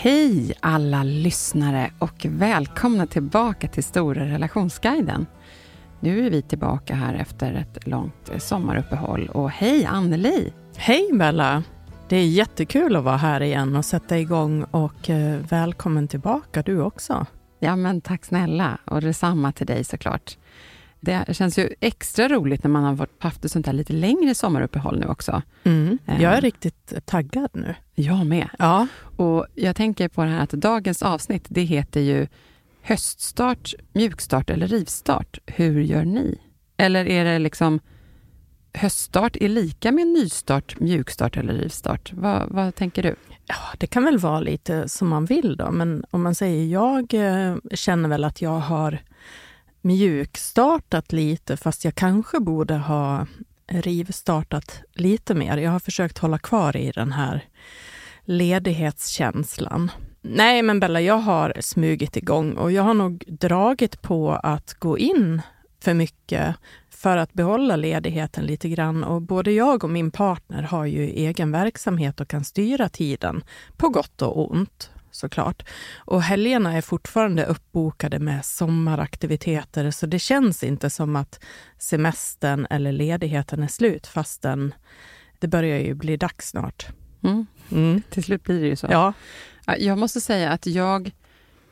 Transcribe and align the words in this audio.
Hej 0.00 0.54
alla 0.60 1.02
lyssnare 1.02 1.90
och 1.98 2.26
välkomna 2.28 3.06
tillbaka 3.06 3.68
till 3.68 3.84
Stora 3.84 4.24
relationsguiden. 4.24 5.26
Nu 6.00 6.26
är 6.26 6.30
vi 6.30 6.42
tillbaka 6.42 6.94
här 6.94 7.14
efter 7.14 7.54
ett 7.54 7.86
långt 7.86 8.30
sommaruppehåll 8.38 9.28
och 9.28 9.50
hej 9.50 9.84
Anneli! 9.84 10.52
Hej 10.76 11.10
Bella! 11.12 11.62
Det 12.08 12.16
är 12.16 12.26
jättekul 12.26 12.96
att 12.96 13.04
vara 13.04 13.16
här 13.16 13.42
igen 13.42 13.76
och 13.76 13.84
sätta 13.84 14.18
igång 14.18 14.62
och 14.62 15.10
eh, 15.10 15.40
välkommen 15.50 16.08
tillbaka 16.08 16.62
du 16.62 16.80
också. 16.80 17.26
Ja 17.58 17.76
men 17.76 18.00
tack 18.00 18.24
snälla 18.24 18.78
och 18.84 19.00
detsamma 19.00 19.52
till 19.52 19.66
dig 19.66 19.84
såklart. 19.84 20.38
Det 21.00 21.36
känns 21.36 21.58
ju 21.58 21.74
extra 21.80 22.28
roligt 22.28 22.64
när 22.64 22.70
man 22.70 22.84
har 22.84 23.08
haft 23.18 23.44
ett 23.44 23.52
sånt 23.52 23.66
här 23.66 23.72
lite 23.72 23.92
längre 23.92 24.34
sommaruppehåll 24.34 24.98
nu 24.98 25.06
också. 25.06 25.42
Mm. 25.64 25.98
Eh. 26.06 26.22
Jag 26.22 26.36
är 26.36 26.40
riktigt 26.40 26.92
taggad 27.04 27.50
nu. 27.52 27.74
Jag 27.94 28.26
med. 28.26 28.48
Ja. 28.58 28.86
Och 29.16 29.46
jag 29.54 29.76
tänker 29.76 30.08
på 30.08 30.24
det 30.24 30.30
här 30.30 30.42
att 30.42 30.50
dagens 30.50 31.02
avsnitt, 31.02 31.46
det 31.48 31.62
heter 31.62 32.00
ju 32.00 32.26
höststart, 32.82 33.74
mjukstart 33.92 34.50
eller 34.50 34.66
rivstart. 34.66 35.38
Hur 35.46 35.80
gör 35.80 36.04
ni? 36.04 36.38
Eller 36.76 37.04
är 37.04 37.24
det 37.24 37.38
liksom 37.38 37.80
höststart 38.72 39.36
är 39.36 39.48
lika 39.48 39.92
med 39.92 40.06
nystart, 40.06 40.80
mjukstart 40.80 41.36
eller 41.36 41.54
rivstart? 41.54 42.12
Vad, 42.12 42.48
vad 42.48 42.74
tänker 42.74 43.02
du? 43.02 43.16
ja, 43.48 43.54
det 43.78 43.86
kan 43.86 44.04
väl 44.04 44.18
vara 44.18 44.40
lite 44.40 44.88
som 44.88 45.08
man 45.08 45.24
vill 45.24 45.56
då, 45.56 45.70
men 45.70 46.04
om 46.10 46.22
man 46.22 46.34
säger 46.34 46.66
jag 46.72 47.14
eh, 47.14 47.56
känner 47.74 48.08
väl 48.08 48.24
att 48.24 48.42
jag 48.42 48.58
har 48.58 48.98
mjukstartat 49.88 51.12
lite, 51.12 51.56
fast 51.56 51.84
jag 51.84 51.94
kanske 51.94 52.40
borde 52.40 52.74
ha 52.74 53.26
rivstartat 53.66 54.82
lite 54.94 55.34
mer. 55.34 55.56
Jag 55.56 55.70
har 55.70 55.78
försökt 55.78 56.18
hålla 56.18 56.38
kvar 56.38 56.76
i 56.76 56.90
den 56.90 57.12
här 57.12 57.44
ledighetskänslan. 58.24 59.90
Nej, 60.22 60.62
men 60.62 60.80
Bella, 60.80 61.00
jag 61.00 61.18
har 61.18 61.52
smugit 61.60 62.16
igång 62.16 62.52
och 62.52 62.72
jag 62.72 62.82
har 62.82 62.94
nog 62.94 63.24
dragit 63.26 64.02
på 64.02 64.32
att 64.32 64.74
gå 64.74 64.98
in 64.98 65.42
för 65.80 65.94
mycket 65.94 66.56
för 66.90 67.16
att 67.16 67.32
behålla 67.32 67.76
ledigheten 67.76 68.44
lite 68.44 68.68
grann. 68.68 69.04
Och 69.04 69.22
både 69.22 69.52
jag 69.52 69.84
och 69.84 69.90
min 69.90 70.10
partner 70.10 70.62
har 70.62 70.84
ju 70.84 71.04
egen 71.04 71.52
verksamhet 71.52 72.20
och 72.20 72.28
kan 72.28 72.44
styra 72.44 72.88
tiden 72.88 73.42
på 73.76 73.88
gott 73.88 74.22
och 74.22 74.50
ont 74.50 74.90
såklart. 75.18 75.68
Och 75.96 76.22
helgerna 76.22 76.72
är 76.76 76.80
fortfarande 76.80 77.44
uppbokade 77.44 78.18
med 78.18 78.44
sommaraktiviteter 78.44 79.90
så 79.90 80.06
det 80.06 80.18
känns 80.18 80.64
inte 80.64 80.90
som 80.90 81.16
att 81.16 81.40
semestern 81.78 82.66
eller 82.70 82.92
ledigheten 82.92 83.62
är 83.62 83.68
slut 83.68 84.06
fastän 84.06 84.74
det 85.38 85.48
börjar 85.48 85.78
ju 85.78 85.94
bli 85.94 86.16
dags 86.16 86.48
snart. 86.48 86.86
Mm. 87.22 87.46
Mm. 87.72 88.02
Till 88.10 88.24
slut 88.24 88.42
blir 88.42 88.60
det 88.60 88.66
ju 88.66 88.76
så. 88.76 88.86
Ja, 88.90 89.12
Ja, 89.68 89.76
Jag 89.76 89.98
måste 89.98 90.20
säga 90.20 90.50
att 90.50 90.66
jag, 90.66 91.10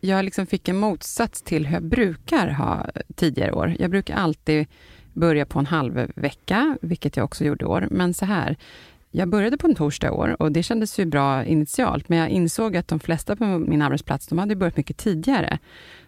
jag 0.01 0.25
liksom 0.25 0.47
fick 0.47 0.69
en 0.69 0.77
motsats 0.77 1.43
till 1.43 1.67
hur 1.67 1.75
jag 1.75 1.85
brukar 1.85 2.49
ha 2.49 2.87
tidigare 3.15 3.53
år. 3.53 3.77
Jag 3.79 3.91
brukar 3.91 4.17
alltid 4.17 4.67
börja 5.13 5.47
på 5.47 5.59
en 5.59 5.67
halv 5.67 6.13
vecka, 6.15 6.79
vilket 6.83 7.17
jag 7.17 7.25
också 7.25 7.45
gjorde 7.45 7.65
i 7.65 7.69
år. 7.69 7.89
Men 7.91 8.15
så 8.15 8.25
här, 8.25 8.57
jag 9.17 9.29
började 9.29 9.57
på 9.57 9.67
en 9.67 9.75
torsdag 9.75 10.07
i 10.07 10.11
år 10.11 10.43
och 10.43 10.53
det 10.53 10.63
kändes 10.63 10.99
ju 10.99 11.05
bra 11.05 11.45
initialt, 11.45 12.09
men 12.09 12.19
jag 12.19 12.29
insåg 12.29 12.77
att 12.77 12.89
de 12.89 13.01
flesta 13.01 13.37
på 13.37 13.45
min 13.45 13.83
arbetsplats, 13.83 14.27
de 14.27 14.39
hade 14.39 14.57
börjat 14.57 14.77
mycket 14.77 14.97
tidigare. 14.97 15.59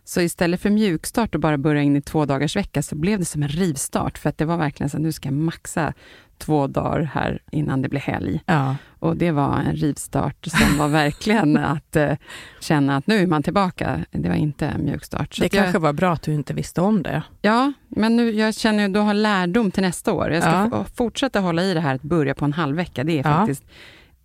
Så 0.05 0.21
istället 0.21 0.61
för 0.61 0.71
mjukstart 0.71 1.35
och 1.35 1.41
bara 1.41 1.59
börja 1.59 1.83
in 1.83 1.97
i 1.97 2.03
två 2.03 2.25
dagars 2.25 2.57
vecka 2.57 2.83
så 2.83 2.97
blev 2.97 3.19
det 3.19 3.25
som 3.25 3.43
en 3.43 3.49
rivstart, 3.49 4.19
för 4.19 4.29
att 4.29 4.39
det 4.39 4.45
var 4.45 4.57
verkligen 4.57 4.91
så 4.91 4.97
att 4.97 5.03
nu 5.03 5.13
ska 5.13 5.29
jag 5.29 5.35
maxa 5.35 5.95
två 6.39 6.67
dagar 6.67 7.03
här 7.03 7.39
innan 7.53 7.83
det 7.83 7.89
blir 7.89 8.01
helg. 8.01 8.41
ja. 8.47 8.77
Och 9.01 9.17
det 9.17 9.31
var 9.31 9.59
en 9.59 9.73
rivstart 9.77 10.47
som 10.47 10.79
var 10.79 10.89
verkligen 10.89 11.57
att 11.57 11.97
eh, 11.97 12.13
känna 12.61 12.97
att 12.97 13.07
nu 13.07 13.17
är 13.23 13.27
man 13.27 13.43
tillbaka. 13.43 14.01
Det 14.11 14.29
var 14.29 14.37
inte 14.37 14.67
en 14.67 14.85
mjukstart. 14.85 15.35
Så 15.35 15.41
det 15.41 15.47
att 15.47 15.55
jag, 15.55 15.65
kanske 15.65 15.79
var 15.79 15.93
bra 15.93 16.13
att 16.13 16.23
du 16.23 16.35
inte 16.35 16.55
visste 16.55 16.81
om 16.81 17.03
det. 17.03 17.23
Ja, 17.43 17.73
men 17.89 18.17
nu, 18.17 18.31
jag 18.31 18.55
känner 18.55 18.83
ju 18.83 18.93
då 18.93 19.01
har 19.01 19.15
lärdom 19.15 19.71
till 19.71 19.83
nästa 19.83 20.13
år. 20.13 20.31
Jag 20.33 20.43
ska 20.43 20.69
Ja. 20.73 20.85
fortsätta 20.97 21.41
hålla 21.41 21.63
i 21.63 21.75
det 21.75 21.81
här 21.81 21.95
att 21.95 22.03
börja 22.03 22.35
på 22.35 22.45
en 22.45 22.53
halv 22.53 22.77
vecka. 22.77 23.05
Det 23.05 23.13
är 23.13 23.17
Ja. 23.17 23.23
faktiskt 23.23 23.65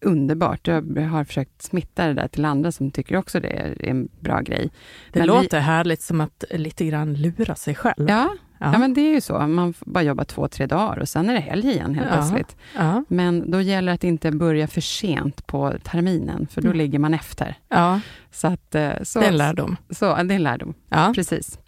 underbart. 0.02 0.68
Jag 0.68 0.82
har 1.12 1.24
försökt 1.24 1.62
smitta 1.62 2.08
det 2.08 2.14
där 2.14 2.28
till 2.28 2.46
andra 2.46 2.72
som 2.72 2.92
tycker 2.92 3.16
också 3.18 3.40
det 3.40 3.48
är 3.50 3.86
en 3.90 4.10
bra 4.20 4.40
grej. 4.40 4.70
Det 5.12 5.20
Men 5.20 5.28
låter 5.28 5.60
härligt 5.60 6.02
som 6.02 6.22
att 6.22 6.44
lite 6.52 6.86
grann 6.86 7.14
lura 7.14 7.56
sig 7.56 7.76
själv. 7.76 8.10
Ja, 8.10 8.30
Ja. 8.72 8.78
men 8.80 8.94
det 8.94 9.02
är 9.02 9.14
ju 9.14 9.22
så. 9.22 9.48
Man 9.48 9.74
bara 9.80 10.04
jobba 10.04 10.24
två, 10.26 10.48
tre 10.48 10.66
dagar 10.66 11.00
och 11.00 11.10
sen 11.10 11.30
är 11.30 11.34
det 11.34 11.40
helg 11.40 11.68
igen 11.72 11.96
helt 11.96 12.08
Ja. 12.12 12.16
plötsligt. 12.16 12.56
Ja. 12.76 13.04
Men 13.08 13.52
då 13.52 13.62
gäller 13.62 13.92
det 13.92 13.94
att 13.96 14.04
inte 14.04 14.32
börja 14.32 14.68
för 14.68 14.82
sent 14.82 15.48
på 15.48 15.74
terminen, 15.84 16.48
för 16.52 16.62
då 16.62 16.68
Mm. 16.68 16.78
ligger 16.78 17.00
man 17.00 17.14
efter. 17.14 17.56
ja, 17.70 18.00
Så 18.32 18.48
att, 18.48 18.76
eh, 18.76 18.92
så, 19.04 19.20
det 19.20 19.26
är 19.26 19.30
en 19.30 19.38
lärdom. 19.38 19.76
Så, 19.90 20.06
det 20.06 20.12
är 20.34 20.36
en 20.36 20.44
lärdom, 20.44 20.74
Ja. 20.90 21.12
precis. 21.16 21.60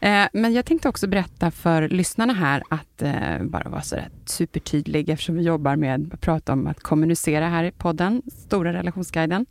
Eh, 0.00 0.24
men 0.32 0.52
jag 0.52 0.64
tänkte 0.64 0.88
också 0.88 1.06
berätta 1.08 1.50
för 1.50 1.88
lyssnarna 1.88 2.32
här 2.32 2.62
att 2.70 3.02
eh, 3.02 3.42
bara 3.42 3.68
vara 3.68 3.82
så 3.82 3.96
supertydlig 4.24 5.08
eftersom 5.08 5.34
vi 5.34 5.42
jobbar 5.42 5.76
med 5.76 6.10
att 6.14 6.20
prata 6.20 6.52
om 6.52 6.66
att 6.66 6.80
kommunicera 6.80 7.48
här 7.48 7.64
i 7.64 7.70
podden, 7.72 8.22
Stora 8.46 8.72
relationsguiden. 8.72 9.46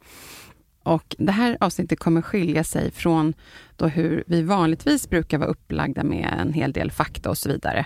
Och 0.83 1.15
det 1.19 1.31
här 1.31 1.57
avsnittet 1.59 1.99
kommer 1.99 2.21
skilja 2.21 2.63
sig 2.63 2.91
från 2.91 3.33
då 3.75 3.87
hur 3.87 4.23
vi 4.27 4.41
vanligtvis 4.41 5.09
brukar 5.09 5.37
vara 5.37 5.49
upplagda 5.49 6.03
med 6.03 6.35
en 6.39 6.53
hel 6.53 6.71
del 6.71 6.91
fakta 6.91 7.29
och 7.29 7.37
så 7.37 7.49
vidare. 7.49 7.85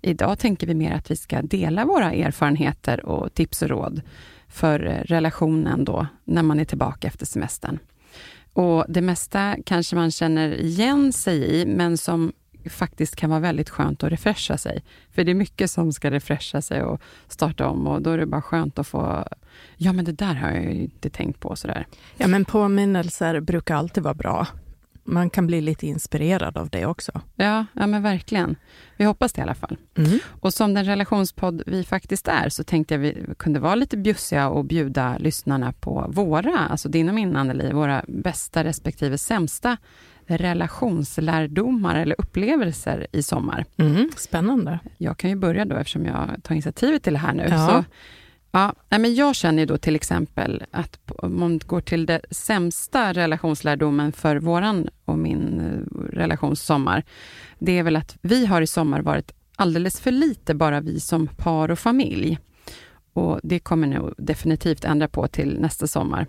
Idag 0.00 0.38
tänker 0.38 0.66
vi 0.66 0.74
mer 0.74 0.92
att 0.92 1.10
vi 1.10 1.16
ska 1.16 1.42
dela 1.42 1.84
våra 1.84 2.12
erfarenheter 2.12 3.06
och 3.06 3.34
tips 3.34 3.62
och 3.62 3.68
råd 3.68 4.02
för 4.48 4.78
relationen 5.04 5.84
då 5.84 6.06
när 6.24 6.42
man 6.42 6.60
är 6.60 6.64
tillbaka 6.64 7.08
efter 7.08 7.26
semestern. 7.26 7.78
Och 8.52 8.84
det 8.88 9.00
mesta 9.00 9.56
kanske 9.66 9.96
man 9.96 10.10
känner 10.10 10.60
igen 10.60 11.12
sig 11.12 11.60
i, 11.60 11.66
men 11.66 11.98
som 11.98 12.32
faktiskt 12.70 13.16
kan 13.16 13.30
vara 13.30 13.40
väldigt 13.40 13.70
skönt 13.70 14.02
att 14.02 14.10
refresha 14.10 14.58
sig. 14.58 14.84
För 15.12 15.24
det 15.24 15.30
är 15.30 15.34
mycket 15.34 15.70
som 15.70 15.92
ska 15.92 16.10
refresha 16.10 16.62
sig 16.62 16.82
och 16.82 17.00
starta 17.28 17.66
om 17.68 17.86
och 17.86 18.02
då 18.02 18.10
är 18.10 18.18
det 18.18 18.26
bara 18.26 18.42
skönt 18.42 18.78
att 18.78 18.86
få, 18.86 19.28
ja 19.76 19.92
men 19.92 20.04
det 20.04 20.12
där 20.12 20.34
har 20.34 20.50
jag 20.50 20.62
ju 20.62 20.70
inte 20.70 21.10
tänkt 21.10 21.40
på 21.40 21.56
sådär. 21.56 21.86
Ja, 22.16 22.26
men 22.26 22.44
påminnelser 22.44 23.40
brukar 23.40 23.76
alltid 23.76 24.02
vara 24.02 24.14
bra. 24.14 24.46
Man 25.08 25.30
kan 25.30 25.46
bli 25.46 25.60
lite 25.60 25.86
inspirerad 25.86 26.56
av 26.56 26.70
det 26.70 26.86
också. 26.86 27.20
Ja, 27.36 27.66
ja 27.72 27.86
men 27.86 28.02
verkligen. 28.02 28.56
Vi 28.96 29.04
hoppas 29.04 29.32
det 29.32 29.38
i 29.38 29.42
alla 29.42 29.54
fall. 29.54 29.76
Mm. 29.96 30.18
Och 30.40 30.54
som 30.54 30.74
den 30.74 30.84
relationspodd 30.84 31.62
vi 31.66 31.84
faktiskt 31.84 32.28
är, 32.28 32.48
så 32.48 32.64
tänkte 32.64 32.94
jag 32.94 32.98
vi 32.98 33.26
kunde 33.38 33.60
vara 33.60 33.74
lite 33.74 33.96
bjussiga 33.96 34.48
och 34.48 34.64
bjuda 34.64 35.18
lyssnarna 35.18 35.72
på 35.72 36.06
våra, 36.08 36.58
alltså 36.58 36.88
din 36.88 37.08
och 37.08 37.14
min 37.14 37.36
Anneli, 37.36 37.72
våra 37.72 38.04
bästa 38.08 38.64
respektive 38.64 39.18
sämsta 39.18 39.76
relationslärdomar 40.26 41.94
eller 41.94 42.16
upplevelser 42.18 43.06
i 43.12 43.22
sommar. 43.22 43.64
Mm. 43.76 44.10
Spännande. 44.16 44.78
Jag 44.98 45.16
kan 45.16 45.30
ju 45.30 45.36
börja 45.36 45.64
då 45.64 45.76
eftersom 45.76 46.06
jag 46.06 46.42
tar 46.42 46.54
initiativet 46.54 47.02
till 47.02 47.12
det 47.12 47.18
här 47.18 47.34
nu. 47.34 47.46
Ja. 47.50 47.68
Så, 47.68 47.84
ja, 48.50 48.74
men 48.88 49.14
jag 49.14 49.34
känner 49.34 49.62
ju 49.62 49.66
då 49.66 49.78
till 49.78 49.96
exempel 49.96 50.64
att 50.70 50.98
om 51.06 51.40
man 51.40 51.58
går 51.58 51.80
till 51.80 52.06
det 52.06 52.20
sämsta 52.30 53.12
relationslärdomen 53.12 54.12
för 54.12 54.36
våran 54.36 54.88
och 55.04 55.18
min 55.18 55.60
eh, 55.60 56.16
relationssommar, 56.16 57.02
det 57.58 57.78
är 57.78 57.82
väl 57.82 57.96
att 57.96 58.16
vi 58.20 58.46
har 58.46 58.62
i 58.62 58.66
sommar 58.66 59.00
varit 59.00 59.32
alldeles 59.56 60.00
för 60.00 60.10
lite 60.10 60.54
bara 60.54 60.80
vi 60.80 61.00
som 61.00 61.26
par 61.26 61.70
och 61.70 61.78
familj. 61.78 62.38
Och 63.12 63.40
det 63.42 63.58
kommer 63.58 63.86
nog 63.86 64.14
definitivt 64.18 64.84
ändra 64.84 65.08
på 65.08 65.28
till 65.28 65.60
nästa 65.60 65.86
sommar. 65.86 66.26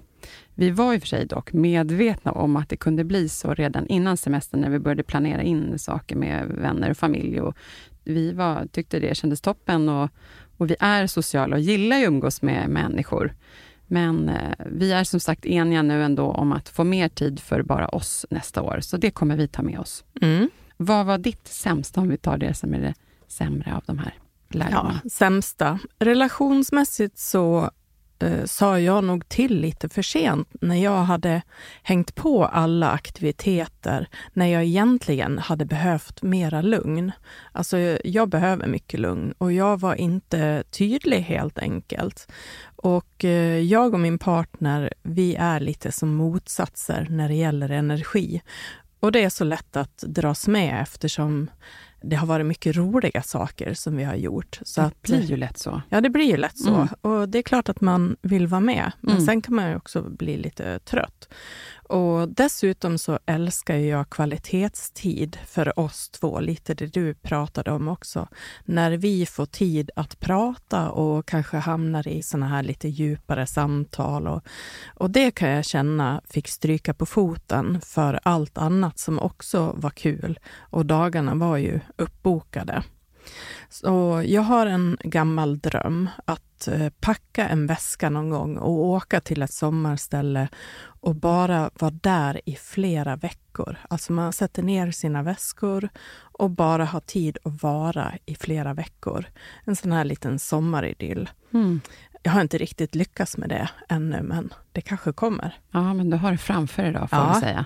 Vi 0.56 0.70
var 0.70 0.94
i 0.94 0.98
och 0.98 1.02
för 1.02 1.08
sig 1.08 1.26
dock 1.26 1.54
medvetna 1.54 2.32
om 2.32 2.56
att 2.56 2.70
det 2.70 2.78
kunde 2.78 3.04
bli 3.04 3.30
så 3.30 3.54
redan 3.54 3.88
innan 3.88 4.18
semestern 4.18 4.62
när 4.62 4.70
vi 4.70 4.80
började 4.80 5.04
planera 5.04 5.42
in 5.42 5.80
saker 5.80 6.16
med 6.16 6.46
vänner 6.48 6.90
och 6.90 6.98
familj. 6.98 7.42
Och 7.42 7.56
vi 8.04 8.32
var, 8.32 8.68
tyckte 8.72 9.00
det 9.00 9.18
kändes 9.18 9.42
toppen 9.42 9.90
och, 9.90 10.10
och 10.58 10.70
vi 10.70 10.76
är 10.80 11.08
sociala 11.08 11.56
och 11.56 11.62
gillar 11.62 11.98
att 11.98 12.08
umgås 12.08 12.42
med 12.42 12.70
människor. 12.70 13.34
Men 13.88 14.30
eh, 14.30 14.66
vi 14.66 14.92
är 14.92 15.04
som 15.04 15.20
sagt 15.20 15.46
eniga 15.46 15.82
nu 15.82 16.04
ändå 16.04 16.24
om 16.32 16.52
att 16.52 16.70
få 16.70 16.84
mer 16.84 17.10
tid 17.10 17.40
för 17.40 17.62
bara 17.62 17.88
oss 17.88 18.26
nästa 18.30 18.62
år, 18.62 18.80
så 18.82 18.98
det 18.98 19.12
kommer 19.12 19.38
vi 19.38 19.48
ta 19.48 19.62
med 19.62 19.80
oss. 19.80 20.04
Mm. 20.22 20.50
Vad 20.78 21.06
var 21.06 21.18
ditt 21.18 21.48
sämsta, 21.48 22.02
om 22.02 22.10
vi 22.10 22.18
tar 22.18 22.38
det 22.38 22.54
som 22.54 22.74
är 22.74 22.80
det 22.80 22.94
sämre 23.28 23.76
av 23.76 23.84
de 23.86 24.00
här 24.00 24.14
lärdomarna? 24.50 25.02
Ja, 25.04 25.10
sämsta. 25.10 25.80
Relationsmässigt 26.00 27.18
så 27.18 27.72
eh, 28.24 28.46
sa 28.46 28.80
jag 28.80 29.04
nog 29.04 29.30
till 29.30 29.62
lite 29.62 29.90
för 29.90 30.02
sent 30.02 30.48
när 30.62 30.76
jag 30.76 31.04
hade 31.04 31.42
hängt 31.84 32.16
på 32.16 32.46
alla 32.46 32.92
aktiviteter 32.92 34.08
när 34.34 34.46
jag 34.46 34.64
egentligen 34.64 35.40
hade 35.40 35.66
behövt 35.66 36.22
mera 36.22 36.62
lugn. 36.62 37.12
Alltså, 37.52 37.78
jag 38.04 38.30
behöver 38.30 38.68
mycket 38.68 39.00
lugn 39.00 39.34
och 39.38 39.54
jag 39.54 39.80
var 39.80 39.96
inte 39.96 40.64
tydlig 40.70 41.20
helt 41.20 41.60
enkelt. 41.60 42.32
Och 42.76 43.26
eh, 43.26 43.60
jag 43.60 43.94
och 43.94 44.00
min 44.00 44.20
partner, 44.20 44.94
vi 45.04 45.36
är 45.36 45.60
lite 45.60 45.92
som 45.92 46.16
motsatser 46.16 47.08
när 47.10 47.28
det 47.28 47.36
gäller 47.36 47.70
energi. 47.70 48.42
Och 49.00 49.12
det 49.12 49.24
är 49.24 49.30
så 49.30 49.44
lätt 49.44 49.76
att 49.78 49.98
dras 49.98 50.48
med 50.48 50.82
eftersom 50.82 51.50
det 52.02 52.16
har 52.16 52.28
varit 52.28 52.46
mycket 52.46 52.76
roliga 52.76 53.22
saker 53.24 53.74
som 53.74 53.98
vi 53.98 54.04
har 54.04 54.16
gjort. 54.16 54.60
Så 54.64 54.82
det 54.82 54.92
blir 55.02 55.22
ju 55.22 55.38
lätt 55.38 55.58
så. 55.58 55.82
Ja, 55.90 56.02
det 56.02 56.10
blir 56.10 56.26
ju 56.26 56.38
lätt 56.38 56.58
så. 56.58 56.74
Mm. 56.76 56.88
Och 57.02 57.30
det 57.30 57.38
är 57.38 57.42
klart 57.44 57.70
att 57.70 57.82
man 57.82 58.16
vill 58.22 58.48
vara 58.48 58.62
med, 58.62 58.92
men 59.02 59.12
Mm. 59.14 59.26
sen 59.26 59.42
kan 59.42 59.56
man 59.56 59.70
ju 59.70 59.76
också 59.76 60.02
bli 60.02 60.38
lite 60.38 60.80
trött. 60.80 61.30
Och 61.90 62.30
dessutom 62.30 62.98
så 62.98 63.20
älskar 63.26 63.76
jag 63.76 64.10
kvalitetstid 64.10 65.38
för 65.48 65.80
oss 65.80 66.10
två, 66.10 66.40
lite 66.40 66.74
det 66.74 66.86
du 66.86 67.14
pratade 67.14 67.72
om 67.72 67.88
också. 67.88 68.28
När 68.66 68.92
vi 68.92 69.26
får 69.26 69.46
tid 69.46 69.92
att 69.96 70.20
prata 70.20 70.90
och 70.90 71.26
kanske 71.26 71.58
hamnar 71.58 72.08
i 72.08 72.24
såna 72.24 72.48
här 72.48 72.64
lite 72.64 72.88
djupare 72.88 73.48
samtal. 73.48 74.28
Och, 74.28 74.44
och 74.96 75.10
det 75.10 75.32
kan 75.32 75.50
jag 75.50 75.66
känna 75.66 76.22
fick 76.30 76.48
stryka 76.48 76.94
på 76.94 77.06
foten 77.06 77.82
för 77.82 78.20
allt 78.24 78.58
annat 78.58 79.00
som 79.00 79.20
också 79.20 79.74
var 79.78 79.90
kul. 79.90 80.40
Och 80.70 80.86
dagarna 80.86 81.36
var 81.36 81.58
ju 81.58 81.80
uppbokade. 81.98 82.84
Så 83.70 84.24
jag 84.26 84.42
har 84.42 84.66
en 84.66 84.98
gammal 85.04 85.60
dröm 85.60 86.10
att 86.26 86.68
eh, 86.68 86.90
packa 87.00 87.48
en 87.48 87.68
väska 87.68 88.10
någon 88.10 88.30
gång 88.30 88.58
och 88.58 88.72
åka 88.86 89.22
till 89.22 89.42
ett 89.42 89.54
sommarställe 89.54 90.48
och 91.02 91.16
bara 91.16 91.70
vara 91.80 91.92
där 91.92 92.42
i 92.46 92.56
flera 92.56 93.16
veckor. 93.16 93.78
Alltså 93.90 94.14
man 94.14 94.34
sätter 94.34 94.64
ner 94.64 94.92
sina 94.92 95.24
väskor 95.24 95.90
och 96.20 96.50
bara 96.50 96.86
har 96.86 97.00
tid 97.00 97.38
att 97.44 97.64
vara 97.64 98.14
i 98.26 98.36
flera 98.36 98.74
veckor. 98.74 99.26
En 99.64 99.76
sån 99.76 99.92
här 99.92 100.04
liten 100.06 100.40
sommaridyll. 100.40 101.30
Mm. 101.54 101.82
Jag 102.24 102.32
har 102.32 102.42
inte 102.42 102.58
riktigt 102.58 102.96
lyckats 102.96 103.38
med 103.38 103.50
det 103.50 103.70
ännu, 103.90 104.22
men 104.22 104.54
det 104.72 104.82
kanske 104.82 105.14
kommer. 105.14 105.58
Ja, 105.72 105.94
men 105.94 106.10
du 106.10 106.18
har 106.18 106.32
det 106.32 106.38
framför 106.38 106.84
dig 106.84 106.92
då, 106.94 107.00
får 107.08 107.20
Ja. 107.20 107.32
vi 107.36 107.40
säga. 107.42 107.66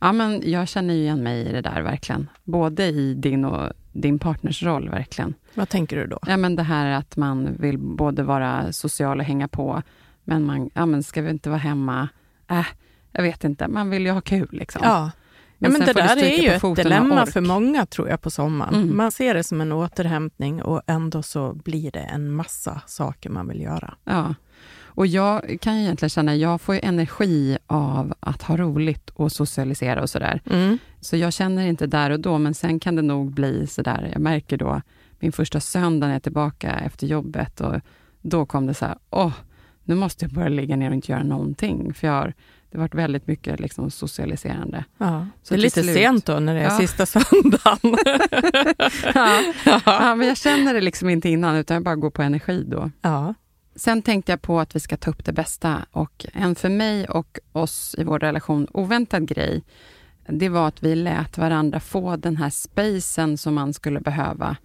Ja, 0.00 0.12
men 0.12 0.50
jag 0.50 0.68
känner 0.68 0.94
ju 0.94 1.00
igen 1.00 1.22
mig 1.22 1.40
i 1.48 1.52
det 1.52 1.60
där 1.60 1.82
verkligen. 1.82 2.28
Både 2.44 2.86
i 2.86 3.14
din 3.14 3.44
och 3.44 3.72
din 3.92 4.18
partners 4.18 4.62
roll, 4.62 4.88
verkligen. 4.88 5.34
Vad 5.54 5.68
tänker 5.68 5.96
du 5.96 6.06
då? 6.06 6.18
Ja, 6.26 6.36
men 6.36 6.56
det 6.56 6.62
här 6.62 6.90
att 6.90 7.16
man 7.16 7.56
vill 7.58 7.78
både 7.78 8.22
vara 8.22 8.72
social 8.72 9.18
och 9.18 9.24
hänga 9.24 9.48
på, 9.48 9.82
men 10.24 10.44
man 10.44 10.70
ja, 10.74 10.86
men 10.86 11.02
ska 11.02 11.22
vi 11.22 11.30
inte 11.30 11.50
vara 11.50 11.58
hemma? 11.58 12.08
Äh, 12.50 12.66
jag 13.12 13.22
vet 13.22 13.44
inte, 13.44 13.68
man 13.68 13.90
vill 13.90 14.06
ju 14.06 14.10
ha 14.10 14.20
kul 14.20 14.48
liksom. 14.52 14.80
Ja, 14.84 15.10
Men 15.58 15.72
ja, 15.72 15.78
men 15.78 15.86
det 15.86 15.92
där 15.92 16.16
är 16.16 16.42
ju 16.42 16.48
ett 16.48 16.76
dilemma 16.76 17.26
för 17.26 17.40
många 17.40 17.86
tror 17.86 18.08
jag 18.08 18.20
på 18.20 18.30
sommaren. 18.30 18.74
Mm. 18.74 18.96
Man 18.96 19.12
ser 19.12 19.34
det 19.34 19.44
som 19.44 19.60
en 19.60 19.72
återhämtning 19.72 20.62
och 20.62 20.82
ändå 20.86 21.22
så 21.22 21.52
blir 21.52 21.90
det 21.90 22.00
en 22.00 22.32
massa 22.32 22.80
saker 22.86 23.30
man 23.30 23.48
vill 23.48 23.60
göra. 23.60 23.94
Ja. 24.04 24.34
Och 24.94 25.06
jag 25.06 25.56
kan 25.60 25.76
ju 25.76 25.82
egentligen 25.82 26.10
känna, 26.10 26.36
jag 26.36 26.60
får 26.60 26.74
energi 26.82 27.58
av 27.66 28.14
att 28.20 28.42
ha 28.42 28.56
roligt 28.56 29.10
och 29.10 29.32
socialisera 29.32 30.02
och 30.02 30.10
sådär. 30.10 30.40
Mm. 30.50 30.78
Så 31.00 31.16
jag 31.16 31.32
känner 31.32 31.66
inte 31.66 31.86
där 31.86 32.10
och 32.10 32.20
då, 32.20 32.38
men 32.38 32.54
sen 32.54 32.80
kan 32.80 32.96
det 32.96 33.02
nog 33.02 33.30
bli 33.32 33.66
sådär, 33.66 34.08
jag 34.12 34.20
märker 34.22 34.56
då 34.56 34.82
min 35.18 35.32
första 35.32 35.60
söndag 35.60 36.06
när 36.06 36.12
jag 36.12 36.16
är 36.16 36.20
tillbaka 36.20 36.70
efter 36.72 37.06
jobbet 37.06 37.60
och 37.60 37.74
då 38.22 38.46
kom 38.46 38.66
det 38.66 38.74
så 38.74 38.84
här, 38.86 38.98
åh, 39.10 39.32
nu 39.84 39.94
måste 39.94 40.24
jag 40.24 40.32
börja 40.32 40.48
ligga 40.48 40.76
ner 40.76 40.88
och 40.88 40.94
inte 40.94 41.12
göra 41.12 41.22
någonting, 41.22 41.94
för 41.94 42.06
jag 42.06 42.14
har, 42.14 42.34
det 42.70 42.78
har 42.78 42.80
varit 42.84 42.94
väldigt 42.94 43.26
mycket 43.26 43.60
liksom 43.60 43.90
socialiserande. 43.90 44.84
Ja. 44.98 45.26
Så 45.42 45.54
det 45.54 45.60
är 45.60 45.62
lite 45.62 45.82
slut- 45.82 45.94
sent 45.96 46.26
då 46.26 46.38
när 46.38 46.54
det 46.54 46.60
är 46.60 46.64
Ja. 46.64 46.78
sista 46.78 47.06
söndagen. 47.06 47.78
ja. 49.14 49.42
ja, 49.86 50.14
men 50.14 50.28
jag 50.28 50.36
känner 50.36 50.74
det 50.74 50.80
liksom 50.80 51.08
inte 51.08 51.28
innan, 51.28 51.56
utan 51.56 51.74
jag 51.74 51.84
bara 51.84 51.96
går 51.96 52.10
på 52.10 52.22
energi 52.22 52.64
då. 52.68 52.90
ja. 53.02 53.34
Sen 53.74 54.02
tänkte 54.02 54.32
jag 54.32 54.42
på 54.42 54.60
att 54.60 54.76
vi 54.76 54.80
ska 54.80 54.96
ta 54.96 55.10
upp 55.10 55.24
det 55.24 55.32
bästa 55.32 55.86
och 55.90 56.26
en 56.32 56.54
för 56.54 56.68
mig 56.68 57.08
och 57.08 57.38
oss 57.52 57.94
i 57.98 58.04
vår 58.04 58.18
relation 58.18 58.66
oväntad 58.72 59.28
grej, 59.28 59.62
det 60.26 60.48
var 60.48 60.68
att 60.68 60.82
vi 60.82 60.94
lät 60.94 61.38
varandra 61.38 61.80
få 61.80 62.16
den 62.16 62.36
här 62.36 62.50
spacen 62.50 63.38
som 63.38 63.54
man 63.54 63.74
skulle 63.74 64.00
behöva. 64.00 64.56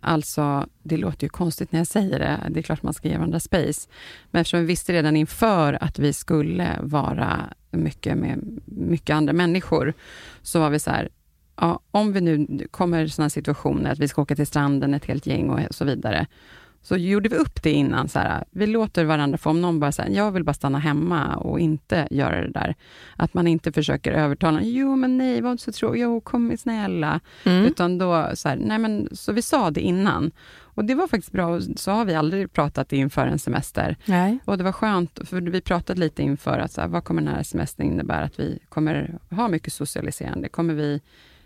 Alltså, 0.00 0.66
det 0.82 0.96
låter 0.96 1.24
ju 1.24 1.28
konstigt 1.28 1.72
när 1.72 1.80
jag 1.80 1.86
säger 1.86 2.18
det, 2.18 2.50
det 2.50 2.60
är 2.60 2.62
klart 2.62 2.82
man 2.82 2.94
ska 2.94 3.08
ge 3.08 3.16
varandra 3.16 3.40
space. 3.40 3.88
Men 4.30 4.40
eftersom 4.40 4.60
vi 4.60 4.66
visste 4.66 4.92
redan 4.92 5.16
inför 5.16 5.78
att 5.84 5.98
vi 5.98 6.12
skulle 6.12 6.78
vara 6.82 7.44
mycket 7.70 8.18
med 8.18 8.60
mycket 8.64 9.14
andra 9.14 9.32
människor, 9.32 9.94
så 10.42 10.60
var 10.60 10.70
vi 10.70 10.78
så 10.78 10.90
här, 10.90 11.08
ja, 11.56 11.80
om 11.90 12.12
vi 12.12 12.20
nu 12.20 12.66
kommer 12.70 13.04
i 13.04 13.08
sådana 13.08 13.30
situationer, 13.30 13.92
att 13.92 13.98
vi 13.98 14.08
ska 14.08 14.22
åka 14.22 14.36
till 14.36 14.46
stranden 14.46 14.94
ett 14.94 15.04
helt 15.04 15.26
gäng 15.26 15.50
och 15.50 15.60
så 15.70 15.84
vidare, 15.84 16.26
så 16.82 16.96
gjorde 16.96 17.28
vi 17.28 17.36
upp 17.36 17.62
det 17.62 17.70
innan. 17.72 18.08
Så 18.08 18.18
här, 18.18 18.44
vi 18.50 18.66
låter 18.66 19.04
varandra 19.04 19.38
få, 19.38 19.50
om 19.50 19.60
någon 19.60 19.80
bara 19.80 19.92
säger 19.92 20.16
jag 20.16 20.32
vill 20.32 20.44
bara 20.44 20.54
stanna 20.54 20.78
hemma 20.78 21.36
och 21.36 21.60
inte 21.60 22.08
göra 22.10 22.40
det 22.40 22.50
där. 22.50 22.74
Att 23.16 23.34
man 23.34 23.46
inte 23.46 23.72
försöker 23.72 24.12
övertala, 24.12 24.60
jo 24.62 24.96
men 24.96 25.18
nej, 25.18 25.40
var 25.40 25.52
inte 25.52 25.64
så 25.64 25.72
tråkig, 25.72 26.00
jo 26.00 26.20
kom 26.20 26.56
snälla. 26.56 27.20
Mm. 27.44 27.64
Utan 27.64 27.98
då, 27.98 28.30
så 28.34 28.48
här, 28.48 28.56
nej 28.56 28.78
men, 28.78 29.08
så 29.12 29.32
vi 29.32 29.42
sa 29.42 29.70
det 29.70 29.80
innan. 29.80 30.30
Och 30.60 30.84
det 30.84 30.94
var 30.94 31.06
faktiskt 31.06 31.32
bra, 31.32 31.60
så 31.76 31.90
har 31.90 32.04
vi 32.04 32.14
aldrig 32.14 32.52
pratat 32.52 32.92
inför 32.92 33.26
en 33.26 33.38
semester. 33.38 33.96
Nej. 34.04 34.38
Och 34.44 34.58
det 34.58 34.64
var 34.64 34.72
skönt, 34.72 35.18
för 35.24 35.40
vi 35.40 35.60
pratade 35.60 36.00
lite 36.00 36.22
inför, 36.22 36.58
att 36.58 36.72
så 36.72 36.80
här, 36.80 36.88
vad 36.88 37.04
kommer 37.04 37.22
den 37.22 37.34
här 37.34 37.42
semestern 37.42 37.86
innebära? 37.86 38.24
Att 38.24 38.40
vi 38.40 38.58
kommer 38.68 39.18
ha 39.30 39.48
mycket 39.48 39.72
socialiserande. 39.72 40.48
Kommer 40.48 40.74
vi, 40.74 41.00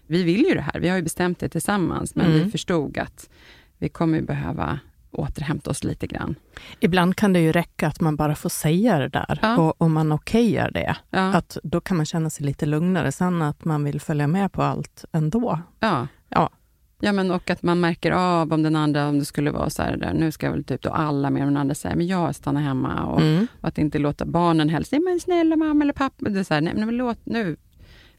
vi 0.07 0.23
vill 0.23 0.45
ju 0.49 0.55
det 0.55 0.61
här, 0.61 0.81
vi 0.81 0.89
har 0.89 0.97
ju 0.97 1.03
bestämt 1.03 1.39
det 1.39 1.49
tillsammans, 1.49 2.15
men 2.15 2.27
Mm. 2.27 2.45
vi 2.45 2.51
förstod 2.51 2.99
att 2.99 3.31
vi 3.79 3.89
kommer 3.89 4.21
behöva 4.21 4.79
återhämta 5.13 5.71
oss 5.71 5.85
lite 5.85 6.07
grann. 6.07 6.35
Ibland 6.81 7.17
kan 7.17 7.33
det 7.33 7.41
ju 7.41 7.53
räcka 7.53 7.87
att 7.89 8.01
man 8.01 8.17
bara 8.17 8.35
får 8.35 8.49
säga 8.49 8.99
det 8.99 9.09
där 9.09 9.39
Ja. 9.43 9.57
och, 9.57 9.81
och 9.83 9.91
man 9.91 10.13
okejar 10.13 10.71
det. 10.71 10.97
Ja, 11.11 11.35
Att 11.35 11.57
då 11.63 11.81
kan 11.81 11.97
man 11.97 12.07
känna 12.07 12.31
sig 12.31 12.47
lite 12.47 12.67
lugnare 12.67 13.13
sen 13.13 13.43
att 13.43 13.65
man 13.65 13.85
vill 13.85 14.01
följa 14.01 14.27
med 14.27 14.53
på 14.53 14.63
allt 14.63 15.05
ändå. 15.13 15.59
ja. 15.81 16.07
Ja. 16.29 16.51
Ja, 17.05 17.13
men 17.13 17.31
och 17.31 17.51
att 17.51 17.63
man 17.63 17.81
märker 17.81 18.11
av 18.13 18.53
om 18.53 18.63
den 18.63 18.77
andra, 18.77 19.09
om 19.09 19.19
det 19.19 19.25
skulle 19.25 19.51
vara 19.51 19.71
så 19.71 19.83
här, 19.83 19.97
där, 19.97 20.13
nu 20.15 20.33
ska 20.33 20.51
väl 20.51 20.65
typ 20.65 20.83
då 20.83 20.91
alla 20.91 21.31
med 21.31 21.43
den 21.43 21.57
andra 21.57 21.75
säga, 21.75 21.95
men 21.97 22.07
jag 22.07 22.35
stannar 22.35 22.61
hemma. 22.61 23.05
Och, 23.05 23.21
Mm. 23.21 23.47
och 23.61 23.69
att 23.69 23.79
inte 23.79 23.99
låta 23.99 24.25
barnen 24.25 24.69
helst 24.69 24.91
säga, 24.91 25.03
men 25.03 25.21
snälla 25.21 25.57
mamma 25.57 25.85
eller 25.85 25.93
pappa. 25.93 26.29
Det 26.31 26.41
är 26.41 26.45
så 26.45 26.55
här, 26.55 26.61
nej, 26.61 26.75
men 26.77 26.97
låt 26.97 27.19
nu. 27.27 27.57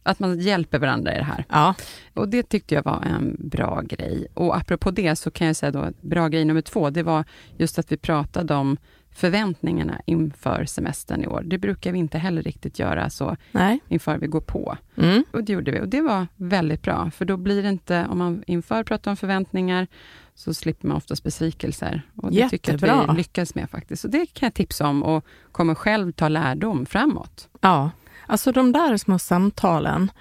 Att 0.03 0.19
man 0.19 0.39
hjälper 0.39 0.79
varandra 0.79 1.15
i 1.15 1.17
det 1.17 1.23
här. 1.23 1.45
Ja. 1.49 1.75
Och 2.13 2.29
det 2.29 2.43
tyckte 2.43 2.75
jag 2.75 2.83
var 2.83 3.01
en 3.01 3.35
bra 3.39 3.81
grej. 3.81 4.27
Och 4.33 4.57
apropå 4.57 4.91
det 4.91 5.15
så 5.15 5.31
kan 5.31 5.47
jag 5.47 5.55
säga 5.55 5.71
då, 5.71 5.89
bra 6.01 6.27
grej 6.27 6.45
nummer 6.45 6.61
två, 6.61 6.89
det 6.89 7.03
var 7.03 7.23
just 7.57 7.79
att 7.79 7.91
vi 7.91 7.97
pratade 7.97 8.53
om 8.53 8.77
förväntningarna 9.15 10.01
inför 10.05 10.65
semestern 10.65 11.23
i 11.23 11.27
år. 11.27 11.41
Det 11.45 11.57
brukar 11.57 11.91
vi 11.91 11.99
inte 11.99 12.17
heller 12.17 12.41
riktigt 12.41 12.79
göra 12.79 13.09
så 13.09 13.37
Nej. 13.51 13.79
inför 13.87 14.17
vi 14.17 14.27
går 14.27 14.41
på. 14.41 14.77
Mm. 14.95 15.23
Och 15.31 15.43
det 15.43 15.53
gjorde 15.53 15.71
vi 15.71 15.81
och 15.81 15.87
det 15.87 16.01
var 16.01 16.27
väldigt 16.35 16.81
bra, 16.81 17.11
för 17.11 17.25
då 17.25 17.37
blir 17.37 17.63
det 17.63 17.69
inte, 17.69 18.07
om 18.09 18.17
man 18.17 18.43
inför 18.47 18.83
pratar 18.83 19.11
om 19.11 19.17
förväntningar, 19.17 19.87
så 20.35 20.53
slipper 20.53 20.87
man 20.87 20.97
oftast 20.97 21.23
besvikelser. 21.23 22.01
Och 22.15 22.31
det 22.31 22.49
tycker 22.49 22.71
jag 22.71 22.81
Jättebra. 22.81 23.03
att 23.03 23.13
vi 23.13 23.17
lyckas 23.17 23.55
med 23.55 23.69
faktiskt. 23.69 24.01
Så 24.01 24.07
det 24.07 24.25
kan 24.33 24.47
jag 24.47 24.53
tipsa 24.53 24.87
om 24.87 25.03
och 25.03 25.25
kommer 25.51 25.75
själv 25.75 26.11
ta 26.11 26.27
lärdom 26.27 26.85
framåt. 26.85 27.49
Ja. 27.61 27.91
Alltså 28.33 28.51
de 28.51 28.71
där 28.71 28.97
små 28.97 29.19
samtalen 29.19 30.11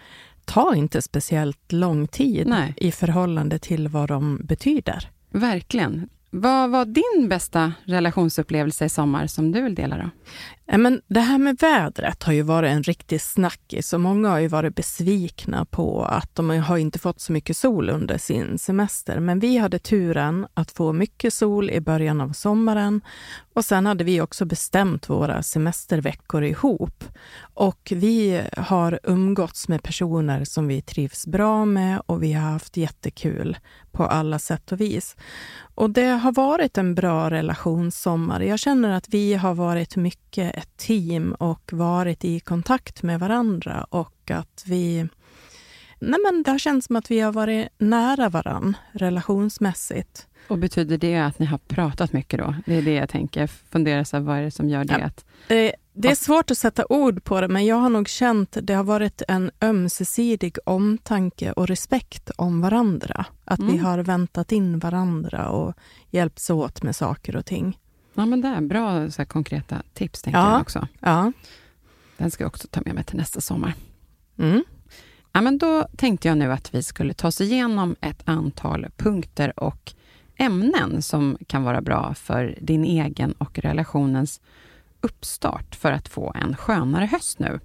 tar 0.45 0.75
inte 0.75 1.02
speciellt 1.02 1.73
lång 1.73 2.07
tid 2.07 2.47
Nej. 2.47 2.75
i 2.76 2.92
förhållande 2.92 3.59
till 3.59 3.88
vad 3.88 4.09
de 4.09 4.40
betyder. 4.45 5.11
Verkligen. 5.31 6.09
Vad 6.31 6.71
var 6.71 6.85
din 6.85 7.28
bästa 7.28 7.73
relationsupplevelse 7.85 8.85
i 8.85 8.88
sommar 8.88 9.26
som 9.26 9.52
du 9.52 9.62
vill 9.62 9.75
dela 9.75 9.97
då? 9.97 10.11
Men 10.78 11.00
det 11.07 11.21
här 11.21 11.38
med 11.38 11.59
vädret 11.59 12.23
har 12.23 12.33
ju 12.33 12.42
varit 12.42 12.71
en 12.71 12.83
riktig 12.83 13.21
snackis 13.21 13.92
och 13.92 14.00
många 14.00 14.28
har 14.28 14.38
ju 14.38 14.49
varit 14.49 14.75
besvikna 14.75 15.64
på 15.64 16.04
att 16.04 16.35
de 16.35 16.50
har 16.50 16.78
inte 16.78 16.99
fått 16.99 17.21
så 17.21 17.33
mycket 17.33 17.57
sol 17.57 17.90
under 17.90 18.19
sin 18.19 18.59
semester. 18.59 19.21
Men 19.21 19.38
vi 19.38 19.59
hade 19.59 19.78
turen 19.78 20.47
att 20.54 20.71
få 20.71 20.92
mycket 20.92 21.35
sol 21.35 21.71
i 21.71 21.81
början 21.81 22.21
av 22.21 22.33
sommaren 22.33 23.00
och 23.54 23.64
sen 23.64 23.87
hade 23.87 24.04
vi 24.04 24.21
också 24.21 24.44
bestämt 24.44 25.11
våra 25.11 25.42
semesterveckor 25.42 26.44
ihop. 26.44 27.04
Och 27.54 27.92
vi 27.97 28.42
har 28.56 29.00
umgåtts 29.02 29.68
med 29.68 29.82
personer 29.82 30.44
som 30.44 30.68
vi 30.68 30.82
trivs 30.82 31.26
bra 31.26 31.64
med 31.64 32.02
och 32.06 32.23
vi 32.23 32.32
har 32.32 32.50
haft 32.50 32.76
jättekul 32.76 33.56
på 33.90 34.06
alla 34.06 34.38
sätt 34.38 34.73
och 34.73 34.80
vis. 34.80 35.16
Och 35.75 35.90
det 35.90 36.06
har 36.06 36.32
varit 36.32 36.78
en 36.78 36.94
bra 36.94 37.30
relationssommar. 37.30 38.40
Jag 38.40 38.59
känner 38.59 38.90
att 38.90 39.09
vi 39.09 39.35
har 39.35 39.54
varit 39.54 39.97
mycket 39.97 40.56
ett 40.56 40.76
team 40.76 41.32
och 41.32 41.73
varit 41.73 42.25
i 42.25 42.40
kontakt 42.40 43.02
med 43.02 43.21
varandra 43.21 43.87
och 43.90 44.30
att 44.30 44.64
vi 44.66 45.09
Nej, 46.04 46.21
men 46.25 46.42
det 46.42 46.50
har 46.50 46.59
känts 46.59 46.87
som 46.87 46.97
att 46.97 47.11
vi 47.11 47.21
har 47.21 47.32
varit 47.32 47.68
nära 47.78 48.28
varann 48.28 48.76
relationsmässigt. 48.92 50.26
Och 50.49 50.59
betyder 50.59 50.99
det 50.99 51.18
att 51.18 51.38
ni 51.38 51.47
har 51.47 51.59
pratat 51.59 52.12
mycket 52.12 52.38
då? 52.38 52.54
Det 52.66 52.75
är 52.75 52.82
det 52.82 52.94
jag 52.94 53.09
tänker. 53.09 53.47
Fundera 53.47 54.04
så 54.04 54.21
vad 54.21 54.38
är 54.38 54.42
det 54.42 54.50
som 54.50 54.68
gör 54.68 54.85
det? 54.85 54.99
Ja. 54.99 55.06
Att... 55.06 55.25
Det, 55.94 56.09
är 56.09 56.14
svårt 56.14 56.50
att 56.50 56.59
sätta 56.59 56.85
ord 56.88 57.25
på 57.25 57.40
det, 57.40 57.49
men 57.49 57.66
jag 57.66 57.76
har 57.76 57.88
nog 57.88 58.09
känt 58.09 58.56
att 58.56 58.66
det 58.66 58.75
har 58.75 58.85
varit 58.85 59.23
en 59.28 59.50
ömsesidig 59.61 60.56
omtanke 60.66 61.52
och 61.52 61.66
respekt 61.66 62.30
om 62.37 62.61
varandra. 62.61 63.26
Att 63.44 63.59
mm. 63.59 63.73
vi 63.73 63.78
har 63.78 63.99
väntat 63.99 64.52
in 64.52 64.78
varandra 64.78 65.49
och 65.49 65.75
hjälpts 66.11 66.50
åt 66.50 66.82
med 66.82 66.97
saker 66.97 67.37
och 67.37 67.47
ting. 67.47 67.78
Ja, 68.14 68.26
men 68.26 68.40
det 68.40 68.49
är 68.49 68.61
bra 68.61 69.11
så 69.11 69.25
konkreta 69.25 69.82
tips, 69.94 70.23
tänker 70.23 70.40
ja. 70.40 70.52
jag 70.52 70.61
också. 70.61 70.88
Ja. 71.00 71.32
Den 72.16 72.30
ska 72.30 72.44
jag 72.44 72.49
också 72.49 72.68
ta 72.68 72.80
med 72.85 72.94
mig 72.94 73.04
till 73.04 73.16
nästa 73.16 73.40
sommar. 73.40 73.75
Mm. 74.38 74.64
Ja, 75.33 75.41
men 75.41 75.59
då 75.59 75.89
tänkte 75.97 76.29
jag 76.29 76.39
nu 76.39 76.53
att 76.53 76.75
vi 76.75 76.83
skulle 76.83 77.15
ta 77.15 77.29
oss 77.29 77.41
igenom 77.41 77.97
ett 78.01 78.23
antal 78.25 78.87
punkter 78.97 79.61
och 79.61 79.93
ämnen 80.37 81.03
som 81.03 81.39
kan 81.47 81.62
vara 81.62 81.81
bra 81.81 82.15
för 82.15 82.59
din 82.61 82.85
egen 82.85 83.33
och 83.33 83.59
relationens 83.59 84.41
uppstart 85.01 85.75
för 85.75 85.93
att 85.93 86.09
få 86.09 86.33
en 86.35 86.57
skönare 86.57 87.07
höst 87.07 87.39
nu. 87.39 87.61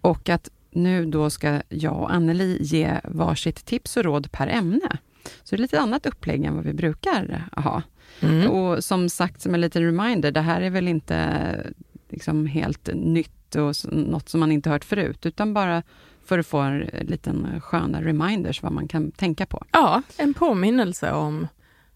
Och 0.00 0.28
att 0.28 0.50
nu 0.70 1.06
då 1.06 1.30
ska 1.30 1.62
jag 1.68 1.96
och 1.96 2.14
Anneli 2.14 2.58
ge 2.60 3.00
varsitt 3.04 3.64
tips 3.64 3.96
och 3.96 4.04
råd 4.04 4.32
per 4.32 4.46
ämne. 4.46 4.98
Så 5.44 5.56
det 5.56 5.60
är 5.60 5.62
lite 5.62 5.80
annat 5.80 6.06
upplägg 6.06 6.44
än 6.44 6.54
vad 6.54 6.64
vi 6.64 6.72
brukar 6.72 7.48
ha. 7.56 7.82
Mm. 8.20 8.50
Och 8.50 8.84
som 8.84 9.08
sagt, 9.08 9.40
som 9.40 9.54
en 9.54 9.60
liten 9.60 9.82
reminder, 9.82 10.32
det 10.32 10.40
här 10.40 10.60
är 10.60 10.70
väl 10.70 10.88
inte 10.88 11.72
liksom 12.08 12.46
helt 12.46 12.88
nytt 12.94 13.56
och 13.56 13.74
något 13.92 14.28
som 14.28 14.40
man 14.40 14.52
inte 14.52 14.70
hört 14.70 14.84
förut, 14.84 15.26
utan 15.26 15.54
bara 15.54 15.82
för 16.26 16.38
att 16.38 16.46
få 16.46 16.58
en 16.58 16.80
liten 17.00 17.60
sköna 17.60 18.02
reminders 18.02 18.62
vad 18.62 18.72
man 18.72 18.88
kan 18.88 19.10
tänka 19.10 19.46
på. 19.46 19.64
Ja, 19.72 20.02
en 20.16 20.34
påminnelse 20.34 21.12
om 21.12 21.48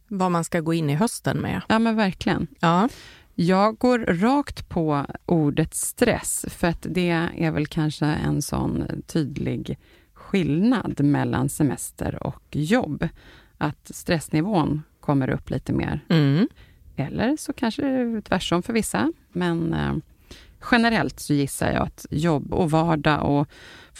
vad 0.09 0.33
man 0.33 0.45
ska 0.45 0.61
gå 0.61 0.75
in 0.75 0.91
i 0.91 0.95
hösten 0.95 1.39
med. 1.39 1.61
Ja, 1.69 1.79
men 1.79 1.97
verkligen. 1.97 2.47
Ja. 2.61 2.89
Jag 3.35 3.79
går 3.79 3.99
rakt 3.99 4.69
på 4.69 5.07
ordet 5.27 5.75
stress, 5.75 6.47
för 6.49 6.69
att 6.69 6.87
det 6.91 7.11
är 7.37 7.51
väl 7.51 7.67
kanske 7.67 8.07
en 8.07 8.43
sån 8.43 9.03
tydlig 9.07 9.79
skillnad 10.13 11.01
mellan 11.01 11.49
semester 11.49 12.27
och 12.27 12.43
jobb. 12.51 13.09
Att 13.59 13.91
stressnivån 13.95 14.83
kommer 15.01 15.31
upp 15.31 15.51
lite 15.51 15.73
mer. 15.73 16.01
Mm. 16.09 16.49
Eller 16.97 17.37
så 17.37 17.53
kanske 17.53 17.83
det 17.83 17.89
är 17.89 18.21
tvärtom 18.21 18.63
för 18.63 18.73
vissa. 18.73 19.13
Men 19.33 19.75
eh, 19.75 19.95
generellt 20.71 21.21
så 21.21 21.35
gissar 21.35 21.73
jag 21.73 21.83
att 21.83 22.07
jobb 22.11 22.53
och 22.53 22.71
vardag 22.71 23.31
och 23.31 23.49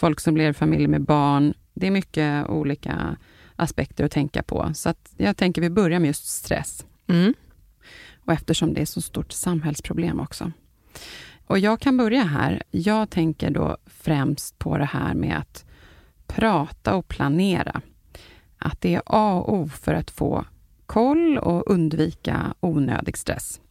folk 0.01 0.19
som 0.19 0.37
lever 0.37 0.49
i 0.49 0.53
familj 0.53 0.87
med 0.87 1.01
barn, 1.01 1.53
det 1.73 1.87
är 1.87 1.91
mycket 1.91 2.49
olika 2.49 3.17
aspekter 3.55 4.03
att 4.03 4.11
tänka 4.11 4.43
på. 4.43 4.71
Så 4.73 4.93
jag 5.17 5.37
tänker 5.37 5.61
vi 5.61 5.69
börjar 5.69 5.99
med 5.99 6.07
just 6.07 6.27
stress. 6.27 6.85
Mm. 7.07 7.33
Och 8.25 8.33
eftersom 8.33 8.73
det 8.73 8.81
är 8.81 8.85
så 8.85 9.01
stort 9.01 9.31
samhällsproblem 9.31 10.19
också. 10.19 10.51
Och 11.47 11.59
jag 11.59 11.79
kan 11.79 11.97
börja 11.97 12.23
här. 12.23 12.63
Jag 12.71 13.09
tänker 13.09 13.51
då 13.51 13.77
främst 13.85 14.59
på 14.59 14.77
det 14.77 14.85
här 14.85 15.13
med 15.13 15.37
att 15.37 15.65
prata 16.27 16.95
och 16.95 17.07
planera. 17.07 17.81
Att 18.57 18.81
det 18.81 18.95
är 18.95 19.01
A 19.05 19.33
och 19.33 19.53
O 19.53 19.69
för 19.69 19.93
att 19.93 20.11
få 20.11 20.45
koll 20.85 21.37
och 21.37 21.71
undvika 21.71 22.53
onödig 22.59 23.17
stress. 23.17 23.61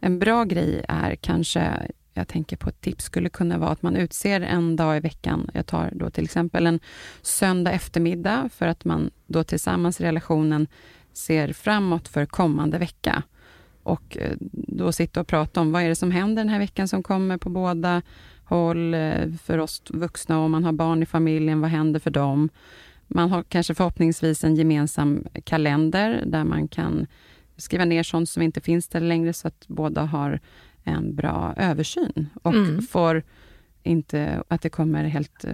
En 0.00 0.18
bra 0.18 0.44
grej 0.44 0.84
är 0.88 1.14
kanske 1.14 1.90
jag 2.18 2.28
tänker 2.28 2.56
på 2.56 2.68
ett 2.68 2.80
tips 2.80 3.04
skulle 3.04 3.28
kunna 3.28 3.58
vara 3.58 3.70
att 3.70 3.82
man 3.82 3.96
utser 3.96 4.40
en 4.40 4.76
dag 4.76 4.96
i 4.96 5.00
veckan. 5.00 5.50
Jag 5.54 5.66
tar 5.66 5.90
då 5.92 6.10
till 6.10 6.24
exempel 6.24 6.66
en 6.66 6.80
söndag 7.22 7.72
eftermiddag 7.72 8.48
för 8.54 8.66
att 8.66 8.84
man 8.84 9.10
då 9.26 9.44
tillsammans 9.44 10.00
i 10.00 10.04
relationen 10.04 10.66
ser 11.12 11.52
framåt 11.52 12.08
för 12.08 12.26
kommande 12.26 12.78
vecka. 12.78 13.22
Och 13.82 14.16
eh, 14.16 14.36
då 14.52 14.92
sitta 14.92 15.20
och 15.20 15.26
prata 15.26 15.60
om 15.60 15.72
vad 15.72 15.82
är 15.82 15.88
det 15.88 15.94
som 15.94 16.10
händer 16.10 16.44
den 16.44 16.52
här 16.52 16.58
veckan 16.58 16.88
som 16.88 17.02
kommer 17.02 17.36
på 17.36 17.50
båda 17.50 18.02
håll 18.44 18.94
eh, 18.94 19.32
för 19.42 19.58
oss 19.58 19.82
vuxna. 19.88 20.38
Om 20.38 20.50
man 20.50 20.64
har 20.64 20.72
barn 20.72 21.02
i 21.02 21.06
familjen, 21.06 21.60
vad 21.60 21.70
händer 21.70 22.00
för 22.00 22.10
dem? 22.10 22.48
Man 23.06 23.30
har 23.30 23.42
kanske 23.42 23.74
förhoppningsvis 23.74 24.44
en 24.44 24.56
gemensam 24.56 25.26
kalender 25.44 26.22
där 26.26 26.44
man 26.44 26.68
kan 26.68 27.06
skriva 27.56 27.84
ner 27.84 28.02
sånt 28.02 28.28
som 28.28 28.42
inte 28.42 28.60
finns 28.60 28.88
där 28.88 29.00
längre 29.00 29.32
så 29.32 29.48
att 29.48 29.64
båda 29.68 30.04
har 30.04 30.40
en 30.88 31.14
bra 31.14 31.54
översyn 31.56 32.30
och 32.42 32.54
mm. 32.54 32.82
får 32.82 33.22
inte 33.82 34.42
att 34.48 34.62
det 34.62 34.70
kommer 34.70 35.04
helt 35.04 35.44
eh, 35.44 35.52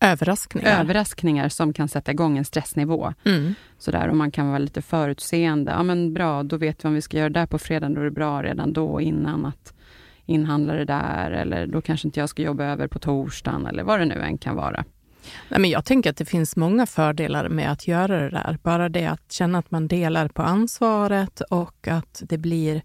överraskningar. 0.00 0.80
överraskningar 0.80 1.48
som 1.48 1.72
kan 1.72 1.88
sätta 1.88 2.12
igång 2.12 2.38
en 2.38 2.44
stressnivå. 2.44 3.12
Mm. 3.24 3.54
Sådär, 3.78 4.08
och 4.08 4.16
man 4.16 4.30
kan 4.30 4.48
vara 4.48 4.58
lite 4.58 4.82
förutseende. 4.82 5.72
Ja, 5.72 5.82
men 5.82 6.14
bra, 6.14 6.42
då 6.42 6.56
vet 6.56 6.84
vi 6.84 6.88
om 6.88 6.94
vi 6.94 7.02
ska 7.02 7.16
göra 7.16 7.28
det 7.28 7.40
där 7.40 7.46
på 7.46 7.58
fredag, 7.58 7.88
då 7.88 8.00
är 8.00 8.04
det 8.04 8.10
bra 8.10 8.42
redan 8.42 8.72
då 8.72 9.00
innan 9.00 9.46
att 9.46 9.74
inhandla 10.26 10.74
det 10.74 10.84
där, 10.84 11.30
eller 11.30 11.66
då 11.66 11.80
kanske 11.80 12.08
inte 12.08 12.20
jag 12.20 12.28
ska 12.28 12.42
jobba 12.42 12.64
över 12.64 12.88
på 12.88 12.98
torsdagen, 12.98 13.66
eller 13.66 13.82
vad 13.82 14.00
det 14.00 14.04
nu 14.04 14.20
än 14.20 14.38
kan 14.38 14.56
vara. 14.56 14.84
Nej, 15.48 15.60
men 15.60 15.70
jag 15.70 15.84
tänker 15.84 16.10
att 16.10 16.16
det 16.16 16.24
finns 16.24 16.56
många 16.56 16.86
fördelar 16.86 17.48
med 17.48 17.72
att 17.72 17.88
göra 17.88 18.20
det 18.20 18.30
där. 18.30 18.58
Bara 18.62 18.88
det 18.88 19.06
att 19.06 19.32
känna 19.32 19.58
att 19.58 19.70
man 19.70 19.88
delar 19.88 20.28
på 20.28 20.42
ansvaret 20.42 21.40
och 21.40 21.88
att 21.88 22.22
det 22.24 22.38
blir 22.38 22.82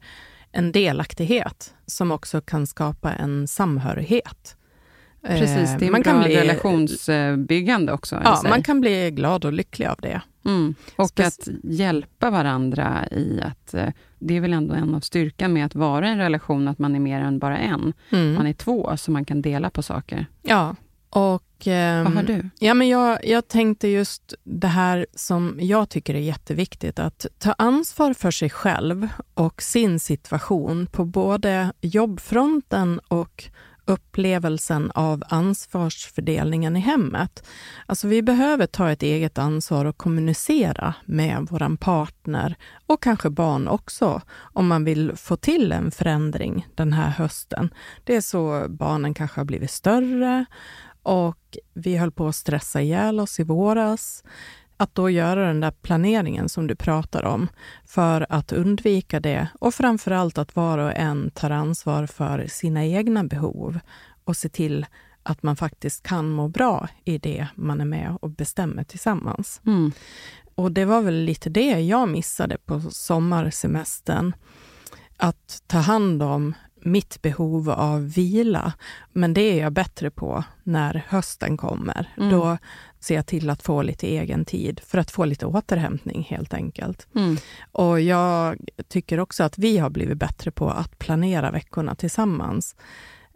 en 0.51 0.71
delaktighet 0.71 1.73
som 1.85 2.11
också 2.11 2.41
kan 2.41 2.67
skapa 2.67 3.13
en 3.13 3.47
samhörighet. 3.47 4.55
Precis, 5.21 5.75
det 5.79 5.85
är 5.85 5.87
eh, 5.87 5.91
man 5.91 6.03
kan 6.03 6.23
bli 6.23 6.35
relationsbyggande 6.35 7.93
också. 7.93 8.21
Ja, 8.23 8.41
man 8.49 8.63
kan 8.63 8.81
bli 8.81 9.11
glad 9.11 9.45
och 9.45 9.53
lycklig 9.53 9.85
av 9.85 9.97
det. 10.01 10.21
Mm. 10.45 10.75
Och 10.95 11.07
Spec 11.09 11.39
att 11.39 11.47
hjälpa 11.63 12.29
varandra 12.29 13.07
i 13.11 13.41
att... 13.41 13.73
Eh, 13.73 13.89
det 14.21 14.37
är 14.37 14.41
väl 14.41 14.53
ändå 14.53 14.73
en 14.73 14.95
av 14.95 14.99
styrkan 14.99 15.53
med 15.53 15.65
att 15.65 15.75
vara 15.75 16.07
i 16.07 16.11
en 16.11 16.17
relation, 16.17 16.67
att 16.67 16.79
man 16.79 16.95
är 16.95 16.99
mer 16.99 17.21
än 17.21 17.39
bara 17.39 17.57
en. 17.57 17.93
Mm. 18.09 18.33
Man 18.33 18.47
är 18.47 18.53
två, 18.53 18.97
så 18.97 19.11
man 19.11 19.25
kan 19.25 19.41
dela 19.41 19.69
på 19.69 19.81
saker. 19.81 20.25
Ja, 20.41 20.75
och 21.09 21.43
och, 21.59 21.67
eh, 21.67 22.03
Vad 22.03 22.13
har 22.13 22.23
du? 22.23 22.49
Ja, 22.59 22.73
men 22.73 22.87
jag, 22.89 23.25
jag 23.25 23.47
tänkte 23.47 23.87
just 23.87 24.33
det 24.43 24.67
här 24.67 25.05
som 25.15 25.57
jag 25.61 25.89
tycker 25.89 26.15
är 26.15 26.19
jätteviktigt, 26.19 26.99
att 26.99 27.25
ta 27.37 27.55
ansvar 27.57 28.13
för 28.13 28.31
sig 28.31 28.49
själv 28.49 29.07
och 29.33 29.61
sin 29.61 29.99
situation 29.99 30.87
på 30.91 31.05
både 31.05 31.73
jobbfronten 31.81 32.99
och 33.07 33.49
upplevelsen 33.89 34.91
av 34.95 35.23
ansvarsfördelningen 35.29 36.75
i 36.75 36.79
hemmet. 36.79 37.47
Alltså 37.85 38.07
vi 38.07 38.21
behöver 38.21 38.65
ta 38.65 38.91
ett 38.91 39.03
eget 39.03 39.37
ansvar 39.37 39.85
och 39.85 39.97
kommunicera 39.97 40.93
med 41.05 41.47
vår 41.49 41.77
partner 41.77 42.55
och 42.87 43.03
kanske 43.03 43.29
barn 43.29 43.67
också, 43.67 44.21
om 44.53 44.67
man 44.67 44.83
vill 44.83 45.11
få 45.15 45.35
till 45.35 45.71
en 45.71 45.91
förändring 45.91 46.67
den 46.75 46.93
här 46.93 47.09
hösten. 47.09 47.73
Det 48.03 48.15
är 48.15 48.21
så 48.21 48.65
barnen 48.69 49.13
kanske 49.13 49.39
har 49.39 49.45
blivit 49.45 49.71
större 49.71 50.45
och 51.09 51.57
vi 51.73 51.97
höll 51.97 52.11
på 52.11 52.27
att 52.27 52.35
stressa 52.35 52.81
ihjäl 52.81 53.19
oss 53.19 53.39
i 53.39 53.43
våras. 53.43 54.23
Att 54.77 54.95
då 54.95 55.09
göra 55.09 55.47
den 55.47 55.59
där 55.59 55.71
planeringen 55.71 56.49
som 56.49 56.67
du 56.67 56.75
pratar 56.75 57.25
om 57.25 57.47
för 57.85 58.25
att 58.29 58.51
undvika 58.51 59.19
det 59.19 59.47
och 59.59 59.73
framför 59.73 60.11
allt 60.11 60.37
att 60.37 60.55
var 60.55 60.77
och 60.77 60.95
en 60.95 61.31
tar 61.31 61.49
ansvar 61.49 62.05
för 62.05 62.47
sina 62.47 62.85
egna 62.85 63.23
behov 63.23 63.79
och 64.23 64.37
se 64.37 64.49
till 64.49 64.85
att 65.23 65.43
man 65.43 65.55
faktiskt 65.55 66.03
kan 66.03 66.29
må 66.29 66.47
bra 66.47 66.87
i 67.05 67.17
det 67.17 67.47
man 67.55 67.81
är 67.81 67.85
med 67.85 68.17
och 68.21 68.29
bestämmer 68.29 68.83
tillsammans. 68.83 69.61
Mm. 69.65 69.91
Och 70.55 70.71
det 70.71 70.85
var 70.85 71.01
väl 71.01 71.15
lite 71.15 71.49
det 71.49 71.79
jag 71.79 72.09
missade 72.09 72.57
på 72.65 72.81
sommarsemestern. 72.81 74.33
Att 75.17 75.63
ta 75.67 75.77
hand 75.77 76.23
om 76.23 76.53
mitt 76.81 77.21
behov 77.21 77.69
av 77.69 78.09
vila. 78.09 78.73
Men 79.13 79.33
det 79.33 79.41
är 79.41 79.61
jag 79.61 79.73
bättre 79.73 80.09
på 80.09 80.43
när 80.63 81.05
hösten 81.07 81.57
kommer. 81.57 82.13
Mm. 82.17 82.29
Då 82.29 82.57
ser 82.99 83.15
jag 83.15 83.25
till 83.25 83.49
att 83.49 83.63
få 83.63 83.81
lite 83.81 84.07
egen 84.07 84.45
tid 84.45 84.81
för 84.85 84.97
att 84.97 85.11
få 85.11 85.25
lite 85.25 85.45
återhämtning 85.45 86.27
helt 86.29 86.53
enkelt. 86.53 87.07
Mm. 87.15 87.37
Och 87.71 88.01
jag 88.01 88.57
tycker 88.87 89.19
också 89.19 89.43
att 89.43 89.57
vi 89.57 89.77
har 89.77 89.89
blivit 89.89 90.17
bättre 90.17 90.51
på 90.51 90.69
att 90.69 90.99
planera 90.99 91.51
veckorna 91.51 91.95
tillsammans. 91.95 92.75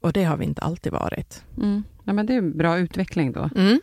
Och 0.01 0.13
det 0.13 0.23
har 0.23 0.37
vi 0.37 0.45
inte 0.45 0.61
alltid 0.61 0.91
varit. 0.91 1.43
Mm. 1.57 1.83
Ja, 2.03 2.13
men 2.13 2.25
det 2.25 2.33
är 2.33 2.37
en 2.37 2.57
bra 2.57 2.77
utveckling 2.77 3.31
då. 3.31 3.49
Mm. 3.55 3.79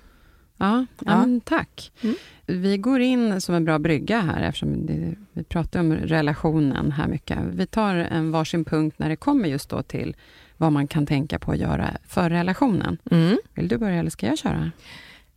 Ja, 0.61 0.87
ja. 0.99 1.26
Tack. 1.45 1.93
Mm. 2.00 2.14
Vi 2.47 2.79
går 2.79 3.00
in 3.00 3.40
som 3.40 3.55
en 3.55 3.64
bra 3.64 3.79
brygga 3.79 4.21
här, 4.21 4.43
eftersom 4.43 4.87
det, 4.87 5.14
vi 5.33 5.45
pratar 5.45 5.81
om 5.81 5.93
relationen 5.93 6.93
här 6.93 7.09
mycket. 7.09 7.38
Vi 7.52 7.67
tar 7.67 7.95
en 7.95 8.31
varsin 8.31 8.64
punkt 8.64 8.99
när 8.99 9.09
det 9.09 9.17
kommer 9.17 9.49
just 9.49 9.71
då 9.71 9.83
till 9.83 10.17
vad 10.57 10.73
man 10.73 10.87
kan 10.87 11.07
tänka 11.07 11.38
på 11.38 11.52
att 11.52 11.59
göra 11.59 11.97
för 12.07 12.31
relationen. 12.31 12.99
Mm. 13.11 13.38
Vill 13.55 13.69
du 13.69 13.79
börja 13.79 13.99
eller 13.99 14.11
ska 14.11 14.26
jag 14.26 14.38
köra? 14.38 14.71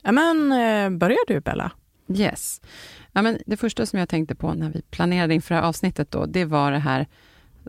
Ja, 0.01 0.11
men 0.11 0.51
eh, 0.51 0.97
börjar 0.97 1.27
du 1.27 1.39
Bella? 1.39 1.71
Yes. 2.07 2.61
Ja, 3.11 3.21
men 3.21 3.37
det 3.45 3.57
första 3.57 3.85
som 3.85 3.99
jag 3.99 4.09
tänkte 4.09 4.35
på 4.35 4.53
när 4.53 4.69
vi 4.69 4.81
planerade 4.81 5.33
inför 5.33 5.55
det 5.55 5.61
här 5.61 5.67
avsnittet, 5.67 6.11
då, 6.11 6.25
det 6.25 6.45
var 6.45 6.71
det 6.71 6.79
här 6.79 7.07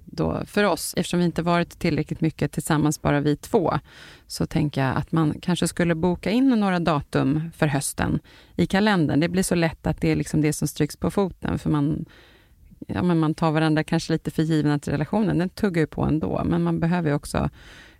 då, 0.05 0.43
för 0.47 0.65
oss, 0.65 0.95
eftersom 0.97 1.19
vi 1.19 1.25
inte 1.25 1.43
varit 1.43 1.79
tillräckligt 1.79 2.21
mycket 2.21 2.53
tillsammans, 2.53 3.03
bara 3.03 3.21
vi 3.21 3.37
två, 3.37 3.79
så 4.27 4.47
tänker 4.47 4.85
jag 4.85 4.97
att 4.97 5.13
man 5.13 5.35
kanske 5.41 5.69
skulle 5.69 5.95
boka 5.95 6.31
in 6.31 6.49
några 6.49 6.79
datum 6.79 7.51
för 7.57 7.67
hösten 7.67 8.19
i 8.57 8.67
kalendern. 8.67 9.21
Det 9.21 9.29
blir 9.29 9.43
så 9.43 9.55
lätt 9.55 9.87
att 9.87 10.01
det 10.01 10.09
är 10.09 10.17
liksom 10.17 10.41
det 10.41 10.53
som 10.53 10.69
stryks 10.69 10.97
på 10.97 11.11
foten, 11.11 11.59
för 11.59 11.71
man, 11.71 12.05
ja, 12.87 13.03
men 13.03 13.19
man 13.19 13.35
tar 13.35 13.51
varandra 13.51 13.85
kanske 13.85 14.13
lite 14.13 14.31
för 14.31 14.43
givna 14.43 14.79
till 14.79 14.93
relationen. 14.93 15.39
Den 15.39 15.49
tuggar 15.49 15.81
ju 15.81 15.87
på 15.87 16.03
ändå, 16.03 16.43
men 16.45 16.63
man 16.63 16.81
behöver 16.81 17.09
ju 17.09 17.15
också 17.15 17.51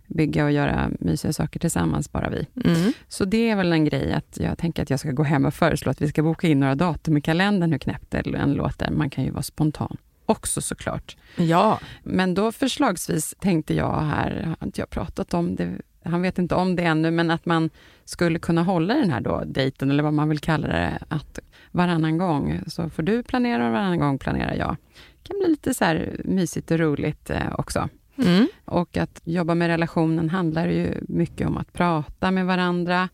bygga 0.07 0.45
och 0.45 0.51
göra 0.51 0.89
mysiga 0.99 1.33
saker 1.33 1.59
tillsammans, 1.59 2.11
bara 2.11 2.29
vi. 2.29 2.47
Mm. 2.65 2.93
Så 3.07 3.25
det 3.25 3.49
är 3.49 3.55
väl 3.55 3.73
en 3.73 3.85
grej 3.85 4.13
att 4.13 4.37
jag 4.39 4.57
tänker 4.57 4.83
att 4.83 4.89
jag 4.89 4.99
ska 4.99 5.11
gå 5.11 5.23
hem 5.23 5.45
och 5.45 5.53
föreslå 5.53 5.91
att 5.91 6.01
vi 6.01 6.07
ska 6.07 6.23
boka 6.23 6.47
in 6.47 6.59
några 6.59 6.75
datum 6.75 7.17
i 7.17 7.21
kalendern, 7.21 7.71
hur 7.71 7.79
knäppt 7.79 8.11
det 8.11 8.17
än 8.17 8.53
låter. 8.53 8.91
Man 8.91 9.09
kan 9.09 9.23
ju 9.23 9.31
vara 9.31 9.43
spontan 9.43 9.97
också 10.25 10.61
såklart. 10.61 11.17
Ja. 11.35 11.79
Men 12.03 12.33
då 12.33 12.51
förslagsvis 12.51 13.35
tänkte 13.39 13.73
jag 13.73 14.01
här, 14.01 14.55
har 14.59 14.67
inte 14.67 14.81
jag 14.81 14.89
pratat 14.89 15.33
om 15.33 15.55
det, 15.55 15.77
han 16.03 16.21
vet 16.21 16.39
inte 16.39 16.55
om 16.55 16.75
det 16.75 16.83
ännu, 16.83 17.11
men 17.11 17.31
att 17.31 17.45
man 17.45 17.69
skulle 18.05 18.39
kunna 18.39 18.63
hålla 18.63 18.93
den 18.93 19.09
här 19.09 19.21
då 19.21 19.43
dejten, 19.45 19.91
eller 19.91 20.03
vad 20.03 20.13
man 20.13 20.29
vill 20.29 20.39
kalla 20.39 20.67
det, 20.67 20.99
att 21.07 21.39
varannan 21.71 22.17
gång 22.17 22.61
så 22.67 22.89
får 22.89 23.03
du 23.03 23.23
planera 23.23 23.65
och 23.65 23.71
varannan 23.71 23.99
gång 23.99 24.17
planerar 24.17 24.53
jag. 24.53 24.75
Det 25.21 25.27
kan 25.27 25.39
bli 25.39 25.47
lite 25.47 25.73
så 25.73 25.85
här 25.85 26.21
mysigt 26.23 26.71
och 26.71 26.79
roligt 26.79 27.29
eh, 27.29 27.53
också. 27.57 27.89
Mm. 28.17 28.47
Och 28.65 28.97
att 28.97 29.21
jobba 29.23 29.55
med 29.55 29.67
relationen 29.67 30.29
handlar 30.29 30.67
ju 30.67 30.93
mycket 31.07 31.47
om 31.47 31.57
att 31.57 31.73
prata 31.73 32.31
med 32.31 32.45
varandra. 32.45 33.09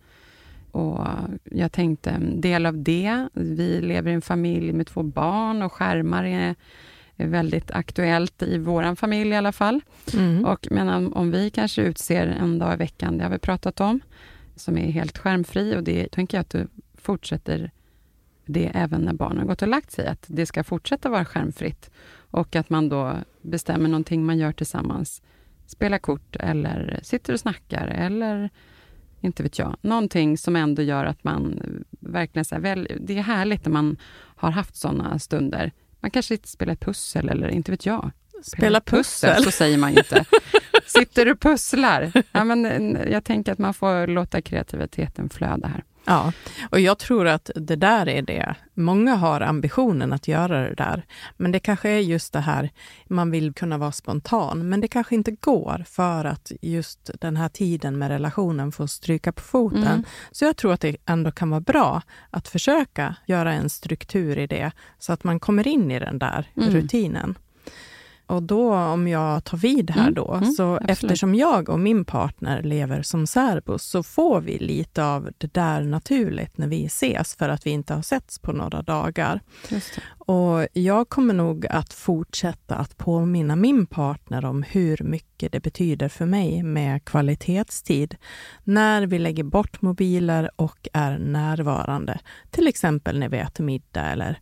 Och 0.72 1.08
jag 1.44 1.72
tänkte, 1.72 2.10
en 2.10 2.42
del 2.42 2.66
av 2.66 2.84
det, 2.84 3.28
vi 3.34 3.82
lever 3.82 4.12
i 4.12 4.14
en 4.14 4.22
familj 4.22 4.74
med 4.74 4.88
två 4.88 5.04
barn 5.04 5.62
och 5.62 5.74
skärmar 5.74 6.24
är, 6.24 6.40
är 6.40 6.56
väldigt 7.16 7.72
aktuellt 7.72 8.44
i 8.44 8.58
vår 8.58 8.96
familj 8.96 9.32
i 9.32 9.36
alla 9.36 9.52
fall. 9.52 9.82
Mm. 10.14 10.46
Och 10.46 10.68
men 10.72 10.90
om, 10.90 11.14
om 11.14 11.32
vi 11.32 11.50
kanske 11.50 11.82
utser 11.82 12.28
en 12.28 12.60
dag 12.60 12.74
i 12.74 12.78
veckan, 12.78 13.18
det 13.18 13.24
har 13.24 13.32
vi 13.32 13.38
pratat 13.38 13.80
om, 13.80 14.00
som 14.56 14.78
är 14.78 14.92
helt 14.92 15.18
skärmfri 15.18 15.76
och 15.76 15.84
det 15.84 16.12
tänker 16.12 16.38
jag 16.38 16.42
att 16.42 16.50
du 16.50 16.68
fortsätter 16.96 17.72
det 18.46 18.72
även 18.74 19.02
när 19.02 19.14
barnen 19.14 19.38
har 19.38 19.46
gått 19.46 19.62
och 19.62 19.68
lagt 19.68 19.92
sig, 19.92 20.08
att 20.08 20.26
det 20.28 20.46
ska 20.46 20.64
fortsätta 20.64 21.10
vara 21.10 21.26
skärmfritt. 21.26 21.92
Och 22.16 22.56
att 22.56 22.70
man 22.70 22.90
då 22.90 23.14
bestämmer 23.42 23.90
någonting 23.90 24.26
man 24.26 24.38
gör 24.38 24.52
tillsammans. 24.52 25.22
Spelar 25.68 25.98
kort 25.98 26.36
eller 26.36 27.00
sitter 27.04 27.34
och 27.34 27.40
snackar 27.40 27.88
eller 27.88 28.50
inte 29.22 29.44
vet 29.44 29.60
jag. 29.60 29.76
Någonting 29.82 30.38
som 30.38 30.56
ändå 30.56 30.82
gör 30.82 31.06
att 31.06 31.24
man 31.24 31.62
verkligen... 31.90 32.46
Så 32.46 32.56
här, 32.56 32.62
väl, 32.62 32.88
det 33.02 33.18
är 33.18 33.22
härligt 33.22 33.66
när 33.66 33.72
man 33.72 33.98
har 34.36 34.52
haft 34.52 34.76
sådana 34.76 35.20
stunder. 35.20 35.72
Man 36.02 36.12
kanske 36.12 36.34
inte 36.34 36.48
spelar 36.48 36.74
ett 36.74 36.80
pussel 36.80 37.30
eller 37.30 37.48
inte 37.48 37.72
vet 37.72 37.86
jag. 37.86 38.12
Spela 38.44 38.82
pussel. 38.82 39.44
Så 39.44 39.52
säger 39.52 39.78
man 39.78 39.90
inte. 39.90 40.26
Sitter 40.86 41.26
du 41.26 41.32
och 41.32 41.40
pusslar? 41.40 42.12
Ja, 42.32 42.44
men, 42.44 42.98
jag 43.12 43.24
tänker 43.24 43.52
att 43.52 43.60
man 43.60 43.74
får 43.74 44.08
låta 44.08 44.42
kreativiteten 44.42 45.30
flöda 45.30 45.68
här. 45.68 45.84
Ja, 46.06 46.34
och 46.72 46.80
jag 46.80 46.98
tror 47.00 47.28
att 47.28 47.50
det 47.56 47.76
där 47.76 48.10
är 48.10 48.22
det. 48.22 48.56
Många 48.74 49.16
har 49.16 49.42
ambitionen 49.42 50.14
att 50.14 50.28
göra 50.28 50.62
det 50.70 50.74
där, 50.74 51.06
men 51.38 51.52
det 51.52 51.60
kanske 51.60 51.90
är 51.90 52.00
just 52.00 52.34
det 52.34 52.40
här, 52.40 52.70
man 53.08 53.32
vill 53.32 53.54
kunna 53.54 53.78
vara 53.78 53.92
spontan, 53.92 54.70
men 54.70 54.82
det 54.82 54.88
kanske 54.88 55.16
inte 55.16 55.32
går 55.32 55.84
för 55.88 56.26
att 56.26 56.52
just 56.62 57.10
den 57.22 57.38
här 57.38 57.50
tiden 57.50 57.98
med 57.98 58.10
relationen 58.10 58.72
får 58.72 58.88
stryka 58.88 59.32
på 59.32 59.42
foten. 59.42 59.84
Mm. 59.84 60.04
Så 60.32 60.46
jag 60.46 60.58
tror 60.58 60.74
att 60.74 60.82
det 60.82 60.98
ändå 61.06 61.32
kan 61.32 61.50
vara 61.50 61.62
bra 61.62 62.02
att 62.30 62.48
försöka 62.48 63.16
göra 63.26 63.54
en 63.54 63.70
struktur 63.70 64.38
i 64.38 64.48
det, 64.48 64.72
så 65.00 65.14
att 65.14 65.24
man 65.24 65.40
kommer 65.40 65.68
in 65.68 65.92
i 65.92 66.00
den 66.00 66.20
där 66.20 66.50
Mm. 66.56 66.70
rutinen. 66.70 67.38
Och 68.32 68.44
då, 68.44 68.76
om 68.76 69.08
jag 69.08 69.44
tar 69.44 69.58
vid 69.58 69.92
här 69.92 70.02
Mm, 70.02 70.14
då, 70.14 70.34
mm, 70.34 70.52
så 70.52 70.76
absolut. 70.76 70.90
eftersom 70.90 71.36
jag 71.36 71.70
och 71.70 71.80
min 71.80 72.06
partner 72.06 72.64
lever 72.64 73.02
som 73.02 73.28
särbos, 73.28 73.84
så 73.84 74.04
får 74.04 74.42
vi 74.42 74.60
lite 74.60 75.06
av 75.06 75.30
det 75.38 75.54
där 75.54 75.82
naturligt 75.82 76.58
när 76.58 76.68
vi 76.68 76.86
ses, 76.86 77.36
för 77.36 77.50
att 77.50 77.66
vi 77.66 77.70
inte 77.70 77.94
har 77.94 78.02
setts 78.02 78.40
på 78.40 78.52
några 78.52 78.82
dagar. 78.82 79.42
Och 80.18 80.68
jag 80.74 81.10
kommer 81.10 81.34
nog 81.34 81.68
att 81.68 81.94
fortsätta 81.94 82.76
att 82.76 82.98
påminna 82.98 83.56
min 83.56 83.86
partner 83.86 84.46
om 84.46 84.64
hur 84.64 85.04
mycket 85.04 85.52
det 85.52 85.60
betyder 85.60 86.10
för 86.10 86.26
mig 86.26 86.64
med 86.64 87.06
kvalitetstid, 87.06 88.16
när 88.64 89.08
vi 89.08 89.20
lägger 89.20 89.44
bort 89.44 89.82
mobiler 89.82 90.52
och 90.56 90.88
är 90.94 91.18
närvarande. 91.18 92.20
Till 92.50 92.68
exempel 92.68 93.20
när 93.20 93.30
vi 93.30 93.38
äter 93.38 93.64
middag 93.64 94.06
eller... 94.06 94.40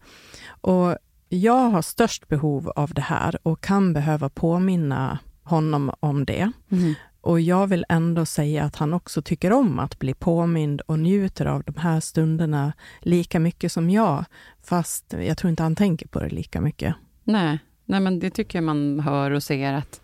Och 0.62 0.98
jag 1.30 1.70
har 1.70 1.82
störst 1.82 2.28
behov 2.28 2.70
av 2.76 2.94
det 2.94 3.02
här 3.02 3.38
och 3.44 3.62
kan 3.62 3.94
behöva 3.94 4.30
påminna 4.30 5.20
honom 5.44 5.92
om 6.00 6.26
det. 6.26 6.52
Mm. 6.72 6.94
Och 7.22 7.40
jag 7.42 7.68
vill 7.68 7.86
ändå 7.90 8.26
säga 8.26 8.64
att 8.64 8.76
han 8.76 8.94
också 8.94 9.22
tycker 9.22 9.52
om 9.54 9.80
att 9.80 10.00
bli 10.00 10.14
påmind 10.14 10.82
och 10.82 11.00
njuter 11.00 11.46
av 11.46 11.64
de 11.64 11.76
här 11.80 12.00
stunderna 12.00 12.74
lika 13.02 13.40
mycket 13.40 13.72
som 13.72 13.90
jag. 13.90 14.26
Fast 14.64 15.14
jag 15.28 15.38
tror 15.38 15.50
inte 15.50 15.64
han 15.64 15.76
tänker 15.76 16.08
på 16.08 16.20
det 16.20 16.30
lika 16.30 16.62
mycket. 16.62 16.96
Nej, 17.24 17.60
nej, 17.86 18.00
men 18.00 18.20
det 18.20 18.30
tycker 18.30 18.58
jag 18.58 18.64
man 18.64 19.00
hör 19.00 19.32
och 19.32 19.44
ser 19.44 19.74
att 19.74 20.02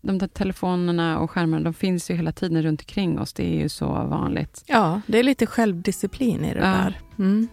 de 0.00 0.18
där 0.18 0.26
telefonerna 0.28 1.18
och 1.18 1.30
skärmarna, 1.30 1.64
de 1.64 1.74
finns 1.74 2.10
ju 2.10 2.14
hela 2.14 2.32
tiden 2.32 2.62
runt 2.62 2.80
omkring 2.80 3.18
oss. 3.18 3.32
Det 3.32 3.54
är 3.56 3.62
ju 3.62 3.68
så 3.68 3.86
vanligt. 3.86 4.64
Ja, 4.66 5.00
det 5.06 5.18
är 5.18 5.22
lite 5.22 5.46
självdisciplin 5.46 6.44
i 6.44 6.54
det 6.54 6.60
Ja. 6.60 6.66
där. 6.66 6.98
Mm. 7.18 7.48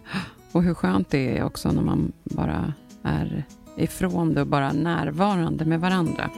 Och 0.52 0.62
hur 0.62 0.74
skönt 0.74 1.10
det 1.10 1.38
är 1.38 1.44
också 1.44 1.72
när 1.72 1.82
man 1.82 2.12
bara 2.24 2.72
är 3.06 3.44
ifrån 3.76 4.34
det 4.34 4.40
och 4.40 4.46
bara 4.46 4.72
närvarande 4.72 5.64
med 5.64 5.80
varandra. 5.80 6.30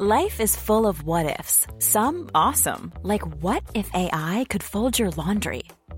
Life 0.00 0.40
is 0.40 0.56
full 0.56 0.86
of 0.86 1.02
what 1.02 1.40
ifs. 1.40 1.66
Some 1.80 2.30
awesome, 2.32 2.92
like 3.02 3.26
what 3.42 3.62
if 3.74 3.90
AI 3.92 4.46
could 4.48 4.62
fold 4.62 4.98
your 4.98 5.10
laundry? 5.10 5.62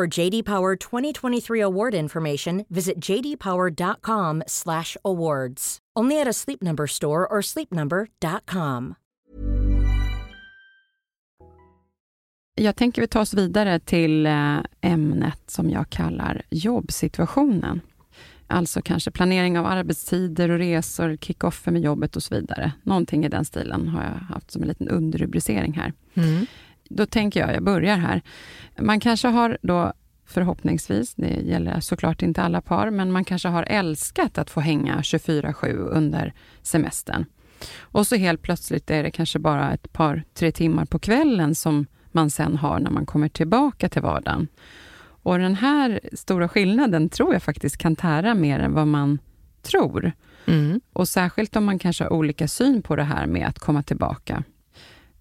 For 0.00 0.18
JD 0.18 0.44
Power 0.44 0.76
2023 0.76 1.60
award 1.60 1.94
information, 1.94 2.64
visit 2.68 3.08
jdpower.com/awards. 3.08 5.78
Only 6.00 6.20
at 6.20 6.28
a 6.28 6.32
Sleep 6.32 6.62
Number 6.62 6.86
store 6.86 7.26
or 7.26 7.42
sleepnumber.com. 7.42 8.94
Jag 12.54 12.76
tänker 12.76 13.02
vi 13.02 13.08
tar 13.08 13.20
oss 13.20 13.34
vidare 13.34 13.80
till 13.80 14.26
eh, 14.26 14.58
ämnet 14.80 15.42
som 15.46 15.70
jag 15.70 15.90
kallar 15.90 16.42
jobbsituationen. 16.50 17.80
Alltså 18.46 18.82
kanske 18.82 19.10
planering 19.10 19.58
av 19.58 19.66
arbetstider 19.66 20.50
och 20.50 20.58
resor, 20.58 21.16
kickoffer 21.16 21.72
med 21.72 21.82
jobbet 21.82 22.16
och 22.16 22.22
så 22.22 22.34
vidare. 22.34 22.72
Någonting 22.82 23.24
i 23.24 23.28
den 23.28 23.44
stilen 23.44 23.88
har 23.88 24.02
jag 24.02 24.14
haft 24.34 24.50
som 24.50 24.62
en 24.62 24.68
liten 24.68 24.88
underrubricering 24.88 25.72
här. 25.72 25.92
Mm. 26.14 26.46
Då 26.90 27.06
tänker 27.06 27.40
jag, 27.40 27.54
jag 27.54 27.62
börjar 27.62 27.96
här. 27.96 28.22
Man 28.78 29.00
kanske 29.00 29.28
har 29.28 29.58
då 29.62 29.92
förhoppningsvis, 30.26 31.14
det 31.14 31.28
gäller 31.28 31.80
såklart 31.80 32.22
inte 32.22 32.42
alla 32.42 32.60
par, 32.60 32.90
men 32.90 33.12
man 33.12 33.24
kanske 33.24 33.48
har 33.48 33.62
älskat 33.62 34.38
att 34.38 34.50
få 34.50 34.60
hänga 34.60 34.96
24-7 34.96 35.76
under 35.76 36.34
semestern. 36.62 37.24
Och 37.78 38.06
så 38.06 38.16
helt 38.16 38.42
plötsligt 38.42 38.90
är 38.90 39.02
det 39.02 39.10
kanske 39.10 39.38
bara 39.38 39.72
ett 39.72 39.92
par, 39.92 40.22
tre 40.34 40.52
timmar 40.52 40.84
på 40.84 40.98
kvällen 40.98 41.54
som 41.54 41.86
man 42.12 42.30
sen 42.30 42.56
har 42.56 42.80
när 42.80 42.90
man 42.90 43.06
kommer 43.06 43.28
tillbaka 43.28 43.88
till 43.88 44.02
vardagen. 44.02 44.48
Och 45.22 45.38
den 45.38 45.54
här 45.54 46.00
stora 46.12 46.48
skillnaden 46.48 47.08
tror 47.08 47.32
jag 47.32 47.42
faktiskt 47.42 47.76
kan 47.76 47.96
tära 47.96 48.34
mer 48.34 48.58
än 48.58 48.74
vad 48.74 48.86
man 48.86 49.18
tror. 49.62 50.12
Mm. 50.46 50.80
Och 50.92 51.08
särskilt 51.08 51.56
om 51.56 51.64
man 51.64 51.78
kanske 51.78 52.04
har 52.04 52.12
olika 52.12 52.48
syn 52.48 52.82
på 52.82 52.96
det 52.96 53.02
här 53.02 53.26
med 53.26 53.48
att 53.48 53.58
komma 53.58 53.82
tillbaka. 53.82 54.44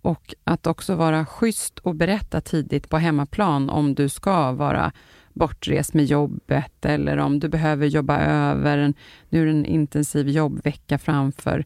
Och 0.01 0.35
att 0.43 0.67
också 0.67 0.95
vara 0.95 1.25
schysst 1.25 1.79
och 1.79 1.95
berätta 1.95 2.41
tidigt 2.41 2.89
på 2.89 2.97
hemmaplan 2.97 3.69
om 3.69 3.95
du 3.95 4.09
ska 4.09 4.51
vara 4.51 4.91
bortrest 5.33 5.93
med 5.93 6.05
jobbet 6.05 6.85
eller 6.85 7.17
om 7.17 7.39
du 7.39 7.49
behöver 7.49 7.87
jobba 7.87 8.17
över, 8.19 8.93
nu 9.29 9.41
är 9.41 9.45
det 9.45 9.51
en 9.51 9.65
intensiv 9.65 10.29
jobbvecka 10.29 10.97
framför. 10.97 11.65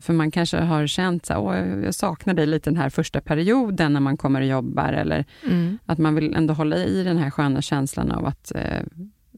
För 0.00 0.12
man 0.12 0.30
kanske 0.30 0.56
har 0.60 0.86
känt 0.86 1.26
så 1.26 1.34
Åh, 1.36 1.56
jag 1.84 1.94
saknar 1.94 2.34
dig 2.34 2.46
lite 2.46 2.70
den 2.70 2.76
här 2.76 2.90
första 2.90 3.20
perioden 3.20 3.92
när 3.92 4.00
man 4.00 4.16
kommer 4.16 4.40
och 4.40 4.46
jobbar, 4.46 4.92
eller 4.92 5.24
Mm. 5.46 5.78
att 5.86 5.98
man 5.98 6.14
vill 6.14 6.34
ändå 6.34 6.54
hålla 6.54 6.76
i 6.76 7.02
den 7.04 7.16
här 7.18 7.30
sköna 7.30 7.62
känslan 7.62 8.10
av 8.12 8.26
att 8.26 8.52
eh, 8.54 8.82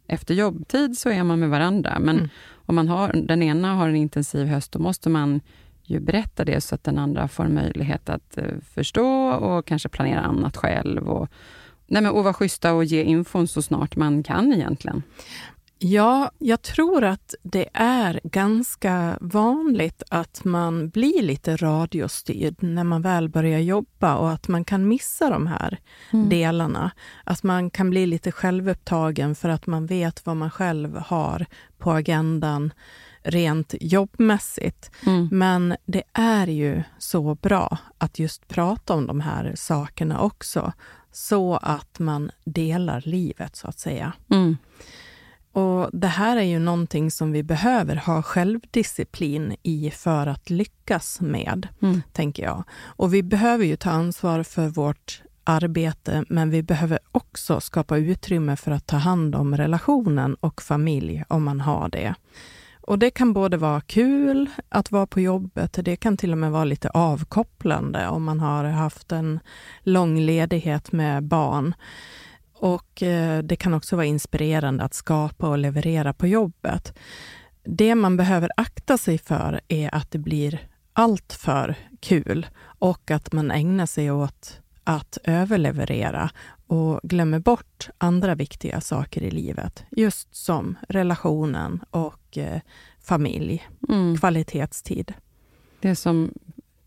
efter 0.07 0.35
jobbtid 0.35 0.99
så 0.99 1.11
är 1.11 1.25
man 1.25 1.41
med 1.41 1.51
varandra. 1.51 1.99
Men 2.01 2.17
Mm. 2.17 2.29
om 2.53 2.75
man 2.75 2.89
har, 2.89 3.13
den 3.13 3.43
ena 3.43 3.75
har 3.75 3.89
en 3.89 3.97
intensiv 3.97 4.47
höst, 4.47 4.73
då 4.73 4.79
måste 4.79 5.09
man 5.09 5.41
ju 5.91 6.01
berätta 6.01 6.45
det 6.45 6.61
så 6.61 6.75
att 6.75 6.85
den 6.85 6.99
andra 6.99 7.29
får 7.29 7.49
möjlighet 7.49 8.09
att 8.09 8.39
eh, 8.39 8.45
förstå 8.75 9.31
och 9.31 9.67
kanske 9.67 9.89
planera 9.89 10.21
annat 10.21 10.57
själv. 10.57 11.09
Och, 11.09 11.29
nej 11.87 12.03
men, 12.03 12.13
och 12.13 12.25
vara 12.25 12.35
schyssta 12.35 12.73
och 12.73 12.85
ge 12.85 13.03
infon 13.03 13.49
så 13.49 13.63
snart 13.63 13.97
man 13.97 14.23
kan 14.23 14.53
egentligen. 14.53 15.03
Ja, 15.83 16.31
jag 16.39 16.63
tror 16.63 17.05
att 17.05 17.35
det 17.43 17.69
är 17.73 18.21
ganska 18.23 19.19
vanligt 19.21 20.03
att 20.09 20.45
man 20.45 20.89
blir 20.89 21.23
lite 21.23 21.57
radiostyrd 21.57 22.63
när 22.63 22.85
man 22.85 23.03
väl 23.03 23.29
börjar 23.29 23.59
jobba 23.59 24.17
och 24.17 24.31
att 24.31 24.49
man 24.49 24.65
kan 24.65 24.89
missa 24.89 25.31
de 25.31 25.47
här 25.47 25.79
delarna. 26.11 26.91
Att 27.25 27.43
man 27.43 27.71
kan 27.71 27.91
bli 27.91 28.07
lite 28.07 28.33
självupptagen 28.33 29.35
för 29.35 29.49
att 29.49 29.67
man 29.67 29.87
vet 29.87 30.27
vad 30.27 30.37
man 30.37 30.51
själv 30.51 30.97
har 30.97 31.47
på 31.79 31.93
agendan 31.93 32.73
rent 33.23 33.75
jobbmässigt. 33.81 34.91
Mm. 35.07 35.29
Men 35.33 35.77
det 35.87 36.03
är 36.13 36.47
ju 36.47 36.83
så 36.99 37.35
bra 37.35 37.79
att 37.99 38.19
just 38.19 38.49
prata 38.49 38.95
om 38.95 39.07
de 39.07 39.21
här 39.21 39.53
sakerna 39.57 40.21
också, 40.21 40.73
så 41.13 41.57
att 41.57 41.99
man 41.99 42.31
delar 42.45 43.03
livet, 43.07 43.57
så 43.57 43.69
att 43.69 43.79
säga. 43.79 44.13
Mm. 44.31 44.57
Och 45.53 45.91
Det 45.93 46.07
här 46.07 46.37
är 46.37 46.43
ju 46.43 46.59
någonting 46.59 47.11
som 47.11 47.33
vi 47.33 47.43
behöver 47.43 47.97
ha 47.97 48.23
självdisciplin 48.23 49.57
i 49.63 49.91
för 49.91 50.27
att 50.27 50.51
lyckas 50.51 51.21
med, 51.21 51.69
Mm. 51.83 52.03
tänker 52.13 52.43
jag. 52.43 52.65
Och 52.83 53.15
vi 53.15 53.23
behöver 53.23 53.65
ju 53.65 53.77
ta 53.77 53.91
ansvar 53.91 54.43
för 54.43 54.69
vårt 54.69 55.23
arbete, 55.45 56.25
men 56.29 56.51
vi 56.51 56.63
behöver 56.63 56.99
också 57.13 57.61
skapa 57.61 57.97
utrymme 57.97 58.57
för 58.57 58.71
att 58.71 58.87
ta 58.87 58.97
hand 58.97 59.35
om 59.35 59.57
relationen 59.57 60.35
och 60.35 60.63
familj, 60.63 61.25
om 61.29 61.45
man 61.45 61.61
har 61.61 61.89
det. 61.89 62.15
Och 62.91 62.99
det 62.99 63.11
kan 63.11 63.33
både 63.33 63.57
vara 63.57 63.81
kul 63.81 64.51
att 64.69 64.91
vara 64.91 65.07
på 65.07 65.21
jobbet, 65.21 65.79
det 65.83 65.97
kan 65.97 66.17
till 66.17 66.33
och 66.33 66.39
med 66.39 66.51
vara 66.51 66.65
lite 66.65 66.89
avkopplande 66.89 68.09
om 68.09 68.25
man 68.25 68.41
har 68.41 68.65
haft 68.65 69.13
en 69.13 69.41
lång 69.83 70.21
ledighet 70.21 70.93
med 70.93 71.23
barn. 71.23 71.75
Och 72.55 73.03
eh, 73.03 73.43
det 73.43 73.57
kan 73.57 73.75
också 73.75 73.97
vara 73.97 74.07
inspirerande 74.07 74.85
att 74.85 74.95
skapa 74.95 75.49
och 75.49 75.59
leverera 75.59 76.13
på 76.13 76.27
jobbet. 76.27 76.99
Det 77.65 77.95
man 77.95 78.17
behöver 78.17 78.51
akta 78.57 78.99
sig 78.99 79.19
för 79.19 79.61
är 79.69 79.95
att 79.95 80.11
det 80.11 80.19
blir 80.19 80.69
allt 80.93 81.33
för 81.33 81.75
kul 82.01 82.47
och 82.63 83.11
att 83.11 83.33
man 83.33 83.51
ägnar 83.51 83.87
sig 83.87 84.11
åt 84.11 84.61
att 84.85 85.19
överleverera 85.25 86.31
och 86.67 87.01
glömmer 87.03 87.39
bort 87.39 87.89
andra 87.99 88.35
viktiga 88.35 88.81
saker 88.81 89.23
i 89.23 89.31
livet. 89.31 89.85
Just 89.91 90.35
som 90.35 90.77
relationen 90.89 91.81
och 91.91 92.39
eh, 92.39 92.61
familj, 93.03 93.69
Mm. 93.89 94.17
kvalitetstid. 94.19 95.15
Det 95.81 95.89
är 95.89 95.95
som 95.95 96.31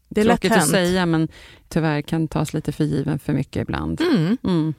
Det 0.10 0.21
är 0.21 0.25
tråkigt 0.25 0.51
att 0.51 0.67
säga, 0.67 1.06
men 1.06 1.27
tyvärr 1.67 2.01
kan 2.01 2.27
tas 2.27 2.53
lite 2.53 2.71
för 2.71 2.84
given 2.84 3.19
för 3.19 3.34
mycket 3.34 3.62
ibland. 3.62 4.01
Mm. 4.01 4.38
Mm. 4.43 4.73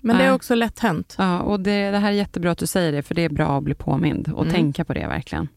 Men 0.00 0.18
det 0.18 0.24
är 0.24 0.32
också 0.34 0.54
lätt 0.54 0.78
hänt. 0.78 1.14
Ja, 1.18 1.40
och 1.40 1.60
det, 1.60 1.90
det 1.90 1.98
här 1.98 2.08
är 2.08 2.12
jättebra 2.16 2.50
att 2.50 2.58
du 2.58 2.66
säger 2.66 2.92
det, 2.92 3.02
för 3.02 3.14
det 3.14 3.22
är 3.24 3.28
bra 3.28 3.58
att 3.58 3.64
bli 3.64 3.74
påmind 3.74 4.28
och 4.28 4.42
Mm. 4.42 4.54
tänka 4.54 4.84
på 4.84 4.94
det 4.94 5.06
verkligen. 5.06 5.48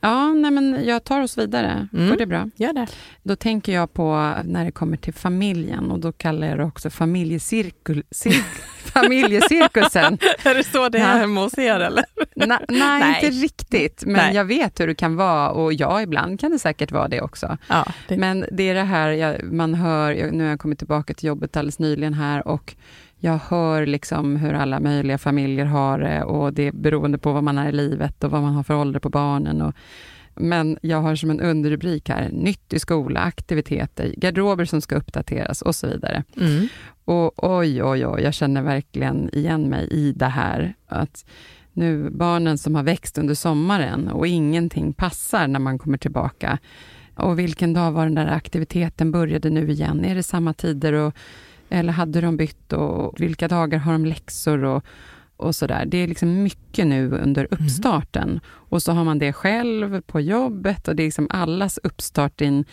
Ja, 0.00 0.34
nej 0.34 0.50
men 0.50 0.84
jag 0.86 1.04
tar 1.04 1.20
oss 1.20 1.38
vidare. 1.38 1.88
Mm. 1.92 2.08
Går 2.10 2.16
det 2.16 2.26
bra? 2.26 2.50
Gör 2.56 2.72
det. 2.72 2.86
Då 3.22 3.36
tänker 3.36 3.72
jag 3.72 3.92
på 3.92 4.34
när 4.44 4.64
det 4.64 4.70
kommer 4.72 4.96
till 4.96 5.14
familjen 5.14 5.90
och 5.90 6.00
då 6.00 6.12
kallar 6.12 6.46
jag 6.46 6.58
det 6.58 6.64
också 6.64 6.90
familjecirkul, 6.90 8.02
cir, 8.10 8.32
familjecirkusen. 8.92 10.18
Är 10.44 10.54
det 10.54 10.64
så 10.64 10.88
det 10.88 10.98
Ja. 10.98 11.04
är 11.06 11.18
hemma 11.18 11.40
hos 11.40 11.58
er 11.58 11.80
eller? 11.80 12.04
Na, 12.36 12.60
nej, 12.68 12.78
Nej. 13.00 13.14
inte 13.24 13.36
riktigt, 13.40 14.02
men 14.06 14.16
Nej. 14.16 14.34
jag 14.34 14.44
vet 14.44 14.80
hur 14.80 14.86
det 14.86 14.94
kan 14.94 15.16
vara 15.16 15.50
och 15.50 15.72
ja, 15.72 16.02
ibland 16.02 16.40
kan 16.40 16.50
det 16.50 16.58
säkert 16.58 16.92
vara 16.92 17.08
det 17.08 17.20
också. 17.20 17.58
Ja, 17.68 17.86
det, 18.08 18.16
Men 18.16 18.44
det 18.52 18.62
är 18.68 18.74
det 18.74 18.82
här 18.82 19.10
jag, 19.10 19.52
man 19.52 19.74
hör, 19.74 20.30
nu 20.32 20.44
har 20.44 20.50
jag 20.50 20.60
kommit 20.60 20.78
tillbaka 20.78 21.14
till 21.14 21.26
jobbet 21.28 21.56
alldeles 21.56 21.78
nyligen 21.78 22.14
här 22.14 22.48
och 22.48 22.74
jag 23.18 23.38
hör 23.48 23.86
liksom 23.86 24.36
hur 24.36 24.54
alla 24.54 24.80
möjliga 24.80 25.18
familjer 25.18 25.64
har 25.64 25.98
det 25.98 26.22
och 26.22 26.52
det 26.52 26.66
är 26.66 26.72
beroende 26.72 27.18
på 27.18 27.32
vad 27.32 27.44
man 27.44 27.58
är 27.58 27.68
i 27.68 27.72
livet 27.72 28.24
och 28.24 28.30
vad 28.30 28.42
man 28.42 28.54
har 28.54 28.62
för 28.62 28.74
ålder 28.74 29.00
på 29.00 29.08
barnen. 29.08 29.62
Och, 29.62 29.74
men 30.34 30.78
jag 30.82 31.00
har 31.02 31.14
som 31.14 31.30
en 31.30 31.40
underrubrik 31.40 32.08
här, 32.08 32.28
nytt 32.28 32.72
i 32.72 32.78
skola, 32.78 33.20
aktiviteter, 33.20 34.14
garderober 34.16 34.64
som 34.64 34.80
ska 34.80 34.96
uppdateras 34.96 35.62
och 35.62 35.74
så 35.74 35.86
vidare. 35.86 36.24
mm. 36.40 36.68
Och 37.04 37.58
oj, 37.58 37.82
oj, 37.82 38.06
oj, 38.06 38.22
jag 38.22 38.34
känner 38.34 38.62
verkligen 38.62 39.30
igen 39.32 39.62
mig 39.62 39.88
i 39.90 40.12
det 40.12 40.26
här. 40.26 40.74
Att 40.86 41.24
nu 41.72 42.10
barnen 42.10 42.58
som 42.58 42.74
har 42.74 42.82
växt 42.82 43.18
under 43.18 43.34
sommaren 43.34 44.08
och 44.08 44.26
ingenting 44.26 44.92
passar 44.92 45.48
när 45.48 45.60
man 45.60 45.78
kommer 45.78 45.98
tillbaka. 45.98 46.58
Och 47.14 47.38
vilken 47.38 47.72
dag 47.72 47.92
var 47.92 48.04
den 48.04 48.14
där 48.14 48.26
aktiviteten 48.26 49.12
började 49.12 49.50
nu 49.50 49.70
igen? 49.70 50.04
Är 50.04 50.14
det 50.14 50.22
samma 50.22 50.52
tider? 50.52 50.92
Och, 50.92 51.14
eller 51.68 51.92
hade 51.92 52.20
de 52.20 52.36
bytt? 52.36 52.72
Och 52.72 53.20
vilka 53.20 53.48
dagar 53.48 53.78
har 53.78 53.92
de 53.92 54.06
läxor? 54.06 54.64
Och, 54.64 54.84
och 55.36 55.54
sådär. 55.54 55.84
Det 55.86 55.98
är 55.98 56.08
liksom 56.08 56.42
mycket 56.42 56.86
nu 56.86 57.10
under 57.10 57.48
uppstarten. 57.50 58.40
Och 58.46 58.82
så 58.82 58.92
har 58.92 59.04
man 59.04 59.18
det 59.18 59.32
själv 59.32 60.00
på 60.00 60.20
jobbet 60.20 60.88
och 60.88 60.96
det 60.96 61.02
är 61.02 61.06
liksom 61.06 61.26
allas 61.30 61.78
uppstart 61.82 62.40
i 62.40 62.44
en 62.46 62.64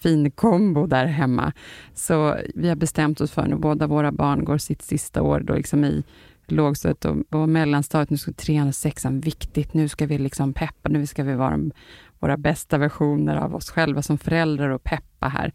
fin 0.00 0.30
kombo 0.30 0.86
där 0.86 1.06
hemma. 1.06 1.52
Så 1.94 2.36
vi 2.54 2.68
har 2.68 2.76
bestämt 2.76 3.20
oss 3.20 3.30
för 3.30 3.46
nu, 3.46 3.56
båda 3.56 3.86
våra 3.86 4.12
barn 4.12 4.44
går 4.44 4.58
sitt 4.58 4.82
sista 4.82 5.22
år 5.22 5.40
då 5.40 5.54
liksom 5.54 5.84
i 5.84 6.04
lågstadiet 6.46 7.04
och, 7.04 7.40
och 7.40 7.48
mellanstadiet. 7.48 8.10
Nu 8.10 8.16
ska 8.16 8.32
trean 8.32 8.68
och 8.68 8.74
sexan, 8.74 9.20
viktigt. 9.20 9.74
Nu 9.74 9.88
ska 9.88 10.06
vi 10.06 10.18
liksom 10.18 10.52
peppa, 10.52 10.88
nu 10.88 11.06
ska 11.06 11.24
vi 11.24 11.34
vara 11.34 11.58
våra 12.18 12.36
bästa 12.36 12.78
versioner 12.78 13.36
av 13.36 13.54
oss 13.54 13.70
själva 13.70 14.02
som 14.02 14.18
föräldrar 14.18 14.68
och 14.68 14.84
peppa 14.84 15.28
här. 15.28 15.52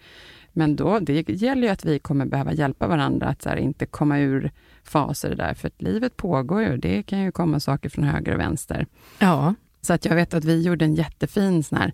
Men 0.54 0.76
då, 0.76 1.00
det 1.00 1.30
gäller 1.30 1.62
ju 1.62 1.70
att 1.70 1.86
vi 1.86 2.00
kommer 2.00 2.26
behöva 2.26 2.54
hjälpa 2.54 2.88
varandra 2.88 3.28
att 3.28 3.46
här, 3.46 3.56
inte 3.56 3.86
komma 3.86 4.20
ur 4.20 4.52
faser 4.84 5.36
där, 5.36 5.54
för 5.54 5.68
att 5.68 5.82
livet 5.82 6.18
pågår 6.18 6.62
ju. 6.62 6.78
Det 6.78 7.04
kan 7.04 7.20
ju 7.20 7.32
komma 7.32 7.60
saker 7.60 7.90
från 7.90 8.04
höger 8.06 8.34
och 8.34 8.40
vänster. 8.40 8.86
ja. 9.20 9.54
Så 9.82 9.94
att 9.94 10.06
jag 10.06 10.16
vet 10.16 10.34
att 10.34 10.44
vi 10.46 10.62
gjorde 10.62 10.86
en 10.86 10.96
jättefin 10.96 11.64
sån 11.64 11.78
här 11.78 11.94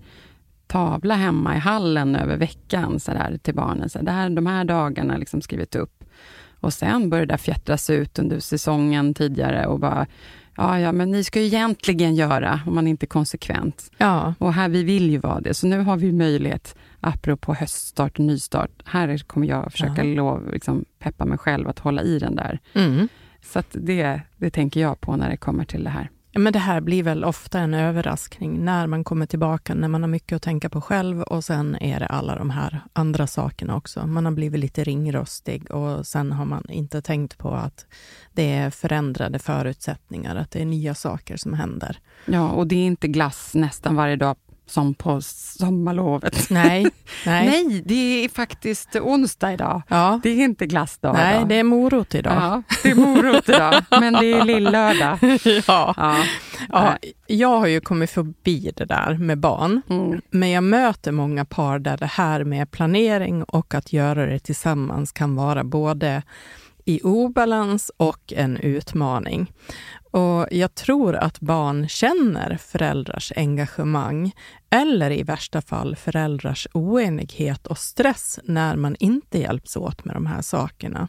tavla 0.68 1.16
hemma 1.16 1.56
i 1.56 1.60
hallen 1.60 2.16
över 2.16 2.38
veckan 2.38 3.00
så 3.00 3.12
där, 3.12 3.38
till 3.42 3.56
barnen. 3.56 3.90
Så 3.90 4.00
det 4.02 4.12
här, 4.12 4.30
de 4.30 4.46
här 4.46 4.66
dagarna 4.66 5.18
liksom 5.18 5.42
skrivit 5.42 5.76
upp. 5.76 6.04
Och 6.60 6.74
sen 6.74 7.10
började 7.10 7.34
det 7.34 7.38
fjättras 7.38 7.90
ut 7.90 8.20
under 8.20 8.40
säsongen 8.40 9.14
tidigare 9.14 9.66
och 9.66 9.80
bara, 9.80 10.06
ja, 10.58 10.80
ja, 10.80 10.92
men 10.92 11.12
ni 11.12 11.24
ska 11.24 11.40
ju 11.40 11.46
egentligen 11.46 12.16
göra, 12.16 12.62
om 12.68 12.76
man 12.76 12.88
inte 12.88 13.06
är 13.06 13.08
konsekvent. 13.08 13.92
ja. 13.98 14.34
Och 14.38 14.54
här, 14.54 14.70
vi 14.70 14.84
vill 14.84 15.10
ju 15.10 15.18
vara 15.18 15.42
det. 15.42 15.54
Så 15.54 15.68
nu 15.68 15.80
har 15.80 15.98
vi 15.98 16.12
möjlighet, 16.12 16.76
apropå 17.02 17.54
höststart 17.54 18.20
och 18.20 18.26
nystart, 18.26 18.72
här 18.86 19.18
kommer 19.18 19.48
jag 19.48 19.72
försöka 19.72 20.04
Ja. 20.04 20.16
lov, 20.16 20.52
liksom, 20.54 20.86
peppa 21.00 21.26
mig 21.26 21.38
själv 21.38 21.68
att 21.68 21.80
hålla 21.80 22.02
i 22.02 22.20
den 22.20 22.36
där. 22.36 22.60
Mm. 22.74 23.08
Så 23.42 23.64
det, 23.72 24.22
det 24.38 24.50
tänker 24.50 24.80
jag 24.82 25.02
på 25.02 25.16
när 25.16 25.30
det 25.30 25.38
kommer 25.38 25.66
till 25.66 25.84
det 25.84 25.90
här. 25.90 26.10
Men 26.34 26.54
det 26.54 26.60
här 26.60 26.82
blir 26.82 27.04
väl 27.04 27.24
ofta 27.24 27.60
en 27.60 27.74
överraskning 27.74 28.66
när 28.66 28.88
man 28.88 29.04
kommer 29.04 29.26
tillbaka, 29.26 29.76
när 29.76 29.88
man 29.88 30.04
har 30.04 30.08
mycket 30.08 30.36
att 30.36 30.42
tänka 30.42 30.70
på 30.70 30.82
själv 30.82 31.22
och 31.22 31.44
sen 31.44 31.76
är 31.82 32.00
det 32.00 32.06
alla 32.06 32.36
de 32.36 32.50
här 32.50 32.82
andra 32.94 33.28
sakerna 33.28 33.76
också. 33.76 34.08
Man 34.08 34.26
har 34.26 34.32
blivit 34.32 34.60
lite 34.60 34.84
ringrostig 34.84 35.72
och 35.72 36.08
sen 36.08 36.32
har 36.32 36.46
man 36.46 36.70
inte 36.70 37.02
tänkt 37.02 37.38
på 37.38 37.50
att 37.52 37.86
det 38.34 38.54
är 38.54 38.70
förändrade 38.70 39.40
förutsättningar, 39.40 40.36
att 40.36 40.52
det 40.52 40.62
är 40.62 40.66
nya 40.66 40.96
saker 40.96 41.38
som 41.38 41.54
händer. 41.54 41.98
Ja, 42.26 42.50
och 42.50 42.68
det 42.68 42.76
är 42.76 42.86
inte 42.86 43.08
glass 43.08 43.52
nästan 43.56 43.96
varje 43.96 44.16
dag 44.16 44.36
som 44.70 44.94
på 44.94 45.22
sommarlovet. 45.22 46.50
Nej. 46.50 46.88
Nej. 47.26 47.46
Nej, 47.66 47.82
det 47.86 48.26
är 48.26 48.30
faktiskt 48.30 48.96
onsdag 48.96 49.54
idag. 49.54 49.82
Ja. 49.88 50.20
Det 50.24 50.30
är 50.30 50.44
inte 50.44 50.66
glassdag 50.68 51.14
Nej, 51.14 51.36
idag. 51.36 51.50
det 51.50 51.56
är 51.56 51.64
morot 51.64 52.16
idag. 52.16 52.34
Ja, 52.36 52.64
det 52.84 52.90
är 52.92 52.96
morot 52.96 53.50
idag, 53.50 53.84
men 53.90 54.14
det 54.14 54.32
är 54.34 54.46
lillördag. 54.46 55.18
Ja. 55.68 55.94
Ja. 55.98 56.18
Ja, 56.70 56.98
jag 57.28 57.60
har 57.60 57.68
ju 57.68 57.82
kommit 57.82 58.10
förbi 58.12 58.72
det 58.76 58.86
där 58.86 59.14
med 59.18 59.38
barn, 59.40 59.82
Mm. 59.90 60.22
men 60.30 60.50
jag 60.50 60.64
möter 60.64 61.12
många 61.12 61.46
par 61.46 61.80
där 61.80 61.98
det 61.98 62.06
här 62.06 62.44
med 62.44 62.72
planering 62.72 63.44
och 63.44 63.74
att 63.74 63.94
göra 63.94 64.26
det 64.26 64.40
tillsammans 64.40 65.12
kan 65.12 65.36
vara 65.36 65.64
både 65.64 66.24
i 66.86 67.02
obalans 67.04 67.92
och 67.98 68.34
en 68.36 68.58
utmaning. 68.58 69.52
Och 70.12 70.48
jag 70.52 70.76
tror 70.76 71.16
att 71.16 71.40
barn 71.40 71.88
känner 71.88 72.58
föräldrars 72.58 73.32
engagemang 73.36 74.36
eller 74.70 75.12
i 75.12 75.24
värsta 75.24 75.62
fall 75.62 75.96
föräldrars 75.96 76.68
oenighet 76.74 77.68
och 77.68 77.78
stress 77.78 78.40
när 78.44 78.76
man 78.76 78.96
inte 79.00 79.40
hjälps 79.40 79.76
åt 79.76 80.06
med 80.06 80.16
de 80.16 80.26
här 80.26 80.42
sakerna. 80.42 81.08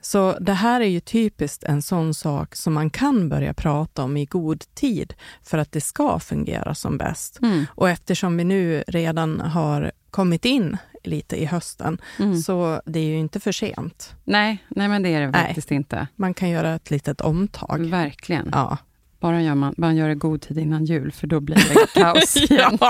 Så 0.00 0.36
det 0.40 0.52
här 0.52 0.80
är 0.80 0.86
ju 0.86 1.00
typiskt 1.00 1.64
en 1.64 1.82
sån 1.82 2.14
sak 2.14 2.56
som 2.56 2.72
man 2.72 2.90
kan 2.90 3.28
börja 3.28 3.54
prata 3.54 4.02
om 4.02 4.16
i 4.16 4.24
god 4.24 4.64
tid 4.74 5.14
för 5.42 5.58
att 5.58 5.72
det 5.72 5.80
ska 5.80 6.18
fungera 6.18 6.74
som 6.74 6.98
bäst. 6.98 7.38
Mm. 7.42 7.66
Och 7.74 7.90
eftersom 7.90 8.36
vi 8.36 8.44
nu 8.44 8.84
redan 8.86 9.40
har 9.40 9.92
kommit 10.10 10.44
in 10.44 10.76
lite 11.06 11.36
i 11.42 11.44
hösten, 11.44 11.98
Mm. 12.18 12.36
så 12.36 12.80
det 12.86 12.98
är 13.00 13.04
ju 13.04 13.18
inte 13.18 13.40
för 13.40 13.52
sent. 13.52 14.14
Nej, 14.24 14.64
nej, 14.68 14.88
men 14.88 15.02
det 15.02 15.08
är 15.14 15.20
det 15.20 15.30
Nej. 15.30 15.46
faktiskt 15.46 15.70
inte. 15.70 16.06
Man 16.16 16.34
kan 16.34 16.48
göra 16.50 16.74
ett 16.74 16.90
litet 16.90 17.20
omtag. 17.20 17.78
Verkligen. 17.86 18.48
Ja. 18.52 18.76
Bara 19.20 19.42
gör 19.42 19.54
man, 19.54 19.74
man 19.76 19.96
gör 19.96 20.08
det 20.08 20.14
god 20.14 20.40
tid 20.42 20.58
innan 20.58 20.84
jul, 20.84 21.12
för 21.12 21.26
då 21.26 21.40
blir 21.40 21.56
det 21.56 22.00
kaos 22.00 22.36
igen. 22.50 22.78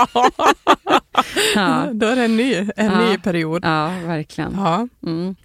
Ja, 1.55 1.89
Då 1.93 2.05
är 2.07 2.15
det 2.15 2.25
en 2.25 2.37
ny, 2.37 2.53
en 2.55 2.69
Ja. 2.85 3.09
ny 3.09 3.17
period. 3.17 3.65
ja 3.65 3.87
verkligen. 4.05 4.53
Ja. 4.55 4.87
Mm. 5.03 5.35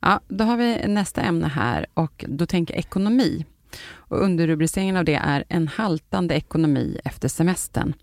Ja, 0.00 0.20
då 0.28 0.44
har 0.44 0.56
vi 0.56 0.86
nästa 0.88 1.20
ämne 1.22 1.48
här 1.48 1.86
och 1.94 2.24
då 2.28 2.46
tänker 2.46 2.74
jag 2.74 2.78
ekonomi. 2.78 3.44
Och 3.92 4.22
underrubriceringen 4.24 4.96
av 4.96 5.04
det 5.04 5.14
är 5.14 5.44
en 5.48 5.68
haltande 5.68 6.34
ekonomi 6.34 6.98
efter 7.04 7.28
semestern. 7.28 7.94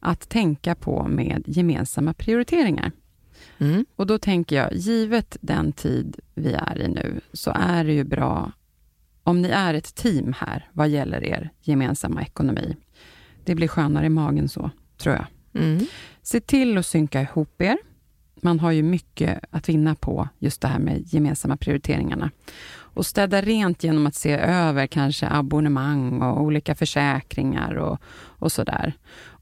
Att 0.00 0.28
tänka 0.28 0.74
på 0.74 1.06
med 1.08 1.42
gemensamma 1.46 2.12
prioriteringar. 2.14 2.92
Mm. 3.58 3.86
Och 3.96 4.06
då 4.06 4.18
tänker 4.18 4.56
jag, 4.56 4.74
givet 4.74 5.36
den 5.40 5.72
tid 5.72 6.16
vi 6.34 6.52
är 6.52 6.82
i 6.82 6.88
nu, 6.88 7.20
så 7.32 7.52
är 7.54 7.84
det 7.84 7.92
ju 7.92 8.04
bra 8.04 8.52
om 9.28 9.42
ni 9.42 9.48
är 9.48 9.74
ett 9.74 9.94
team 9.94 10.34
här 10.38 10.68
vad 10.72 10.88
gäller 10.88 11.24
er 11.24 11.50
gemensamma 11.60 12.22
ekonomi. 12.22 12.76
Det 13.44 13.54
blir 13.54 13.68
skönare 13.68 14.06
i 14.06 14.08
magen 14.08 14.48
så, 14.48 14.70
tror 14.96 15.14
jag. 15.14 15.26
Mm. 15.62 15.86
Se 16.22 16.40
till 16.40 16.78
att 16.78 16.86
synka 16.86 17.22
ihop 17.22 17.60
er. 17.62 17.78
Man 18.42 18.60
har 18.60 18.70
ju 18.70 18.82
mycket 18.82 19.38
att 19.50 19.68
vinna 19.68 19.94
på 19.94 20.28
just 20.38 20.60
det 20.60 20.68
här 20.68 20.78
med 20.78 21.14
gemensamma 21.14 21.56
prioriteringarna. 21.56 22.30
Och 22.70 23.06
städa 23.06 23.40
rent 23.40 23.84
genom 23.84 24.06
att 24.06 24.14
se 24.14 24.32
över 24.32 24.86
kanske 24.86 25.28
abonnemang 25.28 26.22
och 26.22 26.42
olika 26.42 26.74
försäkringar 26.74 27.74
och, 27.74 27.98
och 28.14 28.52
sådär. 28.52 28.92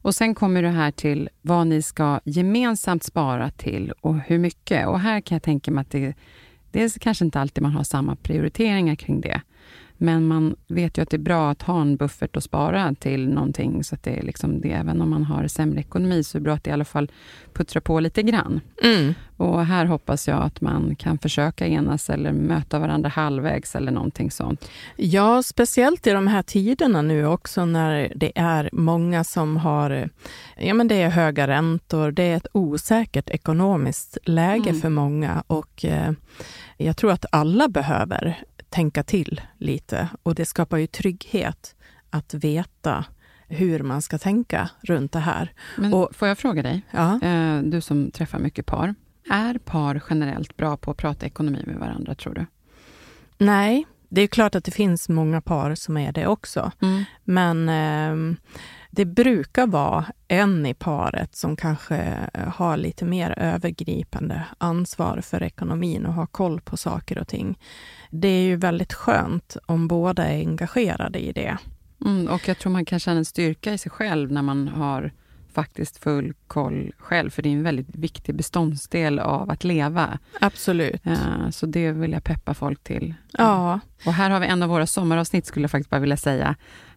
Och 0.07 0.15
sen 0.15 0.35
kommer 0.35 0.63
det 0.63 0.69
här 0.69 0.91
till 0.91 1.29
vad 1.43 1.67
ni 1.67 1.83
ska 1.83 2.21
gemensamt 2.25 3.03
spara 3.03 3.51
till 3.51 3.93
och 4.01 4.19
hur 4.21 4.39
mycket. 4.39 4.87
Och 4.87 5.01
här 5.01 5.21
kan 5.21 5.35
jag 5.35 5.43
tänka 5.43 5.71
mig 5.71 5.83
att 5.83 5.91
det, 5.91 6.15
dels 6.71 6.99
kanske 6.99 7.25
inte 7.25 7.41
alltid 7.41 7.63
man 7.63 7.73
har 7.73 7.85
samma 7.85 8.17
prioriteringar 8.17 8.95
kring 8.95 9.21
det. 9.21 9.41
Men 9.99 10.27
man 10.27 10.57
vet 10.69 10.99
ju 10.99 11.03
att 11.03 11.11
det 11.11 11.17
är 11.17 11.19
bra 11.19 11.51
att 11.51 11.63
ha 11.63 11.81
en 11.81 11.97
buffert 11.97 12.37
att 12.37 12.45
spara 12.45 12.95
till 12.95 13.29
någonting. 13.29 13.85
Så 13.85 13.95
att 13.95 14.03
det 14.03 14.11
är 14.19 14.23
liksom 14.23 14.61
det, 14.61 14.73
även 14.73 15.01
om 15.01 15.11
man 15.11 15.25
har 15.25 15.49
sämre 15.49 15.81
ekonomi, 15.81 16.25
så 16.25 16.39
är 16.39 16.41
det 16.41 16.45
bra 16.45 16.55
att 16.55 16.65
det 16.65 16.71
i 16.71 16.73
alla 16.73 16.85
fall 16.85 17.11
puttrar 17.53 17.81
på 17.81 18.01
lite 18.01 18.23
grann. 18.23 18.61
Mm. 18.83 19.15
Och 19.37 19.67
här 19.67 19.87
hoppas 19.87 20.29
jag 20.29 20.43
att 20.43 20.61
man 20.61 20.97
kan 20.97 21.19
försöka 21.19 21.67
enas 21.67 22.11
eller 22.11 22.33
möta 22.33 22.79
varandra 22.79 23.09
halvvägs 23.09 23.77
eller 23.77 23.93
någonting 23.93 24.31
sånt. 24.31 24.71
Ja, 24.97 25.43
speciellt 25.43 26.07
i 26.07 26.11
de 26.11 26.27
här 26.27 26.43
tiderna 26.43 27.03
nu 27.03 27.27
också 27.27 27.65
när 27.65 28.13
det 28.17 28.33
är 28.35 28.71
många 28.73 29.25
som 29.25 29.57
har, 29.57 30.09
ja 30.57 30.75
men 30.75 30.89
det 30.89 31.03
är 31.03 31.09
höga 31.09 31.47
räntor, 31.47 32.11
det 32.11 32.23
är 32.23 32.37
ett 32.37 32.47
osäkert 32.53 33.31
ekonomiskt 33.31 34.19
läge 34.23 34.71
Mm. 34.71 34.81
för 34.81 34.89
många 34.89 35.43
och 35.47 35.85
eh, 35.85 36.13
jag 36.77 36.97
tror 36.97 37.13
att 37.13 37.27
alla 37.33 37.69
behöver 37.69 38.39
tänka 38.77 39.03
till 39.03 39.41
lite 39.59 40.09
och 40.23 40.35
det 40.35 40.47
skapar 40.47 40.77
ju 40.79 40.87
trygghet 40.87 41.75
att 42.11 42.35
veta 42.35 43.05
hur 43.49 43.83
man 43.83 44.03
ska 44.03 44.19
tänka 44.19 44.71
runt 44.83 45.13
det 45.13 45.19
här. 45.19 45.53
Men 45.77 45.95
Och- 45.95 46.17
får 46.17 46.29
jag 46.29 46.39
fråga 46.39 46.63
dig, 46.63 46.83
Ja, 46.91 47.21
eh, 47.23 47.63
du 47.63 47.81
som 47.81 48.11
träffar 48.11 48.39
mycket 48.39 48.67
par. 48.67 48.95
Är 49.31 49.59
par 49.59 50.03
generellt 50.11 50.57
bra 50.57 50.77
på 50.77 50.91
att 50.91 50.97
prata 50.97 51.27
ekonomi 51.27 51.63
med 51.67 51.77
varandra, 51.77 52.15
tror 52.15 52.35
du? 52.35 52.47
nej, 53.39 53.87
det 54.09 54.23
är 54.23 54.27
klart 54.27 54.55
att 54.55 54.65
det 54.65 54.71
finns 54.71 55.09
många 55.09 55.41
par 55.41 55.75
som 55.75 55.97
är 55.97 56.13
det 56.13 56.27
också. 56.27 56.73
Mm. 56.83 57.05
Men 57.25 57.69
ehm, 57.69 58.37
det 58.91 59.05
brukar 59.05 59.67
vara 59.67 60.05
en 60.29 60.67
i 60.67 60.75
paret 60.75 61.37
som 61.37 61.57
kanske 61.57 62.29
eh, 62.35 62.49
har 62.49 62.77
lite 62.77 63.05
mer 63.05 63.39
övergripande 63.39 64.45
ansvar 64.59 65.21
för 65.21 65.43
ekonomin 65.43 66.07
och 66.07 66.15
har 66.15 66.27
koll 66.27 66.61
på 66.61 66.77
saker 66.77 67.19
och 67.19 67.29
ting. 67.29 67.59
Det 68.11 68.29
är 68.29 68.43
ju 68.43 68.57
väldigt 68.57 68.93
skönt 68.93 69.57
om 69.67 69.89
båda 69.89 70.25
är 70.25 70.39
engagerade 70.39 71.19
i 71.19 71.33
det. 71.33 71.59
Mm, 72.05 72.29
och 72.29 72.49
jag 72.49 72.59
tror 72.59 72.73
man 72.73 72.85
kan 72.85 73.01
känna 73.01 73.19
en 73.19 73.25
styrka 73.25 73.73
i 73.73 73.79
sig 73.79 73.91
själv 73.91 74.33
när 74.33 74.43
man 74.43 74.69
har 74.69 75.13
faktiskt 75.57 76.03
full 76.03 76.33
koll 76.47 76.93
själv, 76.99 77.31
för 77.31 77.43
det 77.43 77.49
är 77.49 77.53
en 77.53 77.63
väldigt 77.63 77.97
viktig 77.97 78.35
beståndsdel 78.35 79.19
av 79.19 79.51
att 79.51 79.65
leva. 79.65 80.19
Absolut. 80.41 81.07
Eh, 81.07 81.51
Så 81.51 81.67
det 81.67 81.93
vill 81.93 82.13
jag 82.13 82.25
peppa 82.25 82.55
folk 82.55 82.85
till. 82.85 83.15
Ja, 83.33 83.81
Och 84.07 84.13
här 84.13 84.31
har 84.31 84.41
vi 84.41 84.47
en 84.47 84.63
av 84.63 84.69
våra 84.69 84.87
sommaravsnitt, 84.87 85.47
skulle 85.47 85.65
jag 85.65 85.71
faktiskt 85.71 85.91
bara 85.91 86.01
vilja 86.01 86.17
säga. 86.17 86.57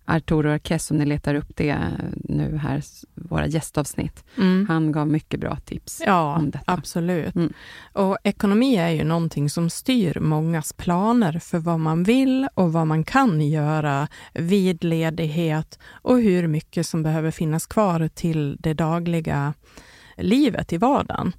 Arturo 0.10 0.52
Arquez, 0.52 0.92
om 0.92 0.98
ni 0.98 1.06
letar 1.06 1.36
upp 1.36 1.56
det 1.56 1.78
nu 2.14 2.58
här, 2.58 2.84
våra 3.16 3.48
gästavsnitt. 3.48 4.24
mm. 4.38 4.66
Han 4.70 4.92
gav 4.92 5.08
mycket 5.08 5.40
bra 5.40 5.56
tips 5.56 6.02
ja 6.06 6.36
om 6.36 6.52
detta. 6.52 6.72
absolut. 6.72 7.36
Mm. 7.36 7.54
Och 7.94 8.18
ekonomi 8.24 8.76
är 8.76 8.90
ju 8.90 9.04
någonting 9.04 9.50
som 9.50 9.70
styr 9.70 10.20
mångas 10.20 10.74
planer 10.74 11.40
för 11.40 11.60
vad 11.60 11.80
man 11.80 12.04
vill 12.04 12.48
och 12.54 12.74
vad 12.74 12.88
man 12.88 13.04
kan 13.04 13.42
göra 13.42 14.08
vid 14.34 14.84
ledighet 14.84 15.80
och 15.90 16.20
hur 16.20 16.48
mycket 16.48 16.88
som 16.88 17.04
behöver 17.04 17.32
finnas 17.32 17.66
kvar 17.66 18.08
till 18.08 18.58
det 18.60 18.74
dagliga 18.74 19.54
livet 20.18 20.74
i 20.74 20.78
vardagen. 20.78 21.34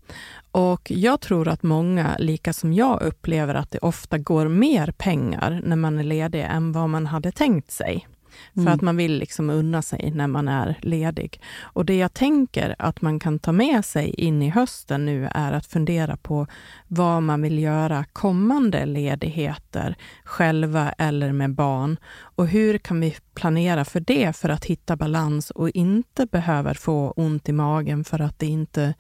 Och 0.53 0.91
jag 0.91 1.21
tror 1.21 1.49
att 1.49 1.63
många, 1.63 2.17
lika 2.19 2.53
som 2.53 2.73
jag, 2.73 3.03
upplever 3.03 3.55
att 3.55 3.71
det 3.71 3.79
ofta 3.79 4.19
går 4.19 4.49
mer 4.49 4.93
pengar 4.99 5.61
när 5.65 5.77
man 5.77 5.99
är 5.99 6.05
ledig 6.05 6.41
än 6.41 6.73
vad 6.73 6.89
man 6.89 7.07
hade 7.07 7.33
tänkt 7.33 7.71
sig. 7.71 8.07
För 8.55 8.61
Mm. 8.61 8.73
att 8.75 8.81
man 8.81 8.97
vill 8.97 9.19
liksom 9.19 9.51
unna 9.51 9.83
sig 9.83 10.13
när 10.15 10.27
man 10.27 10.49
är 10.49 10.79
ledig. 10.83 11.41
Och 11.61 11.85
det 11.85 11.97
jag 11.97 12.15
tänker 12.15 12.77
att 12.79 13.03
man 13.03 13.19
kan 13.21 13.39
ta 13.39 13.53
med 13.53 13.85
sig 13.85 14.11
in 14.11 14.43
i 14.43 14.49
hösten 14.51 15.05
nu 15.05 15.29
är 15.35 15.53
att 15.53 15.67
fundera 15.67 16.17
på 16.17 16.47
vad 16.89 17.23
man 17.23 17.43
vill 17.43 17.59
göra 17.59 18.05
kommande 18.13 18.87
ledigheter, 18.87 19.97
själva 20.25 20.93
eller 20.93 21.33
med 21.33 21.55
barn. 21.55 21.97
Och 22.37 22.47
hur 22.47 22.79
kan 22.79 23.01
vi 23.01 23.17
planera 23.35 23.85
för 23.85 24.01
det 24.01 24.37
för 24.37 24.49
att 24.49 24.65
hitta 24.65 24.97
balans 24.97 25.51
och 25.51 25.71
inte 25.71 26.27
behöver 26.27 26.75
få 26.75 27.11
ont 27.17 27.49
i 27.49 27.53
magen 27.53 28.05
för 28.05 28.21
att 28.21 28.39
det 28.39 28.47
inte 28.47 28.95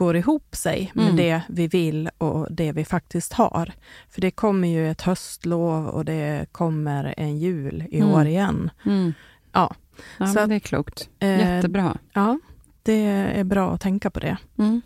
går 0.00 0.16
ihop 0.16 0.56
sig 0.56 0.90
med 0.94 1.04
Mm. 1.04 1.16
det 1.16 1.42
vi 1.48 1.66
vill 1.66 2.10
och 2.18 2.46
det 2.50 2.72
vi 2.72 2.84
faktiskt 2.84 3.32
har. 3.32 3.72
För 4.10 4.20
det 4.20 4.30
kommer 4.30 4.68
ju 4.68 4.90
ett 4.90 5.02
höstlov 5.02 5.86
och 5.86 6.04
det 6.04 6.46
kommer 6.52 7.14
en 7.16 7.38
jul 7.38 7.84
i 7.90 7.98
Mm. 8.00 8.10
år 8.14 8.26
igen. 8.26 8.70
Mm. 8.86 9.12
Ja. 9.52 9.74
Ja, 10.18 10.26
Så 10.26 10.46
det 10.46 10.54
är 10.54 10.58
klokt. 10.60 11.08
Eh, 11.18 11.38
Jättebra. 11.38 11.96
Ja, 12.12 12.38
det 12.82 13.02
är 13.40 13.44
bra 13.44 13.74
att 13.74 13.80
tänka 13.80 14.10
på 14.10 14.20
det. 14.20 14.36
Mm. 14.58 14.80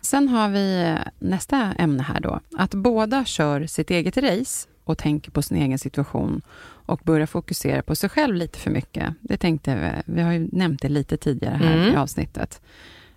Sen 0.00 0.28
har 0.28 0.48
vi 0.48 0.82
eh, 0.82 0.98
nästa 1.18 1.72
ämne 1.78 2.02
här 2.02 2.20
då. 2.20 2.40
Att 2.58 2.74
båda 2.74 3.24
kör 3.24 3.66
sitt 3.66 3.90
eget 3.90 4.16
race 4.16 4.68
och 4.84 4.98
tänker 4.98 5.30
på 5.30 5.42
sin 5.42 5.56
egen 5.56 5.78
situation 5.78 6.42
och 6.86 7.00
börjar 7.04 7.26
fokusera 7.26 7.82
på 7.82 7.96
sig 7.96 8.08
själv 8.10 8.34
lite 8.34 8.58
för 8.58 8.70
mycket. 8.70 9.14
Det 9.20 9.36
tänkte 9.36 9.74
vi, 10.06 10.12
vi 10.14 10.22
har 10.22 10.32
ju 10.32 10.48
nämnt 10.52 10.82
det 10.82 10.88
lite 10.88 11.16
tidigare 11.16 11.54
här 11.56 11.76
Mm. 11.76 11.94
i 11.94 11.96
avsnittet. 11.96 12.60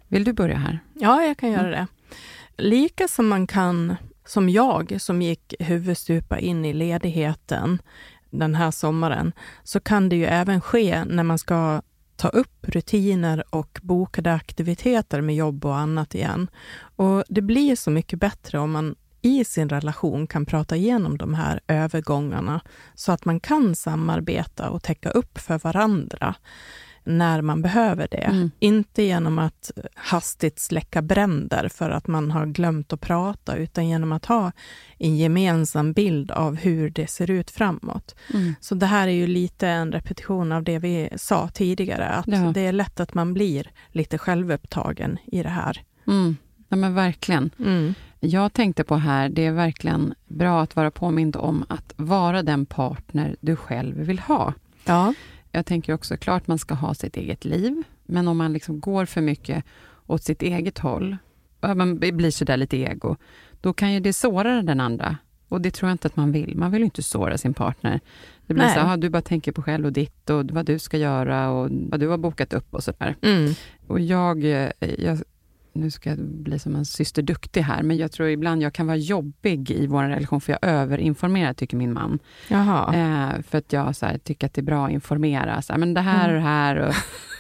Vill 0.08 0.24
du 0.24 0.34
börja 0.34 0.58
här? 0.58 0.80
Ja, 0.94 1.24
jag 1.24 1.38
kan 1.38 1.52
göra 1.52 1.68
Mm. 1.68 1.72
det. 1.72 1.88
Lika 2.64 3.08
som 3.08 3.28
man 3.28 3.48
kan, 3.48 3.96
som 4.26 4.50
jag 4.50 5.02
som 5.02 5.22
gick 5.22 5.54
huvudstupa 5.60 6.40
in 6.40 6.66
i 6.66 6.74
ledigheten 6.74 7.82
den 8.30 8.56
här 8.56 8.72
sommaren, 8.72 9.32
så 9.64 9.80
kan 9.80 10.10
det 10.10 10.16
ju 10.16 10.26
även 10.26 10.62
ske 10.62 11.06
när 11.06 11.24
man 11.24 11.38
ska 11.38 11.82
ta 12.16 12.28
upp 12.28 12.66
rutiner 12.68 13.44
och 13.50 13.80
bokade 13.84 14.34
aktiviteter 14.34 15.22
med 15.22 15.36
jobb 15.36 15.66
och 15.66 15.78
annat 15.78 16.16
igen. 16.16 16.48
Och 16.96 17.24
det 17.30 17.42
blir 17.42 17.76
så 17.76 17.92
mycket 17.92 18.20
bättre 18.20 18.60
om 18.60 18.72
man 18.72 18.96
i 19.22 19.46
sin 19.46 19.70
relation 19.70 20.28
kan 20.28 20.46
prata 20.46 20.76
igenom 20.76 21.18
de 21.18 21.34
här 21.34 21.60
övergångarna 21.68 22.62
så 22.96 23.12
att 23.12 23.26
man 23.26 23.40
kan 23.40 23.76
samarbeta 23.76 24.70
och 24.70 24.84
täcka 24.84 25.10
upp 25.10 25.38
för 25.38 25.60
varandra. 25.60 26.36
När 27.08 27.42
man 27.42 27.62
behöver 27.62 28.08
det. 28.12 28.18
Mm. 28.18 28.52
Inte 28.60 29.04
genom 29.04 29.40
att 29.40 29.72
hastigt 29.96 30.60
släcka 30.60 31.02
bränder 31.02 31.70
för 31.70 31.90
att 31.90 32.08
man 32.08 32.32
har 32.32 32.46
glömt 32.46 32.94
att 32.94 33.02
prata, 33.02 33.56
utan 33.56 33.88
genom 33.88 34.12
att 34.12 34.26
ha 34.26 34.52
en 34.98 35.18
gemensam 35.18 35.94
bild 35.94 36.32
av 36.32 36.56
hur 36.56 36.90
det 36.90 37.08
ser 37.08 37.32
ut 37.32 37.52
framåt. 37.52 38.16
Mm. 38.34 38.56
Så 38.60 38.76
det 38.76 38.86
här 38.86 39.08
är 39.08 39.12
ju 39.12 39.28
lite 39.28 39.68
en 39.68 39.92
repetition 39.92 40.52
av 40.52 40.64
det 40.64 40.80
vi 40.80 41.10
sa 41.16 41.48
tidigare, 41.48 42.08
att 42.10 42.28
Ja. 42.28 42.52
det 42.54 42.62
är 42.62 42.72
lätt 42.72 43.00
att 43.00 43.14
man 43.14 43.34
blir 43.34 43.72
lite 43.92 44.18
självupptagen 44.18 45.18
i 45.26 45.44
det 45.44 45.50
här. 45.50 45.82
Mm. 46.08 46.38
Ja, 46.70 46.76
men 46.78 46.94
verkligen. 46.96 47.50
Mm. 47.60 47.94
Jag 48.20 48.54
tänkte 48.54 48.84
på 48.84 48.96
här, 48.96 49.30
det 49.30 49.46
är 49.46 49.52
verkligen 49.52 50.14
bra 50.28 50.62
att 50.62 50.76
vara 50.76 50.92
påmind 50.92 51.36
om 51.36 51.66
att 51.70 51.94
vara 51.96 52.44
den 52.44 52.66
partner 52.66 53.36
du 53.40 53.56
själv 53.56 53.96
vill 53.98 54.20
ha. 54.20 54.54
Ja. 54.86 55.14
Jag 55.52 55.66
tänker 55.66 55.94
också 55.94 56.18
klart 56.18 56.48
man 56.48 56.60
ska 56.60 56.76
ha 56.76 56.94
sitt 56.94 57.18
eget 57.18 57.46
liv, 57.46 57.84
men 58.06 58.28
om 58.28 58.38
man 58.38 58.54
liksom 58.54 58.80
går 58.80 59.06
för 59.06 59.22
mycket 59.22 59.64
åt 60.08 60.24
sitt 60.24 60.42
eget 60.42 60.78
håll, 60.78 61.18
man 61.62 62.00
blir 62.00 62.32
sådär 62.32 62.58
lite 62.58 62.78
ego, 62.78 63.16
då 63.62 63.74
kan 63.74 63.94
ju 63.94 64.00
det 64.00 64.14
såra 64.14 64.62
den 64.62 64.80
andra. 64.80 65.18
Och 65.50 65.62
det 65.62 65.72
tror 65.72 65.90
jag 65.90 65.94
inte 65.94 66.08
att 66.08 66.16
man 66.16 66.32
vill. 66.32 66.58
Man 66.58 66.72
vill 66.72 66.82
ju 66.82 66.86
inte 66.86 67.04
såra 67.04 67.38
sin 67.38 67.54
partner. 67.54 68.00
Det 68.48 68.54
blir 68.54 68.66
Nej. 68.66 68.74
så 68.74 68.80
här, 68.80 68.98
du 68.98 69.10
bara 69.10 69.22
tänker 69.22 69.52
på 69.52 69.62
själv 69.62 69.86
och 69.86 69.94
ditt 69.94 70.30
och 70.30 70.52
vad 70.52 70.66
du 70.66 70.80
ska 70.80 70.98
göra 70.98 71.50
och 71.50 71.70
vad 71.72 72.00
du 72.00 72.08
har 72.08 72.18
bokat 72.18 72.54
upp 72.54 72.74
och 72.74 72.84
sådär. 72.84 73.16
Mm. 73.22 73.54
Och 73.88 74.00
jag, 74.00 74.44
eh, 74.44 74.72
jag, 74.80 75.20
nu 75.78 75.92
ska 75.92 76.10
jag 76.10 76.20
bli 76.20 76.60
som 76.60 76.76
en 76.76 76.86
syster 76.86 77.22
duktig 77.22 77.62
här, 77.62 77.84
men 77.84 77.98
jag 77.98 78.12
tror 78.12 78.30
ibland 78.30 78.62
jag 78.64 78.74
kan 78.74 78.88
vara 78.88 78.98
jobbig 78.98 79.72
i 79.72 79.88
vår 79.88 80.04
relation, 80.04 80.42
för 80.42 80.52
jag 80.54 80.60
överinformerar, 80.72 81.54
tycker 81.54 81.78
min 81.78 81.94
man. 81.94 82.20
Eh, 82.94 83.42
för 83.42 83.58
att 83.58 83.74
jag 83.74 83.96
så 83.96 84.06
här, 84.06 84.18
tycker 84.18 84.48
att 84.48 84.54
det 84.54 84.62
är 84.62 84.64
bra 84.64 84.86
att 84.86 84.92
informera. 84.92 85.62
Så 85.62 85.74
här, 85.74 85.80
men 85.80 85.94
det 85.94 86.02
här 86.02 86.28
och 86.30 86.34
det 86.36 86.42
här. 86.42 86.76
Och, 86.76 86.94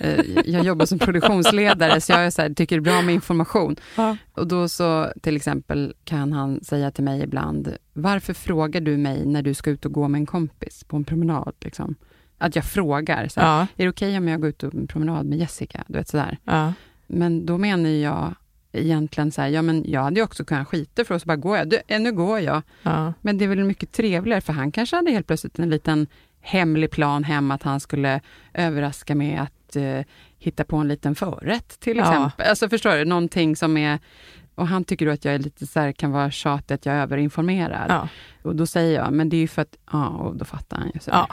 eh, 0.06 0.26
jag 0.45 0.65
jobbar 0.65 0.86
som 0.86 1.00
produktionsledare, 1.00 2.02
så 2.02 2.12
jag 2.12 2.34
så 2.34 2.41
här, 2.41 2.50
tycker 2.50 2.76
det 2.76 2.89
är 2.89 2.91
bra 2.93 3.02
med 3.02 3.15
information. 3.15 3.76
Ja. 3.95 4.17
Och 4.34 4.47
då 4.47 4.69
så, 4.69 5.08
till 5.21 5.36
exempel, 5.36 5.93
kan 6.04 6.34
han 6.34 6.63
säga 6.63 6.91
till 6.91 7.04
mig 7.04 7.23
ibland, 7.23 7.76
varför 7.93 8.34
frågar 8.34 8.82
du 8.82 8.97
mig 8.97 9.26
när 9.26 9.41
du 9.41 9.54
ska 9.54 9.69
ut 9.69 9.86
och 9.86 9.91
gå 9.91 10.08
med 10.08 10.19
en 10.19 10.26
kompis 10.26 10.84
på 10.84 10.97
en 10.97 11.04
promenad? 11.04 11.54
Liksom? 11.62 11.95
Att 12.38 12.56
jag 12.56 12.65
frågar, 12.65 13.28
så 13.28 13.39
här, 13.39 13.47
Ja. 13.47 13.62
är 13.78 13.84
det 13.84 13.89
okej 13.89 14.17
om 14.17 14.28
jag 14.28 14.41
går 14.41 14.50
ut 14.50 14.63
och 14.63 14.73
en 14.73 14.88
promenad 14.88 15.26
med 15.26 15.38
Jessica? 15.39 15.84
Du 15.88 15.93
vet, 15.97 16.08
sådär. 16.08 16.38
Ja. 16.43 16.73
Men 17.08 17.46
då 17.46 17.58
menar 17.58 17.89
jag 17.89 18.36
egentligen 18.72 19.32
så 19.32 19.41
här, 19.41 19.50
ja 19.50 19.62
men 19.62 19.84
jag 19.91 20.02
hade 20.04 20.15
ju 20.20 20.24
också 20.24 20.46
kunnat 20.46 20.67
skita 20.67 21.06
för 21.06 21.15
oss 21.15 21.26
bara 21.26 21.38
går 21.38 21.58
jag. 21.58 21.70
Du, 21.70 21.80
eh, 21.88 22.00
nu 22.00 22.12
går 22.12 22.39
jag. 22.39 22.62
Ja. 22.84 23.13
Men 23.22 23.38
det 23.38 23.46
är 23.46 23.50
väl 23.50 23.63
mycket 23.63 23.91
trevligare, 23.91 24.41
för 24.41 24.54
han 24.54 24.72
kanske 24.72 24.96
hade 24.96 25.12
helt 25.12 25.28
plötsligt 25.28 25.60
en 25.60 25.70
liten 25.70 26.08
hemlig 26.41 26.91
plan 26.91 27.24
hem 27.24 27.52
att 27.52 27.63
han 27.63 27.80
skulle 27.80 28.22
överraska 28.54 29.15
med 29.15 29.41
att 29.41 29.76
eh, 29.76 30.02
hitta 30.39 30.63
på 30.63 30.78
en 30.78 30.88
liten 30.88 31.15
förrätt 31.15 31.80
till 31.80 31.98
Ja. 31.98 32.04
exempel. 32.04 32.48
Alltså 32.50 32.70
förstår 32.70 32.91
du, 32.98 33.06
någonting 33.06 33.56
som 33.56 33.78
är... 33.78 34.00
Och 34.56 34.67
han 34.67 34.84
tycker 34.84 35.06
då 35.06 35.12
att 35.12 35.26
jag 35.26 35.36
är 35.36 35.39
lite 35.39 35.67
så 35.67 35.80
här, 35.80 35.91
kan 35.91 36.12
vara 36.12 36.32
tjatig, 36.32 36.76
att 36.76 36.86
jag 36.86 36.96
överinformerar. 36.96 37.86
Ja. 37.89 38.08
Och 38.41 38.56
då 38.56 38.65
säger 38.65 39.00
jag, 39.00 39.13
men 39.13 39.30
det 39.30 39.36
är 39.36 39.41
ju 39.41 39.48
för 39.48 39.62
att, 39.62 39.78
ja, 39.91 40.08
och 40.08 40.36
då 40.36 40.46
fattar 40.46 40.78
han 40.78 40.91
ju. 40.93 41.00
Så 41.00 41.12
där. 41.12 41.26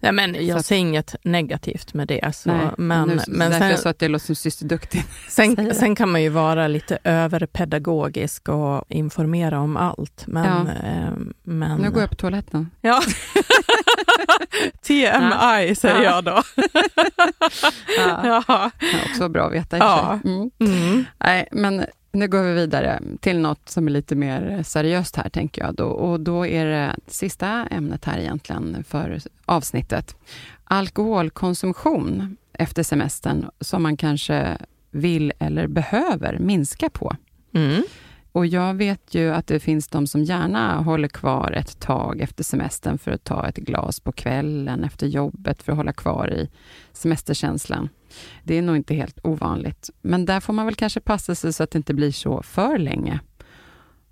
Ja. 0.00 0.12
Men 0.12 0.34
Så 0.34 0.40
jag 0.42 0.58
att- 0.58 0.66
ser 0.66 0.76
inget 0.76 1.14
negativt 1.22 1.94
med 1.94 2.08
det. 2.08 2.34
Så, 2.36 2.48
Nej, 2.52 2.66
men 2.78 3.08
nu, 3.08 3.20
men 3.28 3.50
därför 3.50 3.66
jag 3.66 3.74
sen, 3.74 3.82
sa 3.82 3.90
att 3.90 4.02
jag 4.02 4.10
låter 4.10 4.26
som 4.26 4.34
syster 4.34 4.66
duktig. 4.66 5.04
sen, 5.28 5.74
sen 5.74 5.96
kan 5.96 6.08
man 6.12 6.22
ju 6.22 6.28
vara 6.28 6.68
lite 6.68 6.98
överpedagogisk 7.04 8.48
och 8.48 8.84
informera 8.88 9.60
om 9.60 9.76
allt. 9.76 10.24
Men, 10.26 10.66
Ja. 10.66 10.88
eh, 10.88 11.12
men 11.42 11.78
Nu 11.80 11.90
går 11.90 12.00
jag 12.00 12.10
på 12.10 12.16
toaletten. 12.16 12.70
Ja. 12.80 13.00
TMI 14.82 15.74
säger 15.74 16.02
Ja. 16.02 16.02
jag 16.02 16.24
då. 16.24 16.42
Ja. 17.98 18.42
ja. 18.48 18.70
Det 18.80 18.86
är 18.86 19.04
också 19.10 19.28
bra 19.28 19.46
att 19.46 19.52
veta 19.52 19.76
i 19.76 19.80
Ja. 19.80 20.20
Mm. 20.24 20.50
Mm. 20.60 21.04
Nej, 21.18 21.48
men 21.52 21.84
nu 22.14 22.28
går 22.28 22.42
vi 22.42 22.52
vidare 22.52 23.02
till 23.20 23.38
något 23.38 23.68
som 23.68 23.86
är 23.86 23.92
lite 23.92 24.14
mer 24.14 24.62
seriöst 24.62 25.16
här, 25.16 25.28
tänker 25.28 25.62
jag. 25.62 25.74
Då, 25.74 25.84
och 25.84 26.20
då 26.20 26.46
är 26.46 26.66
det 26.66 26.96
sista 27.06 27.66
ämnet 27.70 28.04
här 28.04 28.18
egentligen 28.18 28.84
för 28.88 29.20
avsnittet. 29.44 30.16
Alkoholkonsumtion 30.64 32.36
efter 32.52 32.82
semestern 32.82 33.50
som 33.60 33.82
man 33.82 33.96
kanske 33.96 34.58
vill 34.90 35.32
eller 35.38 35.66
behöver 35.66 36.38
minska 36.38 36.90
på. 36.90 37.16
Mm. 37.52 37.82
Och 38.34 38.46
jag 38.46 38.74
vet 38.74 39.14
ju 39.14 39.34
att 39.34 39.46
det 39.46 39.60
finns 39.60 39.88
de 39.88 40.06
som 40.06 40.24
gärna 40.24 40.76
håller 40.76 41.08
kvar 41.08 41.52
ett 41.52 41.80
tag 41.80 42.20
efter 42.20 42.44
semestern 42.44 42.98
för 42.98 43.10
att 43.10 43.24
ta 43.24 43.48
ett 43.48 43.56
glas 43.56 44.00
på 44.00 44.12
kvällen 44.12 44.84
efter 44.84 45.06
jobbet 45.06 45.62
för 45.62 45.72
att 45.72 45.78
hålla 45.78 45.92
kvar 45.92 46.32
i 46.32 46.50
semesterkänslan. 46.92 47.88
Det 48.42 48.58
är 48.58 48.62
nog 48.62 48.76
inte 48.76 48.94
helt 48.94 49.18
ovanligt. 49.22 49.90
Men 50.02 50.24
där 50.24 50.40
får 50.40 50.52
man 50.52 50.66
väl 50.66 50.74
kanske 50.74 51.00
passa 51.00 51.34
sig 51.34 51.52
så 51.52 51.62
att 51.62 51.70
det 51.70 51.76
inte 51.76 51.94
blir 51.94 52.12
så 52.12 52.42
för 52.42 52.78
länge. 52.78 53.20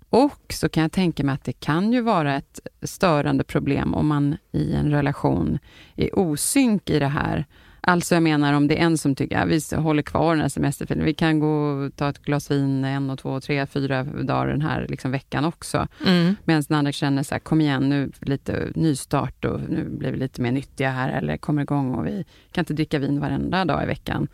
Och 0.09 0.53
så 0.53 0.69
kan 0.69 0.81
jag 0.81 0.91
tänka 0.91 1.23
mig 1.23 1.35
att 1.35 1.43
det 1.43 1.53
kan 1.53 1.93
ju 1.93 2.01
vara 2.01 2.35
ett 2.35 2.59
störande 2.81 3.43
problem 3.43 3.93
om 3.93 4.07
man 4.07 4.37
i 4.51 4.73
en 4.73 4.91
relation 4.91 5.59
är 5.95 6.19
osynk 6.19 6.89
i 6.89 6.99
det 6.99 7.07
här. 7.07 7.45
Alltså 7.87 8.15
jag 8.15 8.23
menar 8.23 8.53
om 8.53 8.67
det 8.67 8.79
är 8.79 8.85
en 8.85 8.97
som 8.97 9.15
tycker 9.15 9.37
att 9.37 9.47
vi 9.47 9.75
håller 9.75 10.03
kvar 10.03 10.33
den 10.33 10.41
här 10.41 10.49
semesterfilmen, 10.49 11.05
vi 11.05 11.13
kan 11.13 11.39
gå 11.39 11.47
och 11.47 11.95
ta 11.95 12.09
ett 12.09 12.19
glas 12.19 12.51
vin 12.51 12.85
en 12.85 13.09
och 13.09 13.19
två, 13.19 13.39
tre, 13.39 13.67
fyra 13.67 14.03
dagar 14.03 14.47
den 14.47 14.61
här 14.61 14.85
liksom 14.89 15.11
veckan 15.11 15.45
också. 15.45 15.87
Mm. 16.05 16.35
Medan 16.43 16.63
den 16.67 16.77
andra 16.77 16.91
känner 16.91 17.23
så 17.23 17.35
här, 17.35 17.39
kom 17.39 17.61
igen 17.61 17.89
nu, 17.89 18.11
lite 18.19 18.71
nystart 18.75 19.45
och 19.45 19.59
nu 19.69 19.89
blir 19.89 20.11
vi 20.11 20.17
lite 20.17 20.41
mer 20.41 20.51
nyttiga 20.51 20.91
här 20.91 21.09
eller 21.09 21.37
kommer 21.37 21.61
igång 21.61 21.95
och 21.95 22.05
vi 22.07 22.25
kan 22.51 22.61
inte 22.61 22.73
dricka 22.73 22.99
vin 22.99 23.19
varenda 23.19 23.65
dag 23.65 23.83
i 23.83 23.85
veckan. 23.85 24.27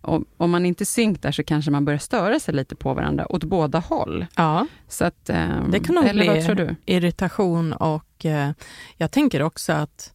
Och, 0.00 0.22
om 0.36 0.50
man 0.50 0.66
inte 0.66 0.86
synk 0.86 1.22
där 1.22 1.32
så 1.32 1.42
kanske 1.42 1.70
man 1.70 1.84
börjar 1.84 1.98
störa 1.98 2.40
sig 2.40 2.54
lite 2.54 2.74
på 2.74 2.94
varandra 2.94 3.32
åt 3.32 3.44
båda 3.44 3.78
håll. 3.78 4.26
Ja, 4.36 4.66
Så 4.88 5.04
att, 5.04 5.30
ehm, 5.30 5.70
det 5.70 5.80
kan 5.80 5.94
nog 5.94 6.10
bli 6.10 6.76
irritation 6.86 7.72
och 7.72 8.26
eh, 8.26 8.50
jag 8.96 9.10
tänker 9.10 9.42
också 9.42 9.72
att 9.72 10.14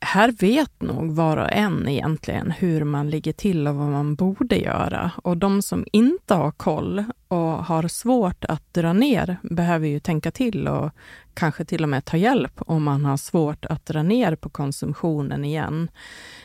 här 0.00 0.32
vet 0.32 0.82
nog 0.82 1.12
var 1.12 1.36
och 1.36 1.52
en 1.52 1.88
egentligen 1.88 2.50
hur 2.50 2.84
man 2.84 3.10
ligger 3.10 3.32
till 3.32 3.68
och 3.68 3.74
vad 3.74 3.88
man 3.88 4.14
borde 4.14 4.56
göra. 4.56 5.10
Och 5.22 5.36
de 5.36 5.62
som 5.62 5.86
inte 5.92 6.34
har 6.34 6.50
koll 6.50 7.04
och 7.28 7.38
har 7.38 7.88
svårt 7.88 8.44
att 8.44 8.74
dra 8.74 8.92
ner 8.92 9.36
behöver 9.42 9.88
ju 9.88 10.00
tänka 10.00 10.30
till 10.30 10.68
och 10.68 10.90
kanske 11.34 11.64
till 11.64 11.82
och 11.82 11.88
med 11.88 12.04
ta 12.04 12.16
hjälp 12.16 12.52
om 12.56 12.82
man 12.82 13.04
har 13.04 13.16
svårt 13.16 13.64
att 13.64 13.86
dra 13.86 14.02
ner 14.02 14.36
på 14.36 14.48
konsumtionen 14.48 15.44
igen. 15.44 15.90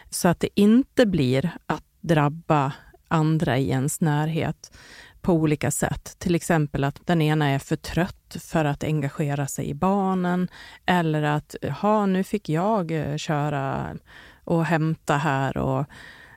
Så 0.09 0.27
att 0.27 0.39
det 0.39 0.49
inte 0.55 1.05
blir 1.05 1.51
att 1.65 1.83
drabba 2.01 2.71
andra 3.07 3.57
i 3.57 3.69
ens 3.69 4.01
närhet 4.01 4.77
på 5.25 5.33
olika 5.33 5.71
sätt. 5.71 6.15
Till 6.19 6.35
exempel 6.35 6.83
att 6.83 7.01
den 7.07 7.21
ena 7.21 7.47
är 7.49 7.59
för 7.59 7.75
trött 7.75 8.35
för 8.39 8.65
att 8.65 8.83
engagera 8.83 9.47
sig 9.47 9.69
i 9.69 9.73
barnen 9.73 10.47
eller 10.85 11.23
att 11.23 11.55
ha 11.81 12.05
nu 12.05 12.23
fick 12.23 12.49
jag 12.49 12.91
eh, 12.91 13.17
köra 13.17 13.95
och 14.43 14.65
hämta 14.65 15.17
här. 15.17 15.57
Och 15.57 15.85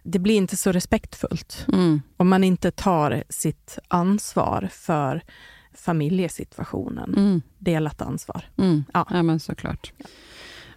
det 0.02 0.18
blir 0.18 0.36
inte 0.36 0.56
så 0.56 0.72
respektfullt 0.72 1.66
Mm, 1.72 2.02
om 2.16 2.28
man 2.28 2.44
inte 2.44 2.70
tar 2.70 3.24
sitt 3.28 3.78
ansvar 3.88 4.68
för 4.72 5.22
familjesituationen. 5.74 7.14
mm, 7.16 7.42
Delat 7.58 8.02
ansvar. 8.02 8.44
mm. 8.58 8.84
Ja. 8.94 9.06
Ja. 9.10 9.22
men 9.22 9.40
såklart. 9.40 9.92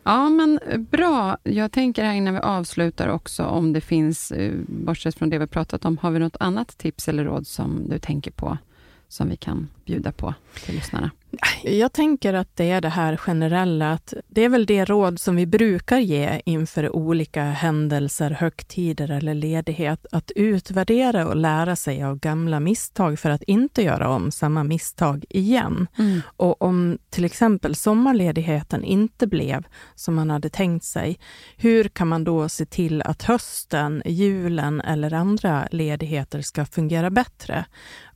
Ja, 0.04 0.30
men 0.30 0.60
eh, 0.68 0.78
bra. 0.78 1.38
Jag 1.44 1.72
tänker 1.72 2.04
här 2.04 2.14
innan 2.14 2.34
vi 2.34 2.40
avslutar 2.40 3.08
också 3.08 3.44
om 3.44 3.74
det 3.74 3.82
finns, 3.82 4.32
eh, 4.32 4.54
bortsett 4.68 5.16
från 5.16 5.30
det 5.30 5.38
vi 5.38 5.48
pratat 5.48 5.86
om, 5.86 5.98
har 5.98 6.12
vi 6.12 6.20
något 6.20 6.38
annat 6.40 6.78
tips 6.78 7.08
eller 7.08 7.24
råd 7.24 7.48
som 7.48 7.90
du 7.90 8.00
tänker 8.00 8.32
på, 8.32 8.58
som 9.08 9.30
vi 9.30 9.38
kan 9.38 9.70
bjuda 9.92 10.12
på 10.12 10.34
till 10.66 10.76
lyssnarna? 10.76 11.12
Jag 11.64 11.94
tänker 11.94 12.34
att 12.34 12.56
det 12.56 12.72
är 12.72 12.82
det 12.82 12.90
här 12.90 13.18
generella, 13.18 13.92
att 13.92 14.14
det 14.28 14.42
är 14.42 14.50
väl 14.50 14.66
det 14.66 14.86
råd 14.86 15.20
som 15.20 15.36
vi 15.36 15.46
brukar 15.46 16.00
ge 16.00 16.42
inför 16.46 16.96
olika 16.96 17.44
händelser, 17.44 18.32
högtider 18.32 19.12
eller 19.12 19.34
ledighet, 19.34 20.06
att 20.12 20.32
utvärdera 20.36 21.28
och 21.28 21.36
lära 21.36 21.76
sig 21.76 22.04
av 22.04 22.20
gamla 22.20 22.60
misstag 22.60 23.20
för 23.20 23.30
att 23.30 23.44
inte 23.44 23.84
göra 23.84 24.10
om 24.10 24.32
samma 24.32 24.64
misstag 24.64 25.26
igen. 25.30 25.88
Och 26.24 26.62
om 26.62 26.98
till 27.10 27.26
exempel 27.26 27.76
sommarledigheten 27.76 28.84
inte 28.84 29.28
blev 29.28 29.64
som 29.96 30.16
man 30.16 30.30
hade 30.30 30.50
tänkt 30.50 30.86
sig, 30.86 31.20
hur 31.58 31.84
kan 31.84 32.08
man 32.08 32.24
då 32.24 32.50
se 32.50 32.66
till 32.66 33.02
att 33.02 33.24
hösten, 33.24 34.02
julen 34.06 34.82
eller 34.82 35.14
andra 35.14 35.68
ledigheter 35.72 36.42
ska 36.42 36.66
fungera 36.66 37.10
bättre? 37.10 37.66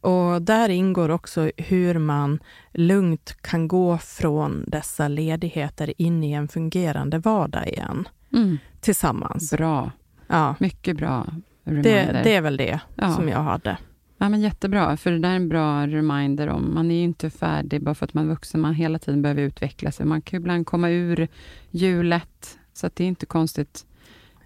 Och 0.02 0.41
där 0.41 0.70
ingår 0.70 1.10
också 1.10 1.52
hur 1.68 1.99
man 1.99 2.39
lugnt 2.74 3.38
kan 3.41 3.68
gå 3.68 3.97
från 3.97 4.63
dessa 4.68 5.07
ledigheter 5.07 5.93
in 6.01 6.24
i 6.24 6.32
en 6.32 6.47
fungerande 6.47 7.18
vardag 7.20 7.68
igen 7.68 8.07
Mm. 8.34 8.57
tillsammans. 8.82 9.51
Bra. 9.51 9.91
Ja, 10.28 10.55
Mycket 10.59 10.97
bra 10.97 11.28
det, 11.63 11.72
reminder. 11.72 12.22
det 12.24 12.36
är 12.36 12.41
väl 12.41 12.57
det 12.57 12.80
Ja. 12.95 13.11
som 13.11 13.30
jag 13.30 13.39
hade. 13.43 13.78
Ja, 14.18 14.30
men 14.30 14.41
jättebra, 14.41 14.97
för 14.97 15.11
det 15.11 15.20
där 15.20 15.30
är 15.32 15.36
en 15.36 15.49
bra 15.49 15.88
reminder 15.88 16.47
om, 16.49 16.74
man 16.74 16.91
är 16.91 16.95
ju 16.95 17.01
inte 17.03 17.30
färdig 17.30 17.84
bara 17.84 17.95
för 17.95 18.05
att 18.05 18.13
man 18.13 18.26
är 18.26 18.30
vuxen, 18.30 18.61
man 18.61 18.74
hela 18.74 18.99
tiden 18.99 19.22
behöver 19.22 19.41
utveckla 19.41 19.91
sig. 19.91 20.05
Man 20.05 20.22
kan 20.22 20.38
ibland 20.38 20.66
komma 20.68 20.89
ur 20.89 21.28
hjulet, 21.72 22.57
så 22.74 22.88
att 22.88 22.95
det 22.95 23.03
är 23.03 23.07
inte 23.07 23.26
konstigt 23.26 23.86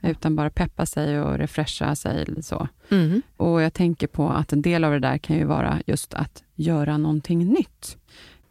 utan 0.01 0.35
bara 0.35 0.49
peppa 0.49 0.85
sig 0.85 1.21
och 1.21 1.37
refresha 1.37 1.95
sig. 1.95 2.43
Så. 2.43 2.67
Mm. 2.91 3.21
Och 3.37 3.61
jag 3.61 3.73
tänker 3.73 4.07
på 4.07 4.29
att 4.29 4.53
en 4.53 4.61
del 4.61 4.83
av 4.83 4.91
det 4.91 4.99
där 4.99 5.17
kan 5.17 5.35
ju 5.37 5.43
vara 5.45 5.81
just 5.85 6.13
att 6.13 6.43
göra 6.59 6.97
någonting 6.97 7.45
nytt. 7.45 7.97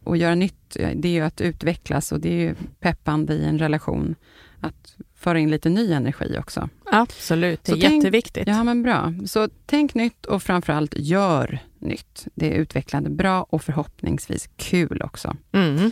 Och 0.03 0.17
göra 0.17 0.35
nytt, 0.35 0.77
det 0.95 1.07
är 1.07 1.13
ju 1.13 1.21
att 1.21 1.41
utvecklas 1.41 2.11
och 2.11 2.19
det 2.19 2.29
är 2.29 2.39
ju 2.39 2.55
peppande 2.79 3.33
i 3.33 3.45
en 3.45 3.59
relation. 3.59 4.15
Att 4.61 4.95
föra 5.15 5.39
in 5.39 5.51
lite 5.51 5.69
ny 5.69 5.91
energi 5.93 6.37
också. 6.39 6.69
Absolut, 6.91 7.63
det 7.63 7.71
är 7.71 7.75
Så 7.75 7.81
tänk- 7.81 7.93
jätteviktigt. 7.95 8.47
Ja, 8.47 8.63
men 8.63 8.83
bra. 8.83 9.13
Så 9.25 9.49
tänk 9.65 9.93
nytt 9.93 10.25
och 10.25 10.43
framförallt 10.43 10.93
gör 10.97 11.59
nytt. 11.79 12.27
Det 12.35 12.53
är 12.55 12.59
utvecklande 12.59 13.09
bra 13.09 13.43
och 13.49 13.61
förhoppningsvis 13.63 14.49
kul 14.57 15.01
också. 15.01 15.35
Mm. 15.51 15.91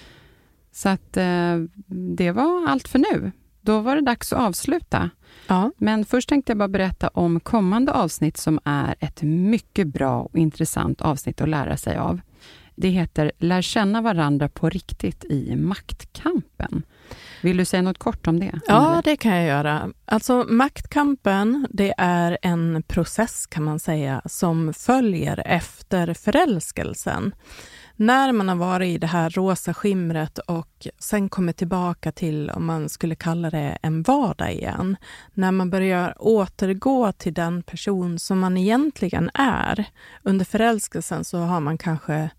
Så 0.72 0.90
att 0.90 1.18
eh, 1.18 1.58
det 2.16 2.32
var 2.32 2.68
allt 2.70 2.88
för 2.88 3.00
nu. 3.00 3.32
Då 3.68 3.80
var 3.80 3.96
det 3.96 4.02
dags 4.02 4.34
att 4.34 4.40
avsluta. 4.40 5.10
Ja. 5.48 5.72
Men 5.78 6.06
först 6.06 6.30
tänkte 6.30 6.52
jag 6.52 6.58
bara 6.58 6.68
berätta 6.68 7.08
om 7.08 7.40
kommande 7.40 7.92
avsnitt 7.92 8.38
som 8.38 8.60
är 8.64 8.96
ett 9.00 9.22
mycket 9.22 9.88
bra 9.88 10.22
och 10.22 10.38
intressant 10.38 11.02
avsnitt 11.02 11.42
att 11.42 11.50
lära 11.50 11.78
sig 11.78 11.98
av. 11.98 12.22
Det 12.76 12.90
heter 12.90 13.32
Lär 13.38 13.62
känna 13.62 14.02
varandra 14.02 14.50
på 14.50 14.70
riktigt 14.70 15.26
i 15.26 15.56
maktkampen. 15.56 16.84
Vill 17.42 17.58
du 17.58 17.66
säga 17.66 17.82
något 17.82 17.98
kort 17.98 18.28
om 18.28 18.40
det? 18.40 18.60
Ja, 18.68 19.02
det 19.06 19.18
kan 19.18 19.36
jag 19.36 19.46
göra. 19.48 19.90
Alltså 20.06 20.46
maktkampen, 20.50 21.68
det 21.70 21.94
är 21.98 22.38
en 22.42 22.84
process 22.88 23.48
kan 23.48 23.64
man 23.64 23.80
säga 23.80 24.22
som 24.26 24.74
följer 24.74 25.44
efter 25.46 26.14
förälskelsen. 26.14 27.34
När 28.00 28.32
man 28.32 28.50
har 28.50 28.56
varit 28.56 28.96
i 28.96 28.98
det 28.98 29.08
här 29.08 29.30
rosa 29.30 29.74
skimret 29.74 30.38
och 30.38 30.88
sen 31.00 31.30
kommer 31.30 31.54
tillbaka 31.54 32.12
till, 32.12 32.50
om 32.50 32.66
man 32.66 32.90
skulle 32.90 33.16
kalla 33.16 33.50
det 33.50 33.78
en 33.82 34.04
vardag 34.04 34.54
igen. 34.54 34.98
När 35.34 35.52
man 35.52 35.70
börjar 35.70 36.16
återgå 36.20 37.12
till 37.12 37.34
den 37.34 37.64
person 37.64 38.20
som 38.20 38.40
man 38.40 38.58
egentligen 38.58 39.30
är. 39.34 39.86
Under 40.24 40.46
förälskelsen 40.46 41.26
så 41.26 41.38
har 41.38 41.60
man 41.60 41.78
kanske 41.78 42.30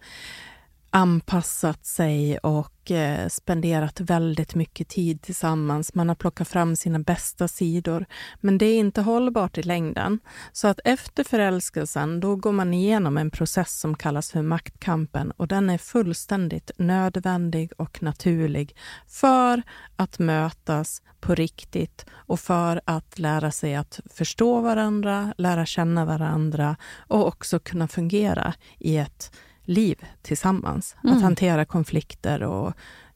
anpassat 0.91 1.87
sig 1.87 2.39
och 2.39 2.91
eh, 2.91 3.29
spenderat 3.29 4.01
väldigt 4.01 4.55
mycket 4.55 4.89
tid 4.89 5.23
tillsammans. 5.23 5.95
Man 5.95 6.09
har 6.09 6.17
plockat 6.17 6.49
fram 6.49 6.77
sina 6.77 6.99
bästa 6.99 7.49
sidor, 7.49 8.07
men 8.41 8.59
det 8.59 8.67
är 8.67 8.79
inte 8.79 9.01
hållbart 9.01 9.59
i 9.59 9.63
längden. 9.63 10.21
Så 10.53 10.69
att 10.69 10.81
efter 10.85 11.25
förälskelsen, 11.25 12.21
då 12.21 12.37
går 12.37 12.53
man 12.53 12.75
igenom 12.75 13.19
en 13.19 13.31
process 13.31 13.81
som 13.81 13.95
kallas 13.95 14.31
för 14.31 14.43
maktkampen 14.43 15.31
och 15.31 15.49
den 15.49 15.71
är 15.71 15.79
fullständigt 15.79 16.71
nödvändig 16.79 17.73
och 17.77 18.03
naturlig 18.03 18.77
för 19.07 19.63
att 19.97 20.19
mötas 20.19 21.03
på 21.21 21.35
riktigt 21.35 22.07
och 22.11 22.41
för 22.41 22.81
att 22.85 23.19
lära 23.19 23.51
sig 23.51 23.75
att 23.75 24.01
förstå 24.11 24.61
varandra, 24.61 25.35
lära 25.39 25.67
känna 25.67 26.05
varandra 26.05 26.77
och 26.97 27.27
också 27.27 27.59
kunna 27.59 27.89
fungera 27.89 28.55
i 28.79 28.97
ett 28.97 29.33
liv 29.69 30.05
tillsammans. 30.23 30.97
Att 30.99 31.05
Mm. 31.05 31.23
hantera 31.23 31.65
konflikter 31.65 32.43
och 32.43 32.73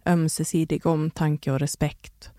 ömsesidig 0.07 0.87
omtanke 0.87 1.53
och 1.53 1.59
respekt. 1.59 2.31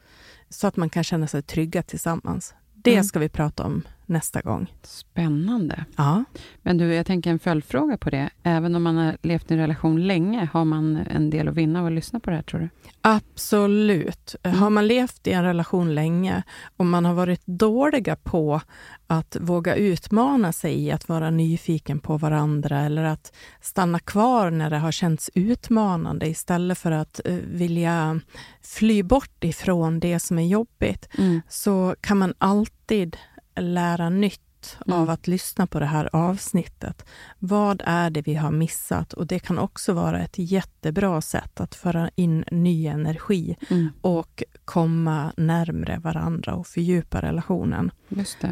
Så 0.49 0.67
att 0.67 0.75
man 0.77 0.89
kan 0.89 1.03
känna 1.03 1.27
sig 1.27 1.41
trygga 1.41 1.83
tillsammans. 1.83 2.53
Det 2.73 2.93
Mm. 2.93 3.03
ska 3.03 3.19
vi 3.19 3.29
prata 3.29 3.63
om 3.63 3.81
nästa 4.05 4.41
gång. 4.41 4.73
Spännande. 4.83 5.85
Ja. 5.95 6.23
Men 6.61 6.77
du, 6.77 6.93
jag 6.93 7.05
tänker 7.05 7.31
en 7.31 7.39
följdfråga 7.39 7.97
på 7.97 8.09
det. 8.09 8.29
Även 8.43 8.75
om 8.75 8.83
man 8.83 8.97
har 8.97 9.17
levt 9.21 9.51
i 9.51 9.53
en 9.53 9.59
relation 9.59 10.07
länge, 10.07 10.49
har 10.53 10.65
man 10.65 10.97
en 10.97 11.29
del 11.29 11.47
att 11.47 11.55
vinna 11.55 11.79
av 11.79 11.85
att 11.85 11.91
lyssna 11.91 12.19
på 12.19 12.29
det 12.29 12.35
här, 12.35 12.43
tror 12.43 12.59
du? 12.59 12.69
Absolut. 13.01 14.35
Mm. 14.43 14.57
Har 14.57 14.69
man 14.69 14.87
levt 14.87 15.27
i 15.27 15.31
en 15.31 15.43
relation 15.43 15.95
länge 15.95 16.43
och 16.77 16.85
man 16.85 17.05
har 17.05 17.13
varit 17.13 17.45
dåliga 17.45 18.15
på 18.15 18.61
att 19.07 19.37
våga 19.39 19.75
utmana 19.75 20.51
sig 20.51 20.79
i 20.79 20.91
att 20.91 21.09
vara 21.09 21.29
nyfiken 21.29 21.99
på 21.99 22.17
varandra 22.17 22.81
eller 22.81 23.03
att 23.03 23.33
stanna 23.61 23.99
kvar 23.99 24.51
när 24.51 24.69
det 24.69 24.77
har 24.77 24.91
känts 24.91 25.29
utmanande 25.33 26.27
istället 26.27 26.77
för 26.77 26.91
att 26.91 27.21
eh, 27.25 27.35
vilja 27.35 28.19
fly 28.61 29.03
bort 29.03 29.43
ifrån 29.43 29.99
det 29.99 30.19
som 30.19 30.39
är 30.39 30.47
jobbigt, 30.47 31.09
så 31.49 31.95
kan 32.01 32.17
man 32.17 32.33
alltid 32.37 33.17
lära 33.55 34.09
nytt 34.09 34.39
Mm. 34.87 34.99
av 34.99 35.09
att 35.09 35.27
lyssna 35.27 35.67
på 35.67 35.79
det 35.79 35.85
här 35.85 36.09
avsnittet. 36.13 37.05
Vad 37.39 37.81
är 37.85 38.09
det 38.09 38.21
vi 38.21 38.33
har 38.35 38.51
missat? 38.51 39.13
Och 39.13 39.27
det 39.27 39.39
kan 39.39 39.59
också 39.59 39.93
vara 39.93 40.19
ett 40.19 40.33
jättebra 40.37 41.21
sätt 41.21 41.59
att 41.61 41.75
föra 41.75 42.09
in 42.15 42.43
ny 42.51 42.87
energi 42.87 43.55
Mm. 43.69 43.89
och 44.01 44.43
komma 44.65 45.33
närmre 45.37 45.99
varandra 45.99 46.55
och 46.55 46.67
fördjupa 46.67 47.21
relationen. 47.21 47.91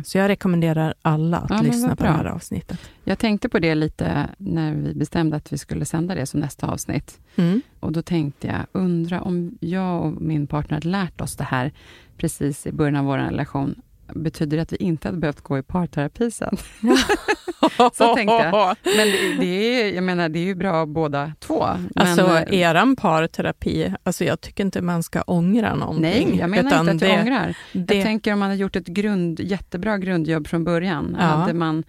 Så 0.03 0.17
jag 0.17 0.29
rekommenderar 0.29 0.93
alla 1.01 1.37
att 1.37 1.49
Ja, 1.49 1.61
lyssna 1.61 1.95
på 1.95 2.03
det 2.03 2.09
här 2.09 2.25
avsnittet. 2.25 2.79
Jag 3.03 3.19
tänkte 3.19 3.49
på 3.49 3.59
det 3.59 3.75
lite 3.75 4.29
när 4.37 4.73
vi 4.73 4.93
bestämde 4.93 5.35
att 5.37 5.53
vi 5.53 5.57
skulle 5.57 5.85
sända 5.85 6.15
det 6.15 6.25
som 6.25 6.39
nästa 6.39 6.67
avsnitt. 6.67 7.19
Mm. 7.35 7.61
Och 7.79 7.91
då 7.91 8.01
tänkte 8.01 8.47
jag, 8.47 8.65
undra 8.81 9.21
om 9.21 9.57
jag 9.61 10.05
och 10.05 10.21
min 10.21 10.47
partner 10.47 10.73
hade 10.77 10.87
lärt 10.89 11.21
oss 11.21 11.35
det 11.35 11.43
här 11.43 11.71
precis 12.17 12.67
i 12.67 12.71
början 12.71 12.95
av 12.95 13.05
vår 13.05 13.17
relation. 13.17 13.75
Betyder 14.15 14.57
det 14.57 14.63
att 14.63 14.73
vi 14.73 14.77
inte 14.77 15.07
hade 15.07 15.17
behövt 15.17 15.41
gå 15.41 15.57
i 15.57 15.63
parterapi 15.63 16.31
sen? 16.31 16.57
Så 17.93 18.15
tänkte 18.15 18.33
jag. 18.33 18.75
Men 18.83 19.07
det, 19.07 19.33
det, 19.39 19.45
är, 19.81 19.95
jag 19.95 20.03
menar, 20.03 20.29
det 20.29 20.39
är 20.39 20.43
ju 20.43 20.55
bra 20.55 20.85
båda 20.85 21.31
två. 21.39 21.67
Men, 21.95 22.07
Alltså 22.07 22.21
eh, 22.21 22.59
eran 22.59 22.95
parterapi, 22.95 23.93
alltså 24.03 24.23
jag 24.23 24.41
tycker 24.41 24.63
inte 24.63 24.81
man 24.81 25.03
ska 25.03 25.21
ångra 25.21 25.75
någonting. 25.75 26.27
Nej, 26.29 26.37
jag 26.39 26.49
menar 26.49 26.69
utan 26.69 26.89
inte 26.89 27.05
att 27.05 27.11
jag 27.11 27.19
det, 27.19 27.23
ångrar. 27.31 27.55
Det, 27.73 27.95
Jag 27.95 28.03
tänker 28.03 28.33
om 28.33 28.39
man 28.39 28.49
har 28.49 28.55
gjort 28.55 28.75
ett 28.75 28.87
grund, 28.87 29.39
jättebra 29.39 29.97
grundjobb 29.97 30.47
från 30.47 30.63
början. 30.63 31.15
Ja. 31.19 31.25
Hade 31.25 31.53
man 31.53 31.83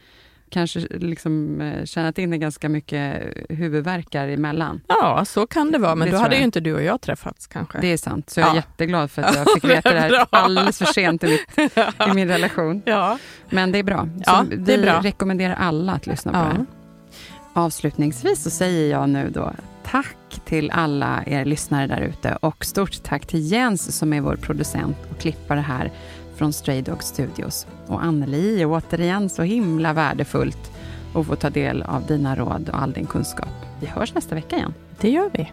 kanske 0.52 0.80
liksom 0.90 1.60
eh, 1.60 1.84
tjänat 1.84 2.18
in 2.18 2.40
ganska 2.40 2.68
mycket 2.68 3.22
huvudvärkar 3.48 4.28
emellan. 4.28 4.80
ja, 4.88 5.24
så 5.24 5.46
kan 5.46 5.72
det 5.72 5.78
vara, 5.78 5.94
men 5.94 6.08
Det 6.08 6.12
då 6.16 6.18
hade 6.20 6.34
jag. 6.34 6.38
ju 6.40 6.44
inte 6.44 6.60
du 6.60 6.74
och 6.74 6.82
jag 6.82 7.00
träffats 7.00 7.46
kanske. 7.46 7.78
Det 7.80 7.86
är 7.92 7.96
sant, 7.96 8.30
så 8.30 8.40
jag 8.40 8.46
är 8.48 8.50
Ja. 8.52 8.56
jätteglad 8.56 9.10
för 9.10 9.22
att 9.22 9.34
jag 9.36 9.46
fick 9.54 9.64
veta 9.64 9.92
det 9.94 10.00
här 10.00 10.26
alldeles 10.30 10.78
för 10.78 10.84
sent 10.86 11.24
i, 11.24 11.26
mitt, 11.28 11.72
i 12.10 12.14
min 12.14 12.28
relation. 12.28 12.82
Ja. 12.84 13.18
Men 13.50 13.72
det 13.72 13.78
är 13.78 13.82
bra. 13.82 14.08
Så 14.16 14.22
Ja, 14.26 14.44
det 14.56 14.72
är 14.74 14.78
vi 14.78 14.82
bra. 14.84 15.00
rekommenderar 15.02 15.54
alla 15.54 15.92
att 15.92 16.06
lyssna 16.06 16.32
på 16.32 16.38
Ja. 16.38 16.42
det 16.44 16.48
här. 16.56 16.66
Avslutningsvis 17.54 18.42
så 18.42 18.50
säger 18.50 18.90
jag 18.90 19.08
nu 19.08 19.30
då 19.30 19.52
tack 19.84 20.16
till 20.44 20.70
alla 20.70 21.22
er 21.26 21.44
lyssnare 21.44 21.86
där 21.86 22.00
ute 22.00 22.36
och 22.40 22.64
stort 22.64 23.02
tack 23.02 23.26
till 23.26 23.52
Jens 23.52 23.96
som 23.98 24.12
är 24.12 24.20
vår 24.20 24.36
producent 24.36 24.96
och 25.10 25.18
klippare 25.20 25.60
här 25.60 25.90
från 26.42 26.52
Stray 26.52 26.82
Dog 26.82 27.02
Studios. 27.02 27.66
Och 27.86 28.02
Anneli, 28.02 28.64
återigen 28.64 29.28
så 29.28 29.42
himla 29.42 29.92
värdefullt 29.92 30.70
att 31.14 31.26
få 31.26 31.36
ta 31.36 31.50
del 31.50 31.82
av 31.82 32.06
dina 32.06 32.36
råd 32.36 32.68
och 32.68 32.82
all 32.82 32.92
din 32.92 33.06
kunskap. 33.06 33.48
Vi 33.80 33.86
hörs 33.86 34.14
nästa 34.14 34.34
vecka 34.34 34.56
igen. 34.56 34.74
Det 35.00 35.10
gör 35.10 35.30
vi. 35.32 35.52